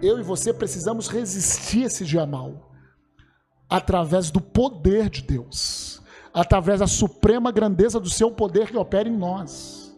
Eu 0.00 0.18
e 0.18 0.22
você 0.22 0.52
precisamos 0.52 1.08
resistir 1.08 1.82
esse 1.82 2.04
dia 2.04 2.24
mal 2.24 2.72
através 3.68 4.30
do 4.30 4.40
poder 4.40 5.10
de 5.10 5.22
Deus, 5.22 6.00
através 6.32 6.80
da 6.80 6.86
suprema 6.86 7.50
grandeza 7.50 7.98
do 7.98 8.08
seu 8.08 8.30
poder 8.30 8.70
que 8.70 8.76
opera 8.76 9.08
em 9.08 9.16
nós, 9.16 9.96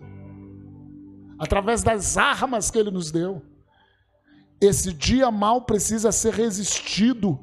através 1.39 1.83
das 1.83 2.17
armas 2.17 2.71
que 2.71 2.79
Ele 2.79 2.91
nos 2.91 3.11
deu. 3.11 3.43
Esse 4.61 4.93
dia 4.93 5.31
mal 5.31 5.63
precisa 5.63 6.11
ser 6.13 6.35
resistido. 6.35 7.43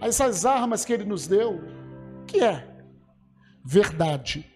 Essas 0.00 0.44
armas 0.44 0.84
que 0.84 0.92
Ele 0.92 1.04
nos 1.04 1.26
deu, 1.26 1.60
que 2.26 2.40
é 2.40 2.84
verdade. 3.64 4.50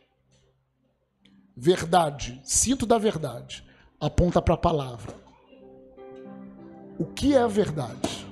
Verdade, 1.56 2.40
cinto 2.44 2.84
da 2.84 2.98
verdade, 2.98 3.64
aponta 3.98 4.42
para 4.42 4.54
a 4.54 4.58
palavra. 4.58 5.25
O 6.98 7.04
que 7.04 7.34
é 7.34 7.38
a 7.38 7.46
verdade? 7.46 8.26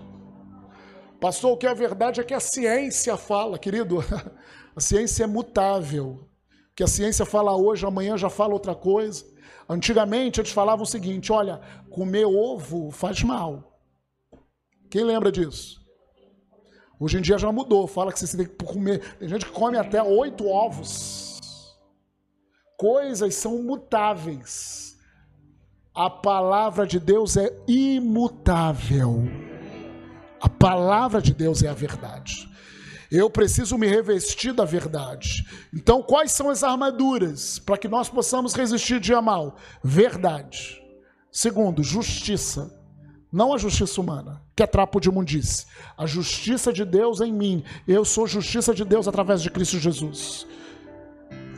Pastor, 1.20 1.52
o 1.52 1.56
que 1.56 1.66
é 1.66 1.74
verdade 1.74 2.20
é 2.20 2.24
que 2.24 2.34
a 2.34 2.40
ciência 2.40 3.16
fala, 3.16 3.58
querido. 3.58 3.98
A 4.76 4.80
ciência 4.80 5.22
é 5.22 5.26
mutável. 5.26 6.28
O 6.72 6.74
que 6.74 6.82
a 6.82 6.88
ciência 6.88 7.24
fala 7.24 7.56
hoje, 7.56 7.86
amanhã 7.86 8.18
já 8.18 8.28
fala 8.28 8.54
outra 8.54 8.74
coisa. 8.74 9.24
Antigamente 9.68 10.40
eles 10.40 10.50
falavam 10.50 10.82
o 10.82 10.86
seguinte: 10.86 11.30
olha, 11.30 11.60
comer 11.88 12.26
ovo 12.26 12.90
faz 12.90 13.22
mal. 13.22 13.80
Quem 14.90 15.04
lembra 15.04 15.30
disso? 15.30 15.80
Hoje 16.98 17.18
em 17.18 17.20
dia 17.20 17.38
já 17.38 17.52
mudou, 17.52 17.86
fala 17.86 18.12
que 18.12 18.18
você 18.18 18.36
tem 18.36 18.46
que 18.46 18.64
comer. 18.64 19.16
Tem 19.16 19.28
gente 19.28 19.46
que 19.46 19.52
come 19.52 19.78
até 19.78 20.02
oito 20.02 20.46
ovos. 20.48 21.40
Coisas 22.76 23.34
são 23.36 23.62
mutáveis. 23.62 24.93
A 25.95 26.11
palavra 26.11 26.88
de 26.88 26.99
Deus 26.99 27.36
é 27.36 27.57
imutável. 27.68 29.30
A 30.40 30.49
palavra 30.49 31.22
de 31.22 31.32
Deus 31.32 31.62
é 31.62 31.68
a 31.68 31.72
verdade. 31.72 32.51
Eu 33.12 33.30
preciso 33.30 33.78
me 33.78 33.86
revestir 33.86 34.53
da 34.53 34.64
verdade. 34.64 35.47
Então, 35.72 36.03
quais 36.03 36.32
são 36.32 36.51
as 36.51 36.64
armaduras 36.64 37.61
para 37.61 37.78
que 37.78 37.86
nós 37.86 38.09
possamos 38.09 38.55
resistir 38.55 38.99
dia 38.99 39.22
mal? 39.22 39.55
Verdade. 39.84 40.82
Segundo, 41.30 41.80
justiça. 41.80 42.76
Não 43.30 43.55
a 43.55 43.59
justiça 43.59 44.01
humana, 44.01 44.42
que 44.57 44.64
é 44.64 44.66
trapo 44.66 44.99
de 44.99 45.09
imundice. 45.09 45.66
A 45.97 46.07
justiça 46.07 46.72
de 46.72 46.84
Deus 46.84 47.20
em 47.20 47.32
mim. 47.32 47.62
Eu 47.86 48.05
sou 48.05 48.26
justiça 48.26 48.74
de 48.74 48.84
Deus 48.84 49.07
através 49.07 49.40
de 49.40 49.49
Cristo 49.49 49.78
Jesus. 49.78 50.45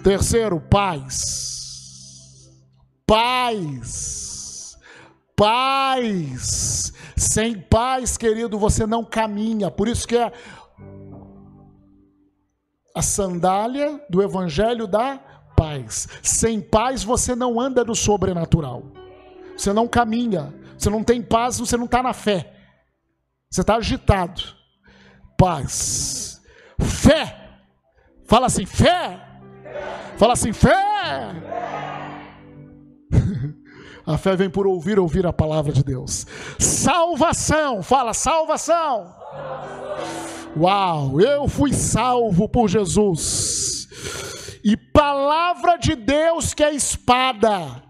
Terceiro, 0.05 0.61
paz. 0.61 1.57
Paz. 3.07 4.26
Paz. 5.37 6.93
Sem 7.17 7.61
paz, 7.61 8.17
querido, 8.17 8.59
você 8.59 8.87
não 8.87 9.05
caminha. 9.05 9.71
Por 9.71 9.87
isso 9.87 10.09
que 10.09 10.17
é 10.17 10.33
a 12.95 13.03
sandália 13.03 14.03
do 14.09 14.23
evangelho 14.23 14.87
da 14.87 15.19
paz. 15.55 16.09
Sem 16.23 16.61
paz 16.61 17.05
você 17.05 17.35
não 17.35 17.61
anda 17.61 17.85
no 17.85 17.95
sobrenatural. 17.95 18.85
Você 19.57 19.73
não 19.73 19.87
caminha. 19.87 20.55
Você 20.79 20.91
não 20.91 21.05
tem 21.05 21.23
paz, 21.23 21.59
você 21.59 21.77
não 21.77 21.85
está 21.85 22.03
na 22.03 22.13
fé. 22.13 22.55
Você 23.51 23.61
está 23.61 23.77
agitado. 23.77 24.43
Paz. 25.37 26.41
Fé. 26.81 27.59
Fala 28.27 28.47
assim, 28.47 28.67
fé. 28.67 29.21
Fala 30.17 30.33
assim, 30.33 30.53
fé. 30.53 30.75
A 34.07 34.17
fé 34.17 34.37
vem 34.37 34.49
por 34.49 34.67
ouvir, 34.67 34.99
ouvir 35.01 35.27
a 35.27 35.33
palavra 35.33 35.73
de 35.73 35.83
Deus. 35.83 36.27
Salvação. 36.59 37.83
Fala, 37.83 38.15
salvação. 38.15 39.13
Uau, 40.57 41.21
eu 41.21 41.49
fui 41.49 41.73
salvo 41.73 42.49
por 42.49 42.69
Jesus. 42.69 43.89
E 44.63 44.77
palavra 44.77 45.77
de 45.77 45.97
Deus 45.97 46.55
que 46.55 46.63
é 46.63 46.73
espada. 46.73 47.86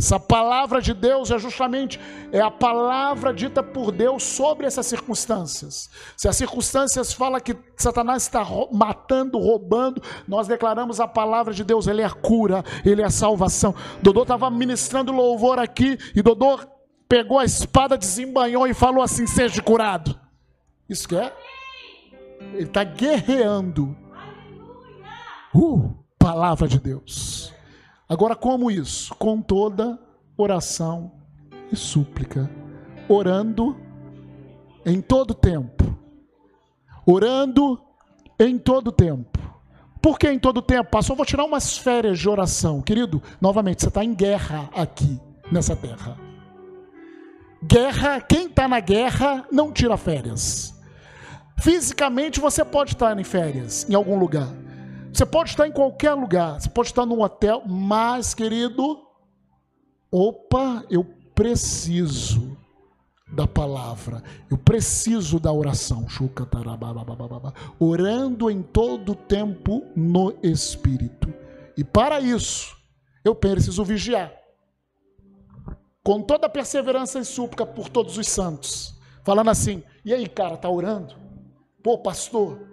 Essa 0.00 0.20
palavra 0.20 0.80
de 0.80 0.94
Deus 0.94 1.28
é 1.32 1.38
justamente 1.40 1.98
é 2.30 2.40
a 2.40 2.52
palavra 2.52 3.34
dita 3.34 3.64
por 3.64 3.90
Deus 3.90 4.22
sobre 4.22 4.64
essas 4.64 4.86
circunstâncias. 4.86 5.90
Se 6.16 6.28
as 6.28 6.36
circunstâncias 6.36 7.12
falam 7.12 7.40
que 7.40 7.56
Satanás 7.76 8.22
está 8.22 8.46
matando, 8.72 9.38
roubando, 9.38 10.00
nós 10.28 10.46
declaramos 10.46 11.00
a 11.00 11.08
palavra 11.08 11.52
de 11.52 11.64
Deus, 11.64 11.88
ele 11.88 12.00
é 12.00 12.04
a 12.04 12.12
cura, 12.12 12.64
ele 12.84 13.02
é 13.02 13.06
a 13.06 13.10
salvação. 13.10 13.74
Dodô 14.00 14.22
estava 14.22 14.48
ministrando 14.50 15.10
louvor 15.10 15.58
aqui 15.58 15.98
e 16.14 16.22
Dodô 16.22 16.60
pegou 17.08 17.40
a 17.40 17.44
espada, 17.44 17.98
desembanhou 17.98 18.68
e 18.68 18.74
falou 18.74 19.02
assim: 19.02 19.26
seja 19.26 19.60
curado. 19.60 20.16
Isso 20.88 21.08
que 21.08 21.16
é? 21.16 21.36
Ele 22.52 22.62
está 22.62 22.84
guerreando. 22.84 23.96
Uh, 25.52 25.92
palavra 26.16 26.68
de 26.68 26.78
Deus. 26.78 27.52
Agora, 28.08 28.34
como 28.34 28.70
isso? 28.70 29.14
Com 29.16 29.42
toda 29.42 29.98
oração 30.36 31.12
e 31.70 31.76
súplica, 31.76 32.50
orando 33.08 33.76
em 34.86 35.00
todo 35.00 35.34
tempo. 35.34 35.96
Orando 37.04 37.80
em 38.38 38.56
todo 38.56 38.90
tempo. 38.90 39.38
Por 40.00 40.18
que 40.18 40.30
em 40.30 40.38
todo 40.38 40.62
tempo? 40.62 40.90
Pastor, 40.90 41.16
vou 41.16 41.26
tirar 41.26 41.44
umas 41.44 41.76
férias 41.76 42.18
de 42.18 42.28
oração. 42.28 42.80
Querido, 42.80 43.22
novamente, 43.40 43.82
você 43.82 43.88
está 43.88 44.04
em 44.04 44.14
guerra 44.14 44.70
aqui, 44.74 45.20
nessa 45.50 45.76
terra. 45.76 46.16
Guerra, 47.62 48.20
quem 48.20 48.46
está 48.46 48.68
na 48.68 48.80
guerra 48.80 49.44
não 49.50 49.72
tira 49.72 49.96
férias. 49.96 50.72
Fisicamente 51.60 52.38
você 52.38 52.64
pode 52.64 52.92
estar 52.92 53.18
em 53.18 53.24
férias, 53.24 53.84
em 53.90 53.94
algum 53.94 54.18
lugar. 54.18 54.48
Você 55.18 55.26
pode 55.26 55.50
estar 55.50 55.66
em 55.66 55.72
qualquer 55.72 56.14
lugar, 56.14 56.60
você 56.60 56.68
pode 56.68 56.90
estar 56.90 57.04
num 57.04 57.22
hotel, 57.22 57.64
mas, 57.66 58.34
querido, 58.34 59.04
opa, 60.12 60.84
eu 60.88 61.04
preciso 61.34 62.56
da 63.26 63.44
palavra, 63.44 64.22
eu 64.48 64.56
preciso 64.56 65.40
da 65.40 65.52
oração, 65.52 66.06
orando 67.80 68.48
em 68.48 68.62
todo 68.62 69.16
tempo 69.16 69.82
no 69.96 70.38
Espírito. 70.40 71.34
E 71.76 71.82
para 71.82 72.20
isso, 72.20 72.76
eu 73.24 73.34
preciso 73.34 73.84
vigiar, 73.84 74.32
com 76.04 76.22
toda 76.22 76.48
perseverança 76.48 77.18
e 77.18 77.24
súplica 77.24 77.66
por 77.66 77.88
todos 77.88 78.16
os 78.18 78.28
santos, 78.28 78.94
falando 79.24 79.50
assim: 79.50 79.82
e 80.04 80.14
aí, 80.14 80.28
cara, 80.28 80.56
tá 80.56 80.70
orando? 80.70 81.16
Pô, 81.82 81.98
pastor, 81.98 82.67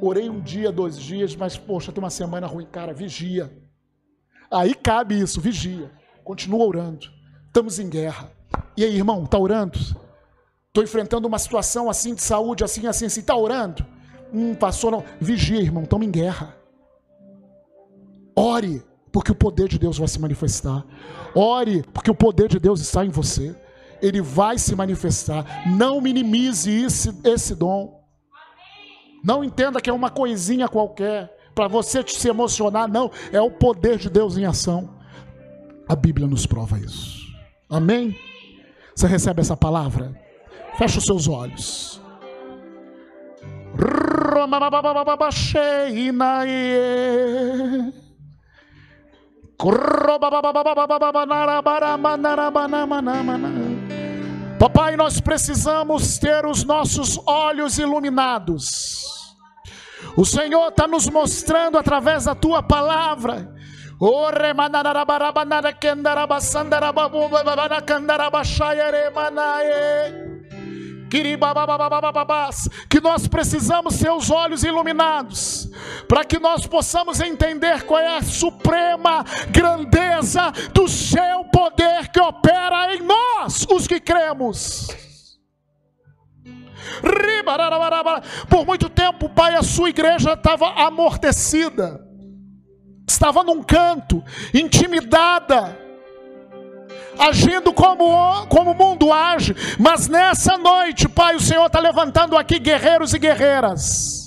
Orei 0.00 0.28
um 0.28 0.40
dia, 0.40 0.70
dois 0.70 0.98
dias, 0.98 1.34
mas 1.34 1.56
poxa, 1.56 1.90
tem 1.90 2.02
uma 2.02 2.10
semana 2.10 2.46
ruim, 2.46 2.66
cara, 2.66 2.92
vigia. 2.92 3.50
Aí 4.50 4.74
cabe 4.74 5.18
isso, 5.18 5.40
vigia. 5.40 5.90
Continua 6.22 6.64
orando. 6.64 7.06
Estamos 7.46 7.78
em 7.78 7.88
guerra. 7.88 8.30
E 8.76 8.84
aí, 8.84 8.94
irmão, 8.94 9.24
está 9.24 9.38
orando? 9.38 9.78
Estou 10.68 10.84
enfrentando 10.84 11.26
uma 11.26 11.38
situação 11.38 11.88
assim 11.88 12.14
de 12.14 12.22
saúde, 12.22 12.62
assim, 12.62 12.86
assim, 12.86 13.06
assim. 13.06 13.20
Está 13.20 13.34
orando? 13.34 13.84
Hum, 14.32 14.54
passou 14.54 14.90
não. 14.90 15.04
Vigia, 15.20 15.60
irmão, 15.60 15.84
estamos 15.84 16.06
em 16.06 16.10
guerra. 16.10 16.54
Ore, 18.36 18.82
porque 19.10 19.32
o 19.32 19.34
poder 19.34 19.68
de 19.68 19.78
Deus 19.78 19.96
vai 19.96 20.08
se 20.08 20.20
manifestar. 20.20 20.84
Ore, 21.34 21.82
porque 21.94 22.10
o 22.10 22.14
poder 22.14 22.48
de 22.48 22.58
Deus 22.58 22.80
está 22.80 23.04
em 23.04 23.08
você. 23.08 23.56
Ele 24.02 24.20
vai 24.20 24.58
se 24.58 24.76
manifestar. 24.76 25.66
Não 25.66 26.02
minimize 26.02 26.70
esse, 26.70 27.14
esse 27.24 27.54
dom. 27.54 27.95
Não 29.26 29.42
entenda 29.42 29.80
que 29.80 29.90
é 29.90 29.92
uma 29.92 30.08
coisinha 30.08 30.68
qualquer 30.68 31.36
para 31.52 31.66
você 31.66 32.04
se 32.06 32.28
emocionar, 32.28 32.86
não. 32.86 33.10
É 33.32 33.40
o 33.40 33.50
poder 33.50 33.98
de 33.98 34.08
Deus 34.08 34.36
em 34.36 34.44
ação. 34.44 34.88
A 35.88 35.96
Bíblia 35.96 36.28
nos 36.28 36.46
prova 36.46 36.78
isso. 36.78 37.26
Amém? 37.68 38.16
Você 38.94 39.08
recebe 39.08 39.40
essa 39.40 39.56
palavra? 39.56 40.14
Feche 40.78 40.98
os 40.98 41.04
seus 41.04 41.26
olhos. 41.26 42.00
Papai, 54.56 54.96
nós 54.96 55.20
precisamos 55.20 56.16
ter 56.18 56.46
os 56.46 56.62
nossos 56.62 57.20
olhos 57.26 57.76
iluminados. 57.76 59.15
O 60.16 60.24
Senhor 60.24 60.68
está 60.68 60.86
nos 60.86 61.08
mostrando 61.08 61.78
através 61.78 62.24
da 62.24 62.34
tua 62.34 62.62
palavra. 62.62 63.54
Que 72.90 73.00
nós 73.00 73.26
precisamos 73.26 73.98
ter 73.98 74.10
os 74.10 74.30
olhos 74.30 74.64
iluminados, 74.64 75.70
para 76.08 76.24
que 76.24 76.38
nós 76.38 76.66
possamos 76.66 77.20
entender 77.20 77.84
qual 77.84 78.00
é 78.00 78.18
a 78.18 78.22
suprema 78.22 79.24
grandeza 79.50 80.50
do 80.74 80.88
seu 80.88 81.44
poder 81.44 82.08
que 82.08 82.20
opera 82.20 82.94
em 82.94 83.02
nós, 83.02 83.66
os 83.70 83.86
que 83.86 84.00
cremos. 84.00 84.88
Por 88.48 88.66
muito 88.66 88.88
tempo, 88.88 89.28
Pai, 89.28 89.54
a 89.54 89.62
sua 89.62 89.90
igreja 89.90 90.32
estava 90.32 90.68
amortecida, 90.86 92.00
estava 93.08 93.42
num 93.42 93.62
canto, 93.62 94.22
intimidada, 94.52 95.76
agindo 97.18 97.72
como, 97.72 98.46
como 98.46 98.72
o 98.72 98.74
mundo 98.74 99.12
age, 99.12 99.54
mas 99.78 100.08
nessa 100.08 100.56
noite, 100.58 101.08
Pai, 101.08 101.34
o 101.36 101.40
Senhor 101.40 101.66
está 101.66 101.80
levantando 101.80 102.36
aqui 102.36 102.58
guerreiros 102.58 103.14
e 103.14 103.18
guerreiras. 103.18 104.26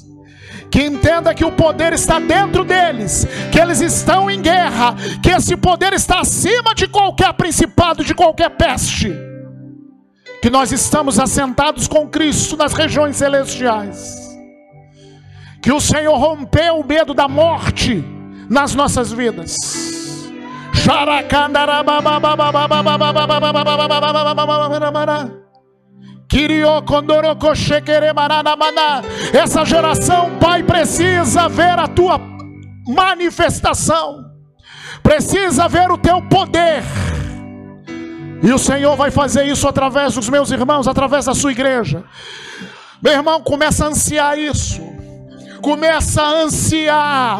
Que 0.72 0.84
entenda 0.84 1.34
que 1.34 1.44
o 1.44 1.52
poder 1.52 1.94
está 1.94 2.20
dentro 2.20 2.64
deles, 2.64 3.26
que 3.52 3.60
eles 3.60 3.82
estão 3.82 4.30
em 4.30 4.40
guerra, 4.40 4.96
que 5.24 5.32
esse 5.32 5.58
poder 5.58 5.94
está 5.94 6.20
acima 6.20 6.76
de 6.76 6.88
qualquer 6.88 7.34
principado, 7.34 8.04
de 8.04 8.14
qualquer 8.14 8.52
peste 8.52 9.29
que 10.42 10.50
nós 10.50 10.72
estamos 10.72 11.20
assentados 11.20 11.88
com 11.88 12.08
Cristo 12.08 12.56
nas 12.56 12.74
regiões 12.74 13.18
celestiais. 13.18 14.30
Que 15.62 15.72
o 15.72 15.82
Senhor 15.82 16.18
rompeu 16.18 16.80
o 16.80 16.86
medo 16.86 17.14
da 17.14 17.28
morte 17.28 18.04
nas 18.50 18.74
nossas 18.74 19.12
vidas. 19.12 19.56
Essa 29.34 29.66
geração, 29.66 30.38
Pai, 30.40 30.64
precisa 30.64 31.50
ver 31.50 31.78
a 31.78 31.88
tua 31.88 32.20
manifestação, 32.88 34.24
precisa 35.04 35.68
ver 35.68 35.92
o 35.92 35.98
teu 35.98 36.22
poder 36.22 36.84
e 38.42 38.54
o 38.54 38.58
Senhor 38.58 38.96
vai 38.96 39.12
fazer 39.12 39.46
isso 39.46 39.68
através 39.68 40.14
dos 40.14 40.30
meus 40.30 40.52
irmãos, 40.52 40.88
através 40.88 41.26
da 41.26 41.34
sua 41.34 41.52
igreja. 41.52 42.04
Meu 43.02 43.14
irmão, 43.14 43.42
começa 43.42 43.86
a 43.86 43.88
ansiar 43.90 44.38
isso. 44.38 44.82
Começa 45.62 46.22
a 46.22 46.44
ansiar. 46.44 47.40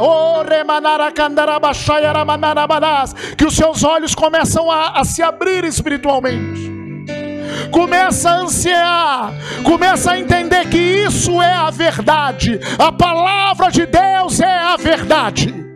Que 3.38 3.46
os 3.46 3.56
seus 3.56 3.84
olhos 3.84 4.14
começam 4.14 4.70
a, 4.70 5.00
a 5.00 5.04
se 5.06 5.22
abrir 5.22 5.64
espiritualmente. 5.64 6.70
Começa 7.72 8.30
a 8.30 8.36
ansiar, 8.42 9.34
começa 9.64 10.12
a 10.12 10.20
entender 10.20 10.68
que 10.70 10.78
isso 10.78 11.42
é 11.42 11.54
a 11.54 11.70
verdade. 11.70 12.60
A 12.78 12.92
palavra 12.92 13.72
de 13.72 13.86
Deus 13.86 14.40
é 14.40 14.60
a 14.60 14.78
verdade. 14.78 15.69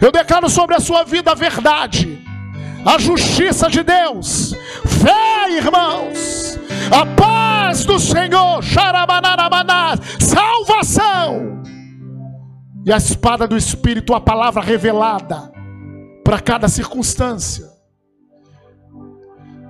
Eu 0.00 0.10
declaro 0.10 0.48
sobre 0.48 0.76
a 0.76 0.80
sua 0.80 1.04
vida 1.04 1.32
a 1.32 1.34
verdade, 1.34 2.24
a 2.84 2.98
justiça 2.98 3.68
de 3.68 3.82
Deus, 3.82 4.54
fé, 4.86 5.50
irmãos, 5.50 6.58
a 6.90 7.04
paz 7.20 7.84
do 7.84 7.98
Senhor, 7.98 8.62
salvação. 10.18 11.62
E 12.86 12.92
a 12.92 12.96
espada 12.96 13.46
do 13.46 13.56
Espírito, 13.56 14.14
a 14.14 14.20
palavra 14.20 14.62
revelada 14.62 15.52
para 16.24 16.40
cada 16.40 16.68
circunstância. 16.68 17.66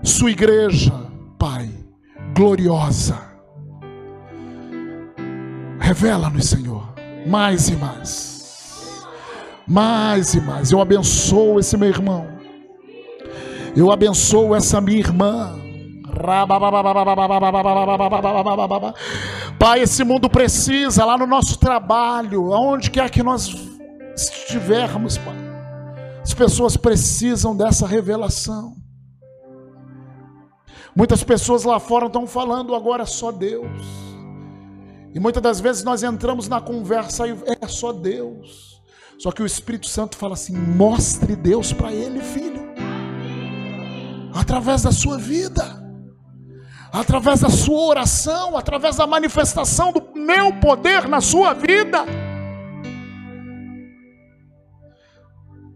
Sua 0.05 0.31
igreja, 0.31 0.93
Pai, 1.37 1.69
gloriosa. 2.35 3.29
Revela-nos, 5.81 6.47
Senhor, 6.47 6.68
mais 7.29 7.69
e 7.69 7.77
mais. 7.77 9.07
Mais 9.67 10.35
e 10.35 10.41
mais. 10.41 10.73
Eu 10.73 10.81
abençoo 10.81 11.61
esse 11.61 11.77
meu 11.77 11.89
irmão. 11.89 12.27
Eu 13.77 13.93
abençoo 13.93 14.55
essa 14.57 14.81
minha 14.81 14.99
irmã. 14.99 15.55
Pai, 19.59 19.81
esse 19.81 20.03
mundo 20.05 20.31
precisa 20.31 21.05
lá 21.05 21.19
no 21.19 21.27
nosso 21.27 21.59
trabalho, 21.59 22.53
aonde 22.53 22.91
quer 22.91 23.11
que 23.11 23.23
nós 23.23 23.55
estivermos, 24.17 25.19
Pai. 25.19 25.37
As 26.23 26.33
pessoas 26.33 26.77
precisam 26.77 27.55
dessa 27.55 27.87
revelação. 27.87 28.75
Muitas 30.97 31.23
pessoas 31.23 31.65
lá 31.65 31.79
fora 31.79 32.07
estão 32.07 32.27
falando 32.27 32.75
agora 32.75 33.05
só 33.07 33.31
Deus. 33.31 34.08
E 35.19 35.21
muitas 35.21 35.43
das 35.43 35.59
vezes 35.59 35.83
nós 35.83 36.05
entramos 36.05 36.47
na 36.47 36.61
conversa 36.61 37.27
e 37.27 37.37
é 37.61 37.67
só 37.67 37.93
Deus. 37.93 38.81
Só 39.19 39.33
que 39.33 39.43
o 39.43 39.47
Espírito 39.47 39.89
Santo 39.89 40.17
fala 40.17 40.35
assim: 40.35 40.57
mostre 40.57 41.35
Deus 41.35 41.73
para 41.73 41.93
ele, 41.93 42.21
filho, 42.21 42.63
através 44.33 44.85
da 44.85 44.93
sua 44.93 45.19
vida, 45.19 45.65
através 46.93 47.41
da 47.41 47.51
sua 47.51 47.81
oração, 47.81 48.57
através 48.57 48.95
da 48.95 49.09
manifestação 49.09 49.91
do 49.91 50.01
meu 50.15 50.53
poder 50.61 51.09
na 51.09 51.21
sua 51.21 51.53
vida. 51.53 52.05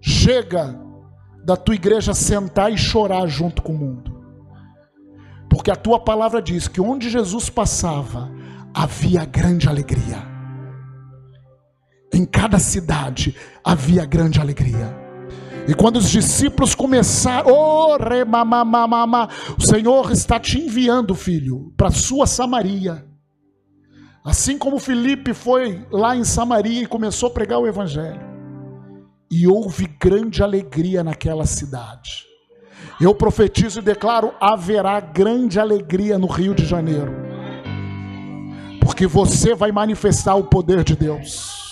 Chega 0.00 0.80
da 1.44 1.56
tua 1.56 1.74
igreja 1.74 2.14
sentar 2.14 2.72
e 2.72 2.78
chorar 2.78 3.26
junto 3.26 3.60
com 3.60 3.72
o 3.72 3.78
mundo, 3.78 4.24
porque 5.50 5.72
a 5.72 5.74
tua 5.74 5.98
palavra 5.98 6.40
diz 6.40 6.68
que 6.68 6.80
onde 6.80 7.10
Jesus 7.10 7.50
passava, 7.50 8.30
havia 8.74 9.24
grande 9.24 9.68
alegria. 9.68 10.22
Em 12.12 12.24
cada 12.24 12.58
cidade 12.58 13.34
havia 13.64 14.04
grande 14.04 14.40
alegria. 14.40 15.00
E 15.66 15.74
quando 15.74 15.96
os 15.96 16.10
discípulos 16.10 16.74
começaram, 16.74 17.50
oh, 17.52 17.96
remamamamama, 17.96 19.28
o 19.56 19.62
Senhor 19.62 20.10
está 20.10 20.38
te 20.40 20.60
enviando, 20.60 21.14
filho, 21.14 21.72
para 21.76 21.90
sua 21.90 22.26
Samaria. 22.26 23.06
Assim 24.24 24.58
como 24.58 24.78
Felipe 24.78 25.32
foi 25.32 25.86
lá 25.90 26.16
em 26.16 26.24
Samaria 26.24 26.82
e 26.82 26.86
começou 26.86 27.28
a 27.28 27.32
pregar 27.32 27.60
o 27.60 27.66
evangelho. 27.66 28.20
E 29.30 29.46
houve 29.46 29.86
grande 29.86 30.42
alegria 30.42 31.02
naquela 31.02 31.46
cidade. 31.46 32.24
Eu 33.00 33.14
profetizo 33.14 33.78
e 33.78 33.82
declaro: 33.82 34.34
haverá 34.40 35.00
grande 35.00 35.58
alegria 35.58 36.18
no 36.18 36.26
Rio 36.26 36.54
de 36.54 36.66
Janeiro 36.66 37.21
porque 38.84 39.06
você 39.06 39.54
vai 39.54 39.70
manifestar 39.70 40.34
o 40.34 40.44
poder 40.44 40.82
de 40.82 40.96
Deus. 40.96 41.62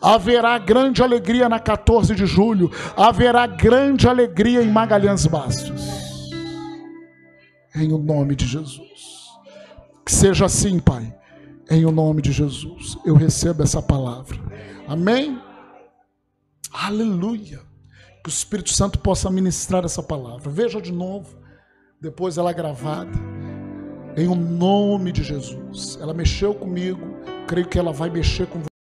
Haverá 0.00 0.56
grande 0.58 1.02
alegria 1.02 1.48
na 1.48 1.58
14 1.58 2.14
de 2.14 2.24
julho, 2.24 2.70
haverá 2.96 3.46
grande 3.46 4.08
alegria 4.08 4.62
em 4.62 4.70
Magalhães 4.70 5.26
Bastos. 5.26 6.30
Em 7.74 7.92
o 7.92 7.98
nome 7.98 8.36
de 8.36 8.46
Jesus. 8.46 9.26
Que 10.06 10.12
seja 10.12 10.46
assim, 10.46 10.78
Pai. 10.78 11.12
Em 11.68 11.84
o 11.84 11.90
nome 11.90 12.22
de 12.22 12.30
Jesus. 12.30 12.96
Eu 13.04 13.16
recebo 13.16 13.62
essa 13.64 13.82
palavra. 13.82 14.38
Amém? 14.86 15.40
Aleluia. 16.72 17.60
Que 18.22 18.28
o 18.28 18.30
Espírito 18.30 18.70
Santo 18.70 18.98
possa 19.00 19.28
ministrar 19.30 19.84
essa 19.84 20.02
palavra. 20.02 20.48
Veja 20.50 20.80
de 20.80 20.92
novo. 20.92 21.36
Depois 22.00 22.38
ela 22.38 22.50
é 22.50 22.54
gravada 22.54 23.37
em 24.18 24.26
o 24.26 24.34
nome 24.34 25.12
de 25.12 25.22
Jesus. 25.22 25.96
Ela 26.00 26.12
mexeu 26.12 26.52
comigo, 26.52 27.00
creio 27.46 27.68
que 27.68 27.78
ela 27.78 27.92
vai 27.92 28.10
mexer 28.10 28.48
com 28.48 28.58
você. 28.58 28.77